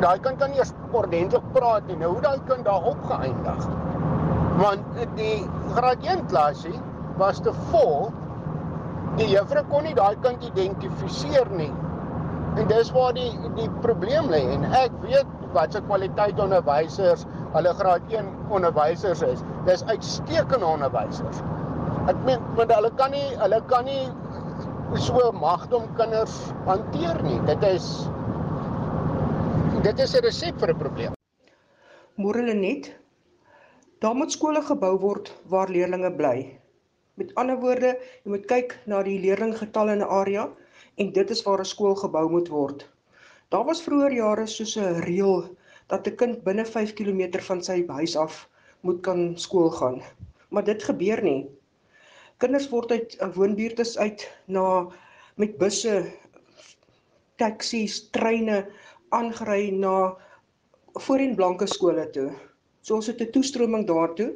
daai 0.04 0.20
kind 0.20 0.42
kan 0.42 0.52
nie 0.52 0.60
eens 0.60 0.74
ordentlik 0.92 1.48
praat 1.56 1.88
nie. 1.88 1.98
Nou 2.02 2.12
hoe 2.18 2.22
daai 2.26 2.44
kind 2.50 2.68
daar 2.68 2.92
opgeëindig? 2.92 3.66
Want 4.60 5.00
die 5.16 5.38
graad 5.78 6.04
1 6.04 6.28
klasie 6.28 6.76
was 7.18 7.40
te 7.42 7.56
vol. 7.72 8.12
Die 9.18 9.32
juffrou 9.32 9.64
kon 9.72 9.88
nie 9.88 9.96
daai 9.98 10.16
kind 10.22 10.44
identifiseer 10.52 11.50
nie. 11.56 11.72
En 12.54 12.68
dis 12.70 12.92
waar 12.94 13.14
die 13.18 13.32
die 13.58 13.70
probleem 13.82 14.30
lê 14.30 14.42
en 14.54 14.66
ek 14.78 14.94
weet 15.02 15.30
wat 15.56 15.74
se 15.74 15.82
kwaliteit 15.88 16.40
onderwysers, 16.42 17.26
hulle 17.56 17.74
graad 17.80 18.14
1 18.14 18.30
onderwysers 18.54 19.24
is. 19.26 19.42
Dis 19.66 19.86
uitstekende 19.90 20.66
onderwysers. 20.66 21.42
Ek 22.12 22.20
meen 22.28 22.44
want 22.58 22.74
hulle 22.76 22.92
kan 23.00 23.14
nie 23.16 23.26
hulle 23.42 23.62
kan 23.72 23.90
nie 23.90 24.06
so 25.02 25.32
magdom 25.34 25.90
kinders 25.98 26.36
hanteer 26.70 27.22
nie. 27.26 27.40
Dit 27.50 27.66
is 27.66 27.90
dit 29.84 30.00
is 30.00 30.16
'n 30.16 30.24
resep 30.24 30.60
vir 30.60 30.74
'n 30.74 30.78
probleem. 30.78 31.14
Môre 32.18 32.46
Lenet, 32.46 32.94
daar 34.00 34.16
moet 34.16 34.32
skole 34.32 34.62
gebou 34.62 34.98
word 35.00 35.34
waar 35.50 35.68
leerders 35.68 36.16
bly. 36.18 36.60
Met 37.16 37.34
ander 37.36 37.58
woorde, 37.58 37.98
jy 38.24 38.30
moet 38.30 38.46
kyk 38.46 38.78
na 38.86 39.02
die 39.04 39.20
leerlinggetalle 39.20 39.94
in 39.94 40.02
'n 40.02 40.10
area 40.22 40.50
en 40.96 41.12
dit 41.12 41.30
is 41.30 41.44
waar 41.44 41.60
'n 41.60 41.66
skool 41.66 41.96
gebou 41.96 42.30
moet 42.30 42.48
word. 42.48 42.90
Daar 43.50 43.66
was 43.66 43.84
vroeër 43.84 44.14
jare 44.14 44.48
soos 44.48 44.76
'n 44.78 45.02
reël 45.06 45.56
dat 45.88 46.08
'n 46.08 46.16
kind 46.16 46.44
binne 46.44 46.66
5 46.66 46.94
km 46.94 47.40
van 47.40 47.64
sy 47.64 47.84
huis 47.88 48.16
af 48.16 48.50
moet 48.82 49.02
kan 49.02 49.38
skool 49.38 49.70
gaan. 49.70 50.02
Maar 50.50 50.64
dit 50.64 50.84
gebeur 50.84 51.24
nie. 51.24 51.50
Kinders 52.38 52.70
word 52.70 52.92
uit 52.92 53.18
woonbuurte 53.34 54.00
uit 54.00 54.32
na 54.46 54.88
met 55.36 55.58
busse, 55.58 56.12
taksies, 57.36 58.10
treine 58.10 58.68
aangery 59.10 59.70
na 59.70 60.18
voorheen 60.94 61.36
blanke 61.36 61.68
skole 61.68 62.10
toe. 62.10 62.32
So 62.82 62.96
ons 62.96 63.08
het 63.08 63.22
'n 63.22 63.32
toestroming 63.32 63.88
daartoe. 63.88 64.34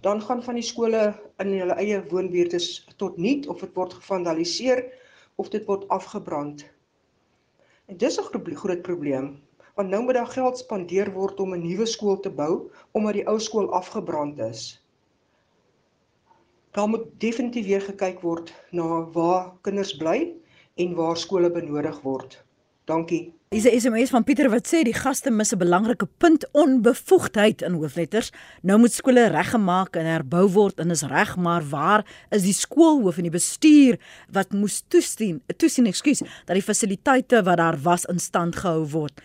Dan 0.00 0.22
gaan 0.22 0.42
van 0.42 0.54
die 0.54 0.62
skole 0.62 1.14
in 1.38 1.52
hulle 1.52 1.74
eie 1.74 2.04
woonbuurte 2.08 2.58
tot 2.96 3.16
niet 3.16 3.48
of 3.48 3.60
dit 3.60 3.74
word 3.74 3.92
gevandaliseer 3.92 4.84
of 5.34 5.48
dit 5.48 5.64
word 5.66 5.88
afgebrand. 5.88 6.64
En 7.86 7.96
dis 7.96 8.18
'n 8.18 8.54
groot 8.54 8.82
probleem 8.82 9.42
want 9.74 9.88
nou 9.88 10.02
moet 10.02 10.14
daar 10.14 10.30
geld 10.30 10.58
spandeer 10.58 11.10
word 11.12 11.40
om 11.40 11.54
'n 11.54 11.66
nuwe 11.66 11.86
skool 11.86 12.20
te 12.20 12.30
bou 12.30 12.70
omdat 12.92 13.12
die 13.12 13.26
ou 13.26 13.38
skool 13.40 13.72
afgebrand 13.72 14.38
is. 14.38 14.62
Daar 16.70 16.88
moet 16.88 17.06
definitief 17.18 17.66
weer 17.66 17.80
gekyk 17.80 18.20
word 18.20 18.54
na 18.70 19.10
waar 19.14 19.52
kinders 19.60 19.96
bly 19.96 20.34
en 20.74 20.94
waar 20.94 21.16
skole 21.16 21.50
benodig 21.50 22.00
word. 22.02 22.44
Dankie. 22.84 23.34
Dis 23.54 23.70
'n 23.70 23.80
SMS 23.80 24.10
van 24.10 24.24
Pieter 24.24 24.50
wat 24.50 24.66
sê 24.66 24.82
die 24.82 24.96
gaste 25.04 25.30
mis 25.30 25.52
'n 25.52 25.58
belangrike 25.58 26.08
punt 26.18 26.42
onbevoegdheid 26.52 27.62
in 27.62 27.72
hoofletters. 27.72 28.32
Nou 28.62 28.78
moet 28.78 28.92
skole 28.92 29.26
reggemaak 29.26 29.96
en 29.96 30.06
herbou 30.06 30.48
word 30.48 30.80
en 30.80 30.90
is 30.90 31.02
reg, 31.02 31.36
maar 31.36 31.62
waar 31.68 32.04
is 32.30 32.42
die 32.42 32.52
skoolhoof 32.52 33.16
en 33.16 33.22
die 33.22 33.30
bestuur 33.30 33.98
wat 34.32 34.52
moes 34.52 34.82
toesien, 34.88 35.42
toesien, 35.56 35.86
ekskuus, 35.86 36.18
dat 36.18 36.54
die 36.54 36.62
fasiliteite 36.62 37.42
wat 37.42 37.56
daar 37.56 37.78
was 37.82 38.04
in 38.04 38.18
stand 38.18 38.56
gehou 38.56 38.86
word? 38.86 39.20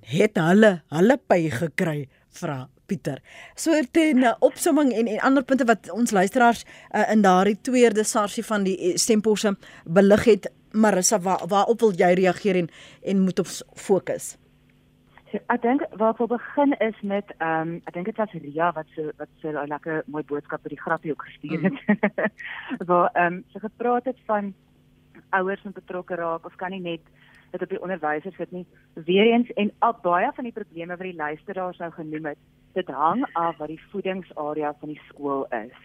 Het 0.00 0.36
hulle 0.36 0.82
hulle 0.88 1.20
py 1.26 1.50
gekry? 1.50 2.08
Vra 2.30 2.68
Pieter. 2.88 3.20
So 3.54 3.76
ten 3.92 4.22
uh, 4.24 4.34
opsomming 4.40 4.92
en 4.92 5.06
en 5.06 5.20
ander 5.20 5.44
punte 5.44 5.64
wat 5.64 5.90
ons 5.90 6.10
luisteraars 6.10 6.64
uh, 6.64 7.10
in 7.12 7.20
daardie 7.20 7.58
tweede 7.60 8.04
sarsie 8.04 8.44
van 8.44 8.64
die 8.64 8.78
eh, 8.78 8.96
stemposse 8.96 9.56
belig 9.84 10.24
het 10.24 10.48
Marissa, 10.72 11.20
waar 11.20 11.46
waarop 11.48 11.80
wil 11.80 11.92
jy 11.92 12.12
reageer 12.14 12.56
en 12.56 12.68
en 13.02 13.20
moet 13.20 13.38
ons 13.38 13.62
fokus? 13.74 14.36
So, 15.30 15.36
ek 15.52 15.62
dink 15.62 15.82
waar 16.00 16.14
ek 16.14 16.20
wil 16.22 16.30
begin 16.30 16.72
is 16.84 17.00
met 17.02 17.34
ehm 17.38 17.60
um, 17.60 17.72
ek 17.84 17.94
dink 17.94 18.06
dit 18.06 18.16
was 18.16 18.32
Ria 18.32 18.70
wat 18.72 18.86
so 18.96 19.12
wat 19.18 19.28
so 19.42 19.48
'n 19.48 19.68
lekker 19.68 20.02
mooi 20.06 20.22
boodskap 20.24 20.62
by 20.62 20.68
die 20.68 20.80
grappie 20.80 21.12
ook 21.12 21.24
gestuur 21.28 21.62
het. 21.68 21.78
Mm. 21.86 21.98
waar 22.88 23.10
ehm 23.12 23.32
um, 23.32 23.44
sy 23.52 23.58
gepraat 23.58 24.04
het 24.04 24.16
van 24.26 24.54
ouers 25.30 25.64
en 25.64 25.72
betrokke 25.72 26.14
raak 26.14 26.46
of 26.46 26.56
kan 26.56 26.70
nie 26.70 26.80
net 26.80 27.00
dit 27.50 27.62
op 27.62 27.68
die 27.68 27.82
onderwysers 27.82 28.36
sit 28.36 28.50
nie. 28.52 28.66
Weereens 28.94 29.52
en 29.56 29.72
al 29.78 29.96
baie 30.02 30.30
van 30.34 30.44
die 30.44 30.52
probleme 30.52 30.96
wat 30.96 31.06
die 31.06 31.16
luisteraars 31.16 31.78
nou 31.78 31.90
genoem 31.92 32.32
het, 32.32 32.38
dit 32.72 32.88
hang 32.88 33.24
af 33.32 33.56
wat 33.56 33.68
die 33.68 33.82
voedingsarea 33.92 34.74
van 34.80 34.88
die 34.88 35.00
skool 35.08 35.46
is. 35.56 35.78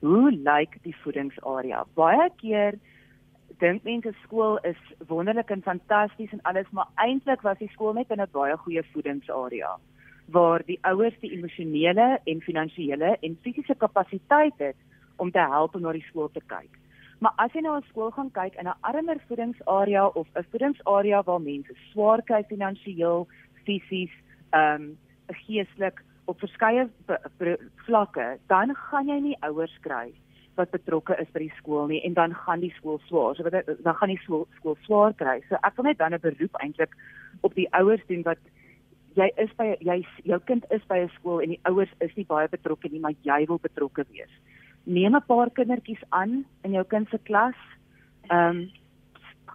Hoe 0.00 0.32
lyk 0.32 0.78
die 0.82 0.96
voedingsarea? 1.02 1.84
Baie 1.94 2.28
keer 2.36 2.78
dink 3.62 3.84
mense 3.86 4.10
skool 4.24 4.58
is 4.66 4.78
wonderlik 5.06 5.50
en 5.54 5.62
fantasties 5.62 6.32
en 6.34 6.42
alles, 6.50 6.70
maar 6.70 6.88
eintlik 7.04 7.44
was 7.46 7.60
die 7.60 7.70
skool 7.74 7.94
net 7.94 8.10
in 8.10 8.20
'n 8.20 8.32
baie 8.32 8.56
goeie 8.56 8.82
voedingsarea 8.92 9.78
waar 10.34 10.62
die 10.66 10.78
ouers 10.82 11.18
die 11.20 11.32
emosionele 11.36 12.20
en 12.24 12.40
finansiële 12.40 13.16
en 13.20 13.38
fisiese 13.42 13.74
kapasiteit 13.74 14.58
het 14.58 14.76
om 15.16 15.30
te 15.30 15.38
help 15.38 15.74
om 15.74 15.82
na 15.82 15.92
die 15.92 16.06
skool 16.08 16.30
te 16.30 16.40
kyk. 16.46 16.78
Maar 17.18 17.32
as 17.36 17.52
jy 17.52 17.60
na 17.60 17.76
'n 17.76 17.88
skool 17.88 18.10
gaan 18.10 18.30
kyk 18.30 18.54
in 18.54 18.66
'n 18.66 18.80
armer 18.80 19.18
voedingsarea 19.28 20.06
of 20.06 20.26
'n 20.34 20.46
voedingsarea 20.50 21.22
waar 21.22 21.40
mense 21.40 21.74
swaar 21.90 22.22
kry 22.22 22.42
finansiëel, 22.44 23.26
fisies, 23.64 24.14
ehm 24.50 24.82
um, 24.82 24.98
geestelik 25.28 26.02
op 26.24 26.38
verskeie 26.38 26.88
vlakke, 27.86 28.38
dan 28.46 28.74
gaan 28.74 29.08
jy 29.08 29.20
nie 29.20 29.36
ouers 29.40 29.78
kry 29.80 30.12
wat 30.56 30.70
betrokke 30.70 31.16
is 31.20 31.30
by 31.32 31.44
die 31.46 31.54
skool 31.56 31.86
nie 31.88 32.02
en 32.06 32.14
dan 32.14 32.34
gaan 32.34 32.60
die 32.60 32.72
skool 32.76 33.00
swaar. 33.08 33.36
So 33.36 33.46
wat 33.46 33.66
dan 33.66 33.94
gaan 33.94 34.12
die 34.12 34.20
skool 34.24 34.46
skool 34.58 34.76
swaar 34.86 35.14
kry. 35.14 35.40
So 35.48 35.56
ek 35.62 35.76
wil 35.76 35.84
net 35.84 35.98
dan 35.98 36.14
'n 36.14 36.20
beroep 36.20 36.56
eintlik 36.60 36.92
op 37.40 37.54
die 37.54 37.68
ouers 37.72 38.04
doen 38.08 38.22
wat 38.22 38.38
jy 39.14 39.30
is 39.36 39.50
by 39.56 39.76
jy 39.80 40.04
jou 40.24 40.40
kind 40.40 40.64
is 40.70 40.84
by 40.88 40.98
'n 40.98 41.10
skool 41.18 41.40
en 41.40 41.48
die 41.48 41.60
ouers 41.64 41.92
is 42.00 42.14
nie 42.16 42.26
baie 42.26 42.48
betrokke 42.48 42.88
nie, 42.90 43.00
maar 43.00 43.14
jy 43.22 43.46
wil 43.46 43.58
betrokke 43.58 44.04
wees. 44.10 44.30
Neem 44.84 45.16
'n 45.16 45.26
paar 45.26 45.50
kindertjies 45.50 46.04
aan 46.10 46.44
in 46.64 46.72
jou 46.72 46.84
kind 46.84 47.08
se 47.08 47.18
klas. 47.18 47.56
Ehm 48.30 48.56
um, 48.56 48.70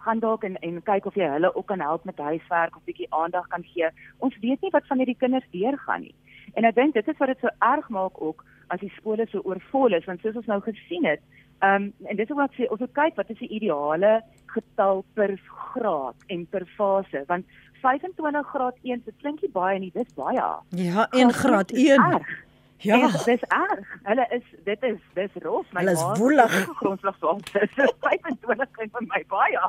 gaan 0.07 0.19
dalk 0.19 0.43
en 0.43 0.55
en 0.55 0.83
kyk 0.83 1.05
of 1.05 1.15
jy 1.15 1.27
hulle 1.27 1.55
ook 1.55 1.67
kan 1.67 1.79
help 1.79 2.05
met 2.05 2.17
huiswerk 2.17 2.75
of 2.75 2.83
bietjie 2.83 3.07
aandag 3.09 3.47
kan 3.47 3.63
gee. 3.63 3.89
Ons 4.17 4.37
weet 4.39 4.61
nie 4.61 4.71
wat 4.71 4.87
van 4.87 4.97
hierdie 4.97 5.17
kinders 5.23 5.49
deurgaan 5.51 6.01
nie. 6.01 6.15
En 6.53 6.63
ek 6.63 6.75
dink 6.75 6.93
dit 6.93 7.07
is 7.07 7.17
wat 7.17 7.27
dit 7.27 7.39
so 7.39 7.49
erg 7.59 7.89
maak 7.89 8.21
ook 8.21 8.45
as 8.73 8.79
die 8.79 8.93
skole 8.97 9.27
so 9.31 9.41
oorvol 9.43 9.93
is 9.93 10.05
want 10.05 10.21
soos 10.21 10.35
ons 10.35 10.49
nou 10.51 10.61
gesien 10.65 11.05
het, 11.05 11.21
ehm 11.59 11.87
um, 11.87 11.93
en 12.09 12.15
dis 12.19 12.31
ook 12.31 12.37
wat 12.37 12.53
sê 12.57 12.67
ons 12.69 12.79
moet 12.79 12.93
kyk 12.93 13.15
wat 13.17 13.29
is 13.33 13.39
die 13.39 13.49
ideale 13.59 14.21
getal 14.53 15.03
per 15.13 15.33
graad 15.45 16.27
en 16.33 16.45
per 16.51 16.65
fase 16.77 17.23
want 17.27 17.45
25 17.81 18.47
graad 18.51 18.75
1 18.83 19.01
dit 19.05 19.15
klink 19.21 19.41
nie 19.41 19.51
baie 19.53 19.79
nie, 19.79 19.91
dis 19.93 20.13
baie. 20.17 20.43
Ja, 20.69 21.07
1 21.11 21.33
graad 21.33 21.71
1. 21.71 22.03
Erg. 22.11 22.27
Ja, 22.77 22.99
en 23.01 23.11
dis 23.25 23.41
erg. 23.41 23.93
Hulle 24.03 24.25
is 24.37 24.43
dit 24.65 24.83
is 24.83 24.97
dis 25.13 25.37
rof 25.43 25.65
my 25.73 25.81
Hulle 25.81 25.95
is 25.97 26.19
woelig. 26.19 26.57
grondslagswaardes. 26.81 27.73
25 28.05 28.71
klink 28.77 28.91
vir 28.97 29.07
my 29.07 29.23
baie. 29.33 29.63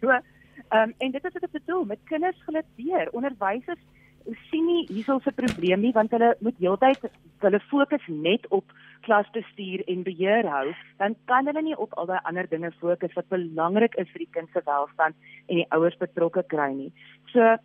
So, 0.00 0.10
ehm 0.10 0.82
um, 0.82 0.94
en 0.98 1.10
dit 1.10 1.24
is 1.24 1.32
wat 1.32 1.42
ek 1.48 1.56
bedoel 1.58 1.84
met 1.84 1.98
kinders 2.04 2.42
glit 2.46 2.68
weer. 2.76 3.10
Onderwysers 3.12 3.82
sien 4.50 4.66
nie 4.66 4.86
hierso 4.88 5.18
'n 5.18 5.34
probleem 5.34 5.80
nie 5.80 5.92
want 5.92 6.10
hulle 6.10 6.34
moet 6.40 6.58
heeltyd 6.58 7.10
hulle 7.40 7.60
fokus 7.70 8.04
net 8.08 8.46
op 8.50 8.64
klasbestuur 9.06 9.82
en 9.88 10.02
beheer 10.02 10.46
hou, 10.46 10.74
dan 10.98 11.16
kan 11.24 11.46
hulle 11.46 11.62
nie 11.62 11.76
op 11.76 11.94
al 11.94 12.06
daai 12.06 12.20
ander 12.24 12.48
dinge 12.48 12.70
fokus 12.80 13.14
wat 13.16 13.28
belangrik 13.28 13.94
is 13.94 14.08
vir 14.12 14.24
die 14.24 14.32
kind 14.36 14.48
se 14.52 14.62
welstand 14.66 15.14
en 15.48 15.56
die 15.56 15.66
ouers 15.70 15.96
betrokke 15.96 16.42
kry 16.42 16.72
nie. 16.72 16.92
So 17.32 17.56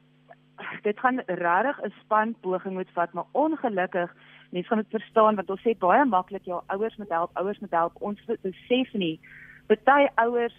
dit 0.84 1.00
gaan 1.00 1.20
regtig 1.28 1.82
'n 1.84 1.94
span 2.02 2.36
poging 2.42 2.74
moet 2.74 2.96
vat, 2.96 3.14
maar 3.14 3.28
ongelukkig 3.34 4.16
mense 4.52 4.68
gaan 4.68 4.84
dit 4.84 5.00
verstaan 5.00 5.36
want 5.36 5.50
ons 5.50 5.62
sê 5.62 5.78
baie 5.78 6.06
maklik 6.06 6.46
ja, 6.46 6.62
ouers 6.68 6.98
moet 6.98 7.10
help, 7.10 7.32
ouers 7.34 7.60
moet 7.60 7.72
help. 7.72 7.94
Ons 8.02 8.20
besef 8.26 8.94
nie 8.94 9.20
party 9.68 10.08
ouers 10.16 10.56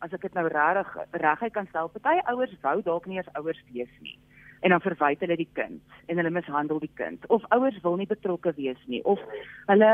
as 0.00 0.12
ek 0.12 0.22
dit 0.22 0.34
nou 0.34 0.48
regtig 0.48 0.96
reguit 1.10 1.52
kan 1.52 1.66
stel, 1.66 1.88
party 1.88 2.20
ouers 2.26 2.60
wou 2.62 2.82
dalk 2.82 3.06
nie 3.06 3.18
as 3.18 3.34
ouers 3.34 3.60
wees 3.72 4.00
nie 4.00 4.18
en 4.64 4.72
dan 4.72 4.80
verwyd 4.80 5.20
hulle 5.20 5.36
die 5.36 5.50
kind 5.52 5.82
en 6.08 6.20
hulle 6.20 6.30
mishandel 6.32 6.80
die 6.80 6.94
kind 7.00 7.26
of 7.36 7.44
ouers 7.56 7.80
wil 7.84 7.98
nie 8.00 8.08
betrokke 8.08 8.54
wees 8.56 8.80
nie 8.86 9.02
of 9.04 9.20
hulle 9.66 9.92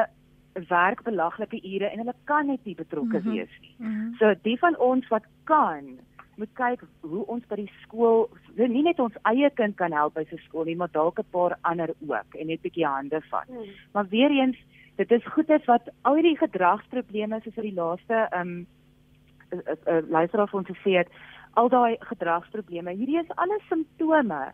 werk 0.68 1.02
belaglike 1.06 1.58
ure 1.62 1.90
en 1.90 2.02
hulle 2.02 2.14
kan 2.30 2.46
net 2.46 2.64
nie 2.64 2.74
betrokke 2.74 3.18
mm 3.18 3.24
-hmm. 3.24 3.32
wees 3.32 3.52
nie. 3.60 3.74
Mm 3.78 3.94
-hmm. 3.94 4.14
So 4.18 4.34
die 4.42 4.58
van 4.58 4.78
ons 4.78 5.08
wat 5.08 5.26
kan 5.44 5.98
moet 6.36 6.52
kyk 6.52 6.82
hoe 7.00 7.26
ons 7.26 7.46
by 7.46 7.56
die 7.56 7.72
skool 7.82 8.28
nie 8.56 8.82
net 8.82 9.00
ons 9.00 9.16
eie 9.22 9.50
kind 9.50 9.76
kan 9.76 9.92
help 9.92 10.14
by 10.14 10.24
sy 10.30 10.36
skool 10.46 10.64
nie, 10.64 10.76
maar 10.76 10.92
dalk 10.92 11.18
'n 11.18 11.30
paar 11.30 11.56
ander 11.60 11.90
ook 12.08 12.34
en 12.34 12.46
net 12.46 12.60
'n 12.60 12.66
bietjie 12.66 12.86
hande 12.86 13.20
vat. 13.30 13.48
Mm. 13.48 13.64
Maar 13.92 14.06
weer 14.08 14.30
eens, 14.30 14.56
dit 14.96 15.10
is 15.10 15.32
goed 15.34 15.50
is 15.50 15.64
wat 15.64 15.88
al 16.02 16.14
hierdie 16.14 16.38
gedragsprobleme 16.38 17.40
soos 17.40 17.54
vir 17.54 17.68
die 17.70 17.80
laaste 17.82 18.28
ehm 18.30 18.40
um, 18.40 18.66
'n 19.50 19.62
uh, 19.66 19.94
uh, 19.94 20.02
luisteraar 20.08 20.48
van 20.48 20.58
ons 20.58 20.68
gesê 20.76 20.92
het, 20.96 21.08
al 21.58 21.68
daai 21.68 21.96
gedragsprobleme. 22.12 22.94
Hierdie 22.96 23.18
is 23.18 23.36
alles 23.36 23.62
simptome 23.68 24.52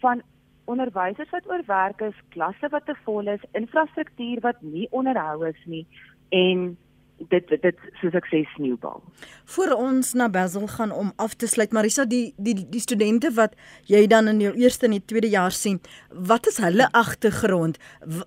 van 0.00 0.22
onderwysers 0.68 1.30
wat 1.30 1.48
oorwerk 1.48 2.00
is, 2.00 2.24
klasse 2.28 2.68
wat 2.70 2.86
te 2.86 2.94
vol 3.04 3.28
is, 3.28 3.44
infrastruktuur 3.52 4.40
wat 4.44 4.60
nie 4.62 4.86
onderhou 4.90 5.46
is 5.48 5.64
nie 5.64 5.86
en 6.28 6.76
dit 7.30 7.50
dit 7.62 7.86
soos 8.00 8.14
ek 8.18 8.26
sê 8.30 8.42
sneeubal. 8.54 9.02
Voor 9.54 9.74
ons 9.76 10.12
na 10.18 10.28
Basel 10.32 10.66
gaan 10.70 10.92
om 10.94 11.12
af 11.16 11.34
te 11.34 11.48
sluit, 11.50 11.72
Marisa, 11.74 12.04
die 12.08 12.32
die 12.36 12.54
die 12.58 12.82
studente 12.82 13.30
wat 13.36 13.56
jy 13.90 14.06
dan 14.10 14.30
in 14.32 14.40
jou 14.40 14.54
eerste 14.56 14.86
en 14.88 14.96
die 14.96 15.04
tweede 15.04 15.30
jaar 15.32 15.54
sien, 15.54 15.80
wat 16.10 16.46
is 16.50 16.60
hulle 16.62 16.88
agtergrond? 16.96 17.78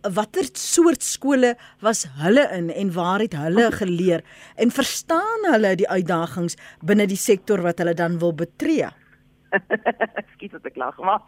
Watter 0.03 0.49
soort 0.53 1.03
skole 1.03 1.55
was 1.81 2.05
hulle 2.21 2.47
in 2.57 2.71
en 2.71 2.93
waar 2.95 3.23
het 3.23 3.37
hulle 3.39 3.69
geleer? 3.71 4.25
En 4.55 4.71
verstaan 4.71 5.51
hulle 5.51 5.75
die 5.79 5.89
uitdagings 5.89 6.57
binne 6.81 7.07
die 7.07 7.19
sektor 7.19 7.61
wat 7.61 7.79
hulle 7.79 7.95
dan 7.97 8.19
wil 8.19 8.35
betree? 8.35 8.89
Skiet 10.33 10.53
wat 10.55 10.67
ek 10.67 10.77
lag, 10.79 10.99
maar 11.03 11.23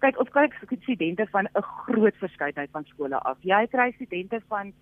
kyk, 0.00 0.18
ons 0.20 0.32
kyk 0.32 0.54
studente 0.82 1.26
van 1.32 1.48
'n 1.52 1.64
groot 1.86 2.16
verskeidenheid 2.22 2.70
van 2.72 2.84
skole 2.88 3.18
af. 3.18 3.36
Jy 3.40 3.66
kry 3.72 3.92
studente 3.92 4.40
van 4.48 4.72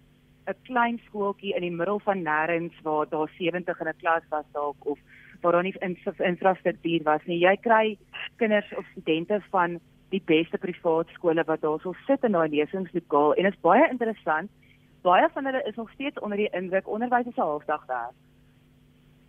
'n 0.46 0.54
klein 0.62 0.98
skooltjie 1.06 1.54
in 1.54 1.62
die 1.62 1.76
middel 1.80 1.98
van 2.00 2.22
nêrens 2.22 2.76
waar 2.82 3.08
daar 3.08 3.30
70 3.38 3.80
in 3.80 3.88
'n 3.88 4.00
klas 4.02 4.22
was 4.30 4.44
dalk 4.52 4.86
of 4.86 4.98
waar 5.40 5.52
daar 5.52 5.62
nie 5.62 5.76
infrastruktuur 6.18 7.02
was 7.02 7.24
nie. 7.24 7.38
Jy 7.38 7.56
kry 7.56 7.98
kinders 8.36 8.74
of 8.76 8.84
studente 8.92 9.40
van 9.50 9.80
die 10.10 10.22
beste 10.24 10.58
privaat 10.58 11.08
skole 11.08 11.44
wat 11.44 11.60
daarso 11.60 11.94
sit 12.06 12.24
in 12.24 12.32
daai 12.32 12.48
lesingslokaal 12.48 13.34
en 13.34 13.42
dit 13.42 13.52
is 13.52 13.60
baie 13.60 13.88
interessant. 13.90 14.50
Baie 15.02 15.28
van 15.32 15.44
hulle 15.44 15.62
is 15.68 15.74
nog 15.74 15.90
steeds 15.90 16.18
onder 16.18 16.38
die 16.38 16.50
indruk 16.50 16.88
onderwys 16.88 17.26
is 17.26 17.36
'n 17.36 17.40
halfdag 17.40 17.86
werk. 17.86 18.16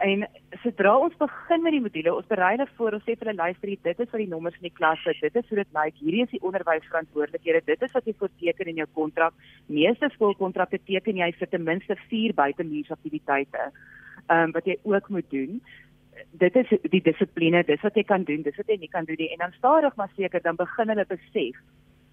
En 0.03 0.25
sodra 0.59 0.91
ons 0.99 1.13
begin 1.15 1.61
met 1.63 1.71
die 1.71 1.81
module, 1.81 2.11
ons 2.19 2.27
berei 2.27 2.49
hulle 2.57 2.67
voor, 2.75 2.97
ons 2.97 3.05
sê 3.07 3.13
vir 3.15 3.29
hulle 3.29 3.39
luister, 3.39 3.71
dit 3.87 4.01
is 4.03 4.09
vir 4.11 4.23
die 4.25 4.31
nommers 4.31 4.57
in 4.59 4.67
die 4.67 4.75
klasse, 4.75 5.13
dit 5.21 5.37
is 5.39 5.47
hoe 5.47 5.61
dit 5.61 5.77
lyk. 5.77 5.95
Hierdie 6.01 6.25
is 6.25 6.33
die 6.33 6.41
onderwysverantwoordelikhede. 6.43 7.61
Dit 7.69 7.85
is 7.87 7.95
wat 7.95 8.09
jy 8.09 8.15
voorteken 8.19 8.71
in 8.73 8.81
jou 8.83 8.87
kontrak. 8.97 9.37
Meeste 9.71 10.09
skoolkontrakte 10.17 10.81
teken 10.83 11.21
jy 11.23 11.31
vir 11.39 11.51
ten 11.51 11.63
minste 11.63 11.95
4 12.09 12.35
buitemuursaktiwiteite. 12.41 13.71
Ehm 14.25 14.49
um, 14.49 14.55
wat 14.57 14.67
jy 14.67 14.75
ook 14.83 15.09
moet 15.15 15.31
doen. 15.31 15.61
Dit 16.43 16.55
is 16.59 16.69
die 16.91 17.03
dissipline, 17.03 17.63
dis 17.63 17.83
wat 17.83 17.95
jy 17.95 18.03
kan 18.03 18.23
doen, 18.27 18.43
dis 18.43 18.55
wat 18.59 18.67
jy 18.71 18.79
nie 18.81 18.91
kan 18.91 19.07
doen 19.07 19.19
nie. 19.19 19.31
En 19.35 19.47
dan 19.47 19.55
stadig 19.55 19.95
maar 19.95 20.11
seker 20.15 20.43
dan 20.43 20.59
begin 20.59 20.91
hulle 20.91 21.07
besef 21.07 21.63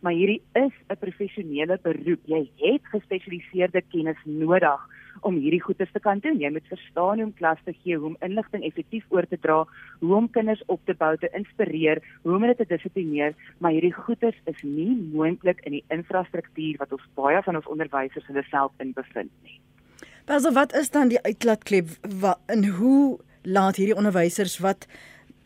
maar 0.02 0.16
hierdie 0.18 0.42
is 0.58 0.74
'n 0.90 0.98
professionele 0.98 1.78
beroep. 1.82 2.22
Jy 2.26 2.50
het 2.56 2.82
gespesialiseerde 2.90 3.82
kennis 3.90 4.18
nodig 4.24 4.80
om 5.20 5.36
hierdie 5.36 5.60
goeie 5.62 5.86
te 5.92 6.00
kan 6.00 6.20
doen. 6.24 6.38
Jy 6.40 6.50
moet 6.50 6.68
verstaan 6.70 7.20
hoe 7.20 7.26
om 7.28 7.34
klas 7.38 7.60
te 7.64 7.74
gee, 7.82 7.96
hoe 7.96 8.12
om 8.12 8.16
inligting 8.20 8.64
effektief 8.64 9.04
oor 9.08 9.26
te 9.28 9.38
dra, 9.40 9.62
hoe 10.00 10.14
om 10.16 10.30
kinders 10.30 10.62
op 10.66 10.80
te 10.86 10.94
bou, 10.98 11.16
te 11.16 11.30
inspireer, 11.36 12.02
hoe 12.22 12.36
om 12.36 12.46
hulle 12.46 12.56
te 12.56 12.68
dissiplineer, 12.68 13.36
maar 13.58 13.74
hierdie 13.76 13.94
goeie 13.94 14.32
is 14.32 14.62
nie 14.62 14.90
moontlik 15.12 15.60
in 15.66 15.78
die 15.78 15.84
infrastruktuur 15.94 16.80
wat 16.82 16.92
ons 16.92 17.08
baie 17.18 17.42
van 17.42 17.60
ons 17.60 17.68
onderwysers 17.70 18.26
hulle 18.30 18.44
self 18.50 18.72
in 18.82 18.94
bevind 18.96 19.32
nie. 19.42 19.58
Pas 20.24 20.46
wat 20.54 20.74
is 20.78 20.90
dan 20.94 21.10
die 21.10 21.20
uitlaatklep 21.22 21.96
en 22.46 22.64
hoe 22.78 23.18
laat 23.42 23.76
hierdie 23.76 23.96
onderwysers 23.98 24.58
wat 24.62 24.86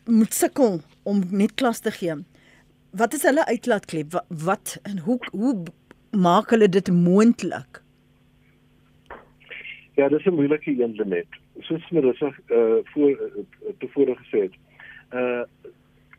moet 0.05 0.33
sukkel 0.33 0.79
om 1.03 1.23
net 1.31 1.55
klas 1.57 1.81
te 1.81 1.91
gee? 1.91 2.15
Wat 2.97 3.13
is 3.13 3.25
hulle 3.27 3.45
uitlaatklep? 3.45 4.13
Wat, 4.13 4.25
wat 4.29 4.77
en 4.83 5.01
hoe 5.05 5.17
hoe 5.31 5.65
maak 6.11 6.53
hulle 6.53 6.69
dit 6.69 6.91
moontlik? 6.93 7.81
Ja, 9.97 10.07
dis 10.09 10.25
'n 10.25 10.33
moeilike 10.33 10.71
een 10.71 11.01
net. 11.05 11.27
Soos 11.59 11.89
my 11.89 11.99
rusig 11.99 12.39
uh 12.47 12.77
voor 12.83 13.09
uh, 13.09 13.43
tevore 13.77 14.15
gesê 14.15 14.39
het. 14.41 14.53
Uh 15.13 15.41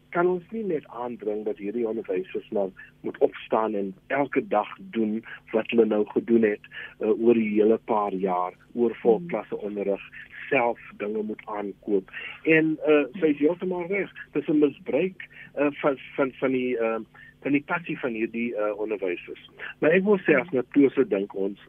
kan 0.09 0.27
ons 0.27 0.43
nie 0.51 0.65
net 0.65 0.87
aandring 0.87 1.45
dat 1.45 1.57
hierdie 1.57 1.89
onderwysers 1.89 2.49
nou 2.51 2.71
moet 3.01 3.19
opstaan 3.19 3.75
en 3.75 3.95
elke 4.07 4.47
dag 4.49 4.69
doen 4.79 5.25
wat 5.53 5.71
hulle 5.71 5.85
nou 5.85 6.07
gedoen 6.07 6.43
het 6.43 6.65
uh, 7.01 7.21
oor 7.21 7.35
die 7.35 7.61
hele 7.61 7.79
paar 7.85 8.15
jaar 8.15 8.53
oor 8.73 8.97
volklasse 9.03 9.59
onderrig 9.59 10.03
self 10.49 10.81
dinge 10.97 11.23
moet 11.23 11.43
aankoop 11.45 12.11
en 12.43 12.79
uh 12.89 13.05
sy 13.21 13.33
is 13.35 13.39
heeltemal 13.45 13.87
reg 13.93 14.13
dis 14.33 14.49
'n 14.49 14.59
misbruik 14.59 15.29
uh, 15.59 15.71
van 15.71 15.99
van 16.17 16.33
van 16.41 16.53
die 16.53 16.75
uh 16.81 16.99
van 17.43 17.53
die 17.53 17.63
passie 17.67 17.99
van 17.99 18.13
hierdie 18.13 18.51
uh, 18.55 18.73
onderwysers. 18.81 19.51
Maar 19.79 19.95
ek 19.99 20.05
wil 20.09 20.19
sê 20.27 20.35
as 20.39 20.51
natuurse 20.55 21.05
dink 21.09 21.35
ons 21.35 21.61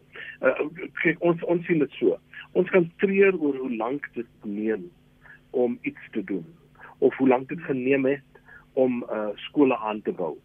uh, 0.42 0.56
kyk 1.04 1.22
ons 1.26 1.44
ons 1.44 1.66
sien 1.66 1.84
dit 1.84 2.00
so. 2.00 2.18
Ons 2.58 2.70
kan 2.74 2.88
treur 3.04 3.38
oor 3.38 3.58
hoe 3.62 3.76
lank 3.76 4.10
dit 4.18 4.30
neem 4.44 4.90
om 5.52 5.78
iets 5.82 6.12
te 6.16 6.24
doen 6.24 6.46
of 7.00 7.16
hoe 7.18 7.28
lank 7.28 7.50
dit 7.50 7.62
geneem 7.68 8.06
het 8.06 8.42
om 8.74 9.04
uh, 9.08 9.30
skole 9.48 9.78
aan 9.78 10.02
te 10.02 10.12
bou. 10.12 10.36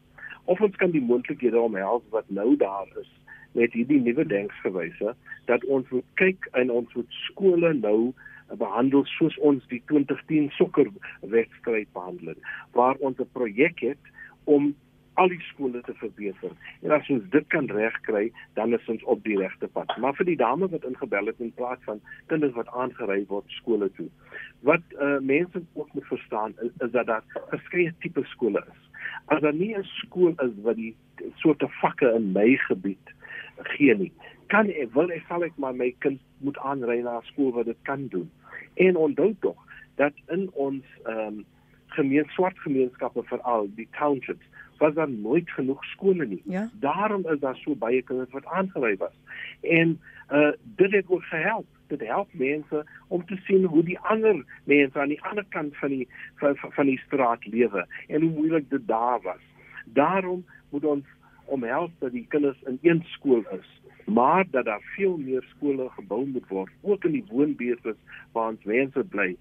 Of 0.45 0.61
ons 0.61 0.77
kan 0.77 0.93
die 0.93 1.03
moontlikhede 1.03 1.61
omhels 1.61 2.05
wat 2.13 2.29
nou 2.29 2.57
daar 2.61 2.89
is 3.01 3.11
met 3.55 3.73
hierdie 3.73 4.01
nuwe 4.03 4.27
denksgewyse 4.27 5.15
dat 5.49 5.65
ons 5.65 5.89
moet 5.91 6.07
kyk 6.21 6.49
en 6.59 6.71
ons 6.71 6.95
moet 6.95 7.19
skole 7.25 7.73
nou 7.79 8.13
behandel 8.61 9.05
soos 9.17 9.37
ons 9.39 9.65
die 9.71 9.81
2010 9.91 10.51
sokker 10.59 10.91
wedstryd 11.33 11.89
behandel 11.97 12.35
het 12.35 12.51
waar 12.77 12.99
ons 13.01 13.19
'n 13.19 13.31
projek 13.33 13.81
het 13.81 14.03
om 14.45 14.75
al 15.15 15.29
die 15.29 15.41
skole 15.41 15.81
te 15.87 15.95
verbeter. 15.95 16.51
En 16.83 16.91
as 16.91 17.09
ons 17.13 17.23
dit 17.31 17.47
kan 17.55 17.67
regkry, 17.71 18.33
dan 18.59 18.75
is 18.75 18.89
ons 18.91 19.05
op 19.11 19.23
die 19.25 19.37
regte 19.39 19.69
pad. 19.77 19.93
Maar 20.03 20.17
vir 20.19 20.29
die 20.33 20.39
dame 20.41 20.69
wat 20.73 20.87
ingebel 20.89 21.31
het 21.31 21.43
in 21.45 21.53
plaas 21.59 21.83
van 21.87 22.03
kinders 22.33 22.55
wat 22.59 22.71
aangery 22.75 23.21
word 23.31 23.57
skole 23.61 23.91
toe. 23.99 24.09
Wat 24.67 24.97
uh, 24.99 25.19
mense 25.21 25.63
ook 25.73 25.93
moet 25.95 26.11
verstaan 26.11 26.57
is, 26.67 26.73
is 26.87 26.91
dat 26.97 27.07
daar 27.07 27.25
verskeie 27.53 27.95
tipe 28.05 28.25
skole 28.35 28.65
is. 28.67 28.81
As 29.33 29.41
daar 29.41 29.55
nie 29.55 29.75
'n 29.77 29.85
skool 30.03 30.35
is 30.47 30.55
wat 30.63 30.77
die 30.77 30.95
soorte 31.35 31.69
vakke 31.81 32.13
in 32.15 32.33
my 32.33 32.57
gebied 32.67 33.15
gee 33.77 33.95
nie, 33.95 34.13
kan 34.47 34.69
ek 34.69 34.93
wil 34.95 35.11
ek 35.11 35.25
sal 35.29 35.45
ek 35.45 35.57
maar 35.57 35.75
my 35.75 35.95
kind 35.99 36.21
moet 36.39 36.59
aanry 36.59 37.01
na 37.01 37.19
'n 37.19 37.31
skool 37.33 37.53
wat 37.53 37.67
dit 37.67 37.79
kan 37.83 38.09
doen. 38.09 38.31
En 38.75 38.97
onthou 38.97 39.35
tog 39.41 39.57
dat 39.97 40.13
in 40.29 40.51
ons 40.53 40.85
ehm 41.05 41.27
um, 41.27 41.45
gemeen 41.95 42.29
swart 42.35 42.59
gemeenskappe 42.59 43.23
veral 43.31 43.69
die 43.75 43.89
townships 43.99 44.47
was 44.79 44.95
daar 44.95 45.11
nooit 45.11 45.51
genoeg 45.51 45.85
skole 45.85 46.27
nie. 46.27 46.43
Ja. 46.45 46.69
Daarom 46.81 47.27
is 47.27 47.41
daar 47.41 47.57
so 47.57 47.75
baie 47.75 48.03
kinders 48.03 48.33
wat 48.33 48.47
aangewys 48.47 48.99
was. 48.99 49.15
En 49.61 50.01
uh 50.33 50.53
dit 50.63 50.93
het 50.93 51.05
ook 51.09 51.23
gehelp. 51.23 51.67
Dit 51.87 52.01
help 52.01 52.29
mense 52.33 52.87
om 53.09 53.27
te 53.27 53.37
sien 53.37 53.65
hoe 53.65 53.85
die 53.85 53.99
ander 53.99 54.45
mense 54.65 55.01
aan 55.01 55.09
die 55.09 55.23
ander 55.23 55.45
kant 55.49 55.77
van 55.77 55.89
die 55.89 56.09
van, 56.35 56.57
van 56.57 56.87
die 56.87 57.01
straat 57.07 57.47
lewe 57.47 57.87
en 58.07 58.21
hoe 58.21 58.31
moeilik 58.31 58.71
dit 58.71 58.87
daar 58.89 59.21
was. 59.23 59.43
Daarom 59.85 60.45
moet 60.71 60.85
ons 60.85 61.05
omhelp 61.45 61.91
dat 61.99 62.13
die 62.13 62.27
kinders 62.29 62.63
in 62.63 62.79
een 62.83 63.03
skool 63.07 63.45
is 63.51 63.83
maar 64.05 64.45
dat 64.51 64.65
daar 64.65 64.83
veel 64.97 65.17
meer 65.17 65.45
skole 65.57 65.89
gebou 65.91 66.27
moet 66.27 66.49
word 66.49 66.73
ook 66.81 67.05
in 67.05 67.13
die 67.13 67.25
woonbuurte 67.29 67.95
waar 68.33 68.49
ons 68.49 68.65
mense 68.65 69.05
bly 69.05 69.37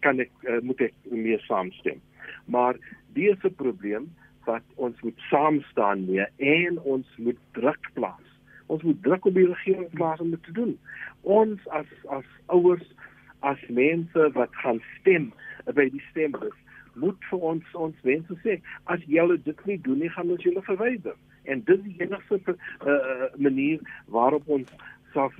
kan 0.00 0.20
ek 0.20 0.30
uh, 0.42 0.60
moet 0.62 0.80
ek 0.80 0.94
meer 1.10 1.40
saamstem 1.46 2.00
maar 2.48 2.76
dis 3.12 3.42
'n 3.42 3.54
probleem 3.54 4.14
wat 4.44 4.62
ons 4.74 5.00
moet 5.00 5.18
saam 5.30 5.60
staan 5.60 6.04
mee 6.04 6.26
en 6.36 6.80
ons 6.80 7.06
moet 7.16 7.38
druk 7.52 7.90
plaas. 7.92 8.26
Ons 8.66 8.82
moet 8.82 9.02
druk 9.02 9.24
op 9.24 9.34
die 9.34 9.46
regering 9.46 9.90
plaas 9.90 10.20
om 10.20 10.30
dit 10.30 10.42
te 10.42 10.52
doen. 10.52 10.78
Ons 11.20 11.68
as 11.68 11.86
as 12.08 12.24
ouers, 12.46 12.94
as 13.38 13.60
mense 13.68 14.30
wat 14.32 14.48
gaan 14.52 14.80
stem 15.00 15.32
by 15.74 15.88
die 15.88 16.04
stembus, 16.10 16.56
moet 16.94 17.24
vir 17.30 17.38
ons 17.38 17.74
ons 17.74 17.96
mense 18.02 18.38
sê 18.44 18.60
as 18.84 19.00
julle 19.06 19.42
dit 19.42 19.64
nie 19.66 19.80
doen 19.80 19.98
nie, 19.98 20.10
gaan 20.10 20.30
ons 20.30 20.42
julle 20.42 20.62
verwyder. 20.62 21.16
En 21.44 21.64
dis 21.64 21.80
die 21.82 21.96
enigste 21.98 22.40
uh, 22.56 23.28
manier 23.36 23.80
waarop 24.06 24.48
ons 24.48 24.68
sal 25.12 25.32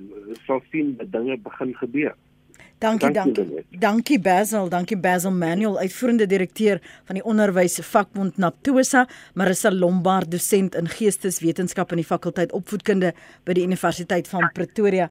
sal 0.47 0.63
sien 0.71 0.97
dat 0.97 1.13
dinge 1.13 1.37
begin 1.37 1.75
gebeur. 1.77 2.17
Dankie, 2.79 3.11
dankie. 3.11 3.65
Dankie 3.71 4.21
Basil, 4.21 4.69
dankie 4.69 4.97
Basil 4.97 5.33
Manuel, 5.35 5.79
uitvoerende 5.79 6.27
direkteur 6.31 6.79
van 7.09 7.19
die 7.19 7.25
onderwys 7.27 7.81
vakbond 7.83 8.39
Naptosa, 8.39 9.07
Marissa 9.35 9.73
Lombard, 9.75 10.31
dosent 10.31 10.79
in 10.79 10.87
geesteswetenskap 10.89 11.91
in 11.91 12.05
die 12.05 12.07
fakulteit 12.07 12.55
opvoedkunde 12.55 13.15
by 13.45 13.59
die 13.59 13.67
Universiteit 13.67 14.31
van 14.31 14.47
Pretoria. 14.55 15.11